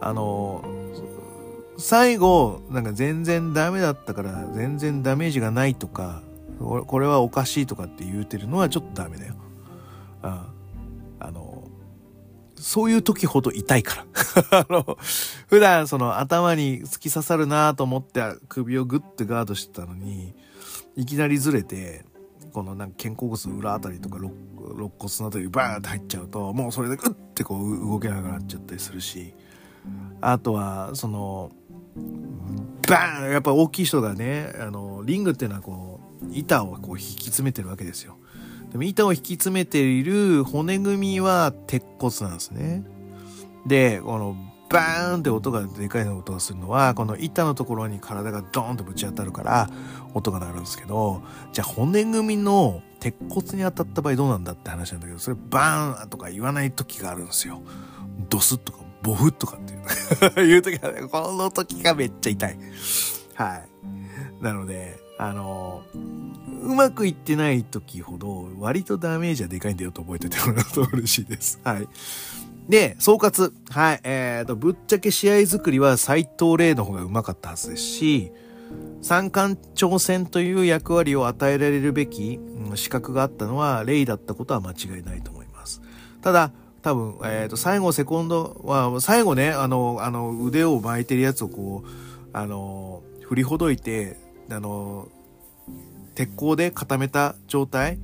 [0.00, 0.64] あの、
[1.78, 6.22] 最後、なんか全然ダメだったから全然ダメージがないとか、
[6.58, 9.34] これはおかしいとかって言うてるのはちょっとダメだよ。
[10.22, 10.46] あ
[11.18, 11.68] あの、
[12.56, 14.04] そういう時ほど痛いか
[14.50, 14.98] ら あの、
[15.48, 20.34] 普段その頭に突き刺さるなと思って首をグッてガードしてたのに、
[20.96, 22.04] いきなりずれて、
[22.52, 24.30] このなんか肩甲骨の裏あたりとか肋
[24.76, 29.34] 肋骨のあたりバーンって入っちゃうと、もうそれでグッてこう動けなくなっちゃったりするし、
[30.20, 31.50] あとは、その、
[32.88, 38.16] バーンやっぱ大きい人がね、あの、リングっていうのはこう、板をこう引き詰めてるわけですよ。
[38.70, 42.84] でも板を引き詰めている骨組みは鉄骨なんですね。
[43.66, 44.36] で、この
[44.68, 49.68] バーンって音がでかい音がするのは、この板のところに体がドーンとぶち当たるから
[50.14, 51.22] 音が鳴るんですけど、
[51.52, 57.62] じゃあ骨組みの鉄骨に当たった場合どうなんだって話なんだけど、それバーンとか言わない時があるんですよ。
[58.28, 62.58] ドスとかボフとかっていう いう時はね、この時がめっちゃ痛い。
[63.34, 64.42] はい。
[64.42, 65.82] なので、あの、
[66.62, 71.60] うまくいってない時ほど割とダメージはでかいんだよと覚えててもらうと嬉しいです。
[71.64, 71.88] はい。
[72.68, 73.52] で、総括。
[73.70, 74.00] はい。
[74.04, 78.32] えーと、ぶっちゃけ試合作りは斎藤麗の方が上手かったはずですし、
[79.02, 82.38] 三冠挑戦という役割を与えられるべき、
[82.74, 85.80] 資格があったのはレイだったことは間違いないと思います。
[86.20, 86.52] ただ、
[86.82, 91.88] 多分、えっ、ー、と、最後セコンドは、最後ね、あの、あの、腕を巻いてるやつをこう、
[92.32, 94.16] あの、振りほどいて、
[94.50, 95.08] あの、
[96.14, 97.98] 鉄鋼で固めた状態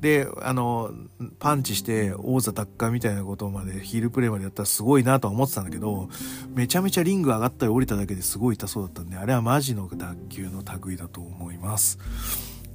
[0.00, 0.92] で、あの、
[1.38, 6.08] パンチして王座奪還みたいなことまでヒールプレイまでやったらすごいなとは思ってたんだけど、
[6.54, 11.98] めちゃめちゃリング上がったり降りただけですごい痛そうだったんで、あれはマジの脱臼の類だと思います。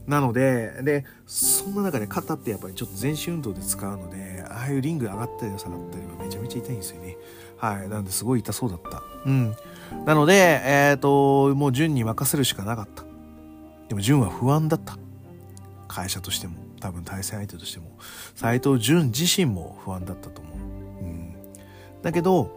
[0.07, 7.17] なので、で、そんな中で肩ってやっぱりちょっと全身運動で使うので、ああいうリング上がったり下がったりはめちゃめちゃ痛いんですよね。
[7.57, 7.89] はい。
[7.89, 9.01] なんですごい痛そうだった。
[9.25, 9.55] うん。
[10.05, 13.03] なので、えっ、ー、と、もう順に任せるしかなかった。
[13.89, 14.97] でも順は不安だった。
[15.87, 16.55] 会社としても、
[16.85, 17.97] 多分対戦相手としても、
[18.35, 20.57] 斎藤潤自身も不安だったと思う。
[21.01, 21.35] うん。
[22.03, 22.51] だけど、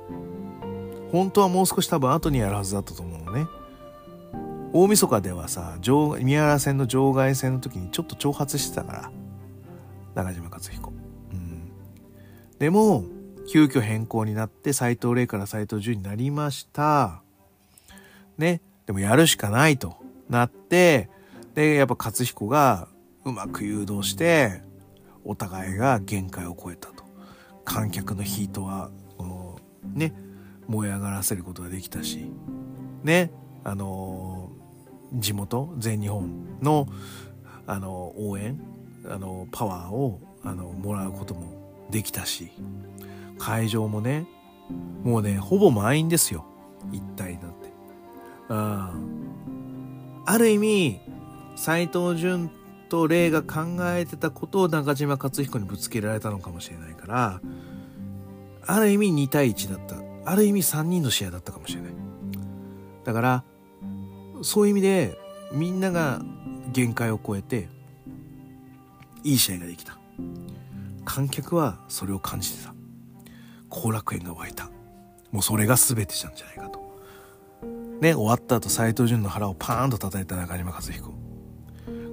[1.11, 3.47] 本当はもう少し多分後にやるはずだったと思うのね。
[4.75, 5.79] 大晦日ではさ、
[6.21, 9.11] 宮原戦の場外戦の時にちょっと挑発してたから。
[10.15, 10.93] 中島克彦。
[11.33, 11.73] うん。
[12.59, 13.05] でも、
[13.51, 17.23] 急遽変更になって斎藤麗から斎藤潤になりました。
[18.37, 18.61] ね。
[18.85, 19.97] でもやるしかないと
[20.29, 21.09] なって、
[21.55, 22.89] で、やっぱ勝彦が
[23.25, 24.63] うまく誘導して、
[25.25, 27.05] お互いが限界を超えたと。
[27.65, 28.91] 観客のヒートは、
[29.95, 30.15] ね、
[30.67, 32.31] 燃え上がらせることができたし、
[33.03, 33.31] ね、
[33.65, 36.87] あのー、地元、全日本の、
[37.67, 38.61] あのー、応援、
[39.07, 42.53] あのー、パワーを、あのもらうこともできたし、
[43.39, 44.27] 会場もね、
[45.03, 46.45] もうね、ほぼ満員ですよ。
[46.93, 47.73] 一体になって。
[48.51, 50.23] うん。
[50.25, 51.01] ある意味、
[51.57, 52.51] 斎藤潤
[52.89, 57.41] と霊が考えてたことを中島克彦にぶつけられたのかもしれないから、
[58.67, 59.97] ある意味2対1だった。
[60.31, 61.93] ある意味3人の試合だったかもしれない。
[63.05, 63.45] だから、
[64.43, 65.19] そういう意味で、
[65.53, 66.21] みんなが
[66.73, 67.69] 限界を超えて、
[69.25, 69.99] いい試合ができた。
[71.05, 72.75] 観客はそれを感じてた。
[73.71, 74.71] 後楽園が湧いた。
[75.33, 76.79] もうそれが全てなんじゃないかと。
[78.01, 81.28] ね、終わった後、斎藤潤の腹をパーンと叩いた中島和彦。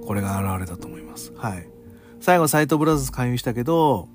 [0.06, 1.34] これが現れたと思います。
[1.36, 1.68] はい。
[2.19, 4.07] 最後、斎藤ブラザーズ勧誘したけど、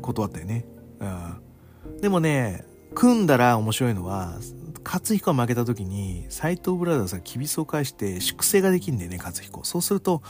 [0.00, 0.64] 断ったよね。
[1.00, 2.00] うん。
[2.00, 4.38] でもね、組んだら面白いのは、
[4.84, 9.62] 勝彦が負けた時に、斎藤ブラザーズがキビスを返して粛清ができんだよね、勝彦。
[9.64, 10.22] そうすると、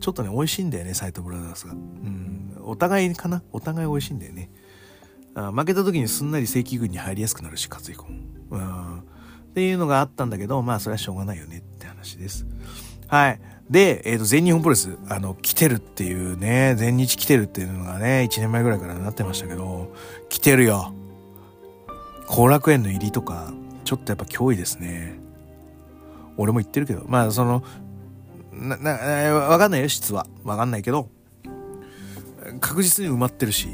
[0.00, 1.72] ちょっとね、美味しいんだよね、斎藤ブラザーズが。
[1.72, 3.42] うん、お互いかな？
[3.52, 4.50] お互い美味しいんだよね。
[5.34, 8.18] あ負けた時にすんなり正規軍に入りやすくなるし、勝彦も。
[8.50, 8.98] うん。
[8.98, 9.02] っ
[9.54, 12.46] ていうのがあったんだけど、まあ、それはしょうがないよねって話です。
[13.06, 13.40] はい。
[13.70, 19.92] で、え、ー、と、全日本プロレス、あの、来てるっていうね、全日来てるっていうのがね、1年前ぐらいからなってましたけど、
[20.28, 20.94] 来てるよ。
[22.26, 23.52] 後楽園の入りとか、
[23.84, 25.18] ちょっとやっぱ脅威ですね。
[26.36, 27.62] 俺も言ってるけど、まあ、その、
[28.52, 28.92] な、な、
[29.34, 30.26] わかんないよ、質は。
[30.44, 31.08] わかんないけど、
[32.60, 33.68] 確実に埋まってるし、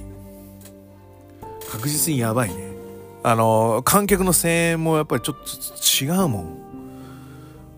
[1.71, 2.75] 確実にやばいね。
[3.23, 6.64] あの、観客の声援もやっぱりちょっと違うもん。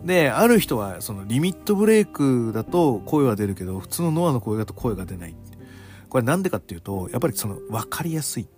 [0.07, 5.35] で、ある人は、そのリミットブレイクだと声は出るけど、普通のノアの声だと声が出ない。
[6.09, 8.49] これなんでかっていうと、やっぱりその分かりやすい。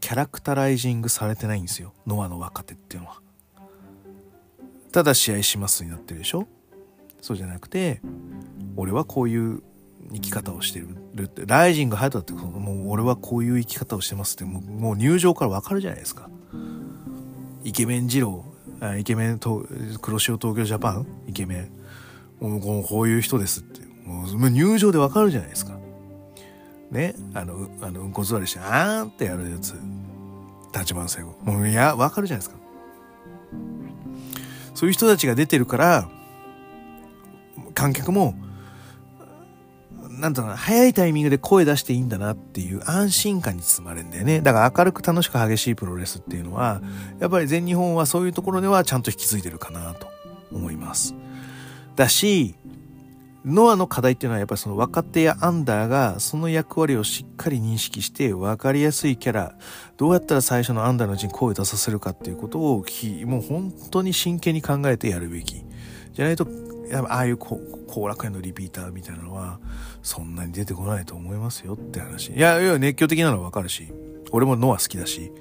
[0.00, 1.92] キャラクタライジングされてないんですよ。
[2.06, 3.20] ノアの若手っていうのは。
[4.92, 6.48] ただ試合しますになってるでしょ
[7.20, 8.00] そうじゃなくて、
[8.76, 9.62] 俺はこういう
[10.10, 11.44] 生き方をしてるって。
[11.44, 16.30] ライジングハヤトだって、もう俺はこういう生き方をしてますって、もう入場からわかるじゃないですか。
[17.62, 18.44] イケメン二郎
[18.98, 19.66] イケメンと
[20.00, 21.06] 黒潮東京ジャパン？
[21.28, 21.70] イケメ
[22.40, 22.48] ン。
[22.60, 23.80] もうこういう人ですって。
[24.04, 25.78] もう入場でわかるじゃないですか。
[26.90, 27.14] ね？
[27.34, 29.74] あのあのうんこ座りしてあーんってやるやつ。
[30.78, 31.34] 立番最後。
[31.42, 32.56] もういやわかるじゃないですか。
[34.74, 36.08] そういう人たちが出てるから
[37.74, 38.34] 観客も
[40.18, 44.40] なんだろうな、早いタイミングで声出していいんだなっていう安心感に包まれるんだよね。
[44.40, 46.80] だから明るく楽しく激しいプロレスっていうのは、
[47.18, 50.08] やっぱり全日本はそういうところではちゃんと引き継いでるかなと
[50.52, 51.14] 思います。
[51.94, 52.54] だし、
[53.44, 59.54] ノアの課題っていうのはやっぱりその若手やアンダーがその役割をしっかり認識して分かりやすいキャラ、
[59.96, 62.84] どうやったら最初のアンダーのうちに声を出させるかっていうことを
[63.24, 65.64] もう本当に真剣に考えてやるべき。
[66.12, 66.48] じゃないと
[66.94, 69.58] ああいう後楽園のリピーターみたいなのは、
[70.02, 72.32] そんなに出てこないと思いますよって話。
[72.32, 73.92] いや、いや、熱狂的なのはわかるし、
[74.30, 75.32] 俺もノア好きだし、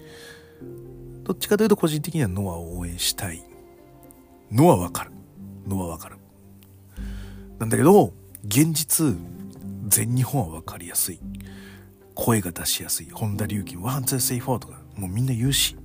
[1.24, 3.44] どっちかというと個人的にはノアを応援したい。
[4.52, 5.12] ノアわかる。
[5.68, 6.18] ノアわかる。
[7.60, 8.14] なんだけど、
[8.46, 9.16] 現実、
[9.88, 11.20] 全日本はわかりやすい。
[12.14, 13.10] 声が出しやすい。
[13.12, 15.76] 本田竜輝、one、two、three、four とか、もうみんな言うし。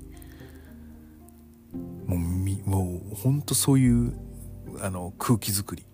[2.06, 4.12] もうみ、もう、ほんとそういう
[4.80, 5.84] あの、空気作り。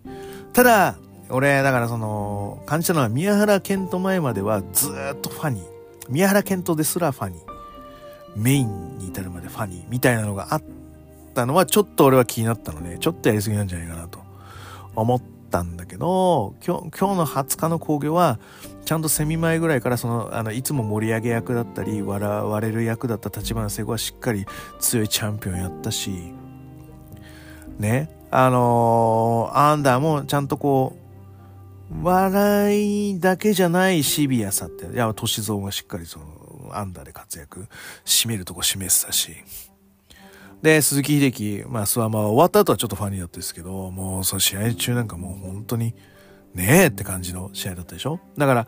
[0.53, 0.95] ただ、
[1.29, 5.65] 俺、だからその、感じたのは宮原健斗前まではずっとファニー。
[6.09, 7.57] 宮原健人ですらファニー。
[8.35, 10.63] メインに至るまでファニーみたいなのがあっ
[11.33, 14.19] たのはちょっと俺は気になったので、ちょっとやりすぎなんじゃないかなと
[14.95, 18.39] 思ったんだけど、今日、今日の20日の興行は、
[18.85, 24.45] ちゃんとセミ前ぐらいからその、あの、いつも盛り上げ役だったり、笑われる役だった立花聖子はしっかり
[24.79, 26.33] 強いチャンピオンやったし、
[27.79, 30.95] ね、あのー、アンダーもちゃんとこ
[31.91, 36.25] う、笑いだけじゃないシビアさって、いや、歳三がしっかりその、
[36.73, 37.67] アンダーで活躍、
[38.05, 39.37] 締めるとこ示したし。
[40.61, 45.93] で、鈴木秀樹、まあ、スワマは終わった後はちょっとファニーだったですけど、もう、その試合中なんかもう本当に、
[46.53, 48.19] ねえって感じの試合だったでしょ？
[48.37, 48.67] だから、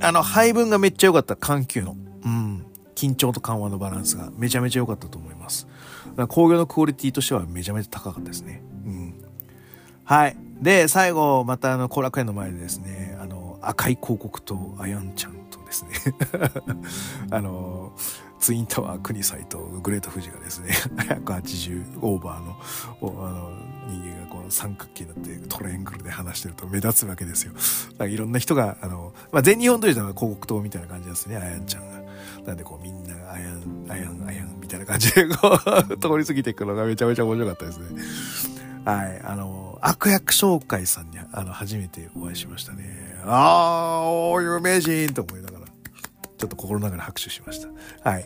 [0.00, 1.96] あの、配分がめっちゃ良かった、緩急の。
[2.24, 2.64] うん。
[2.94, 5.66] 緊張と緩和のバランスがめちゃめちゃ良かったと思います。
[6.28, 8.62] 工業のクオリティとしてはめちゃめちゃ高かったですね。
[8.86, 9.14] うん。
[10.04, 10.36] はい。
[10.60, 15.90] で、最後、またあの、後楽園の前でですね、あの、赤い広告とアヤンちゃんとですね
[17.30, 17.92] あの、
[18.38, 20.68] ツインタワー国際とグレート富士がですね、
[21.24, 22.56] 180オーバーの、
[23.26, 23.50] あの、
[23.88, 28.06] 人間がこう三角形になってトレーングルで話してると目立つわけですよ。
[28.06, 32.04] いろんな人が、あの、まあ、全日本というのは広告塔みたいな感じですね、あやんちゃんが。
[32.46, 35.58] なんでこうみんながあやん、あやん、あやんみたいな感じでこ
[35.90, 38.02] う 通り過ぎていくのがめちゃめちゃ面白かったですね。
[38.84, 39.20] はい。
[39.24, 43.18] あの、悪役紹介さんにあの初めてお会いしましたね。
[43.24, 44.02] あ
[44.36, 48.08] あ、有名人と思いながら、ちょっと心の中で拍手しました。
[48.08, 48.22] はい。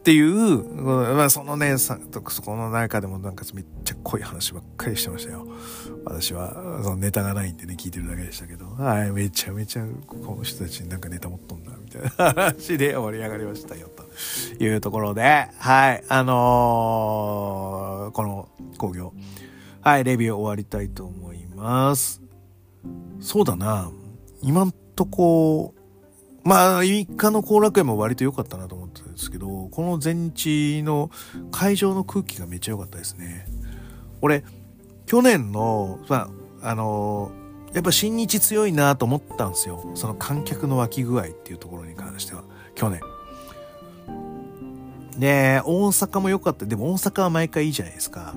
[0.00, 1.98] っていう、まあ、そのね、さ
[2.30, 5.46] そこの中でもなんかめっちゃ濃い話ばっかりしてましたよ。
[6.06, 14.09] 私は、そのネタがないんでね、聞いてるだけでしたけど、はい、めちゃめちゃこの人たちになんかネタ持っとんだ、みたいな話で盛り上がりましたよ、と
[14.58, 18.48] いうところで、はい、あのー、この
[18.78, 19.12] 工業、
[19.82, 22.22] はい、レビュー終わりたいと思います。
[23.20, 23.90] そうだな、
[24.42, 25.74] 今んとこ、
[26.42, 31.10] まあ、3日の後楽園も割と良かったなと思ったんですけど、この前日の
[31.50, 33.46] 会場の空気がめっちゃ良かったですね。
[34.22, 34.44] 俺、
[35.06, 36.30] 去年の、ま
[36.62, 37.32] あ、あの
[37.72, 39.90] やっぱ新日強いなと思ったんですよ。
[39.94, 42.42] その観客の湧き具合っていうところに関しては。
[42.74, 43.00] 去年。
[45.18, 46.66] で、大阪も良かった。
[46.66, 48.34] でも大阪は毎回いいじゃないですか。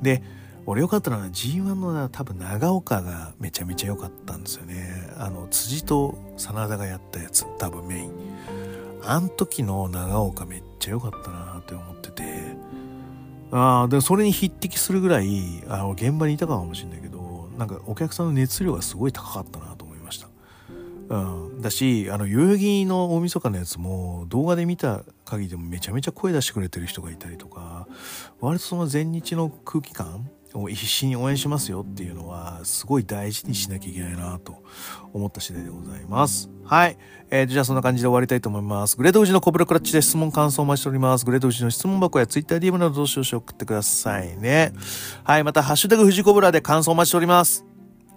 [0.00, 0.22] で、
[0.64, 5.08] 俺良かったのは G1 の多分長岡がめちゃめちゃ良かったんですよね。
[5.18, 8.12] あの、辻と真田がやったやつ、多分メイン。
[9.04, 12.22] あん時の長岡めっちゃ良かったなって思ってて。
[13.50, 20.28] ああ、で、それに匹敵するぐらい、あの、現場にいたかもしれないけど、なんかお客さんの熱量がすごい高かったなと思いました。
[21.08, 21.16] う
[21.50, 21.60] ん。
[21.60, 25.02] だし、あの、代々木の大晦日のやつも、動画で見た
[25.36, 27.86] 限りでもめちゃめちゃ声出してくれてる人がいたりとか、
[28.40, 34.62] 割とその前日の空気感を必死に応援しますよっていうのは、すごい大事にしなきゃいけないなと
[35.12, 36.50] 思った次第でございます。
[36.64, 36.98] はい。
[37.30, 38.96] えー、じゃあそんな感じで終わりたいと思います。
[38.96, 41.24] グレートウジのコブラクラッチで質問感想をお待ちしております。
[41.24, 44.72] グレートウジの質問箱や TwitterDM などどうしようし送ってくださいね。
[45.24, 45.44] はい。
[45.44, 47.64] また、ハッシュタグ富士コブラで感想お待ちしております。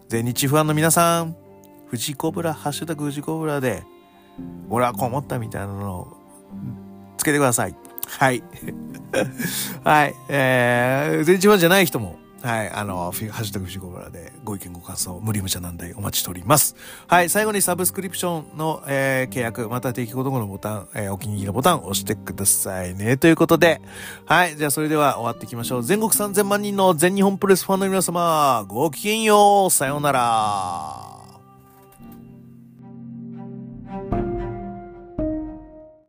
[0.10, 1.36] 全日ファンの皆さん、
[1.86, 3.84] 富士コブラ、ハッシュタグ富士コブラで、
[4.70, 6.18] 俺はこう思ったみたいなのを
[7.18, 7.76] つけてください。
[8.08, 8.44] はい。
[9.84, 10.16] はい。
[10.30, 12.70] えー、全日ファンじゃない人も、はい。
[12.70, 16.76] あの、ハッシュタグフジコブラでご意見ご感想、無理無茶難題お待ちしております。
[17.08, 17.30] はい。
[17.30, 23.18] 最後にサブスクリプションの、えー契約、また定期購読のボタン、えーお気に入りのボタンを押してくださいね。
[23.18, 23.82] ということで、
[24.26, 24.56] はい。
[24.58, 25.84] じゃあそれでは終わっていきましょう。
[25.84, 29.72] 全国3000万人の全日本プレスファンの皆様、ごきげんよう。
[29.72, 31.15] さようなら。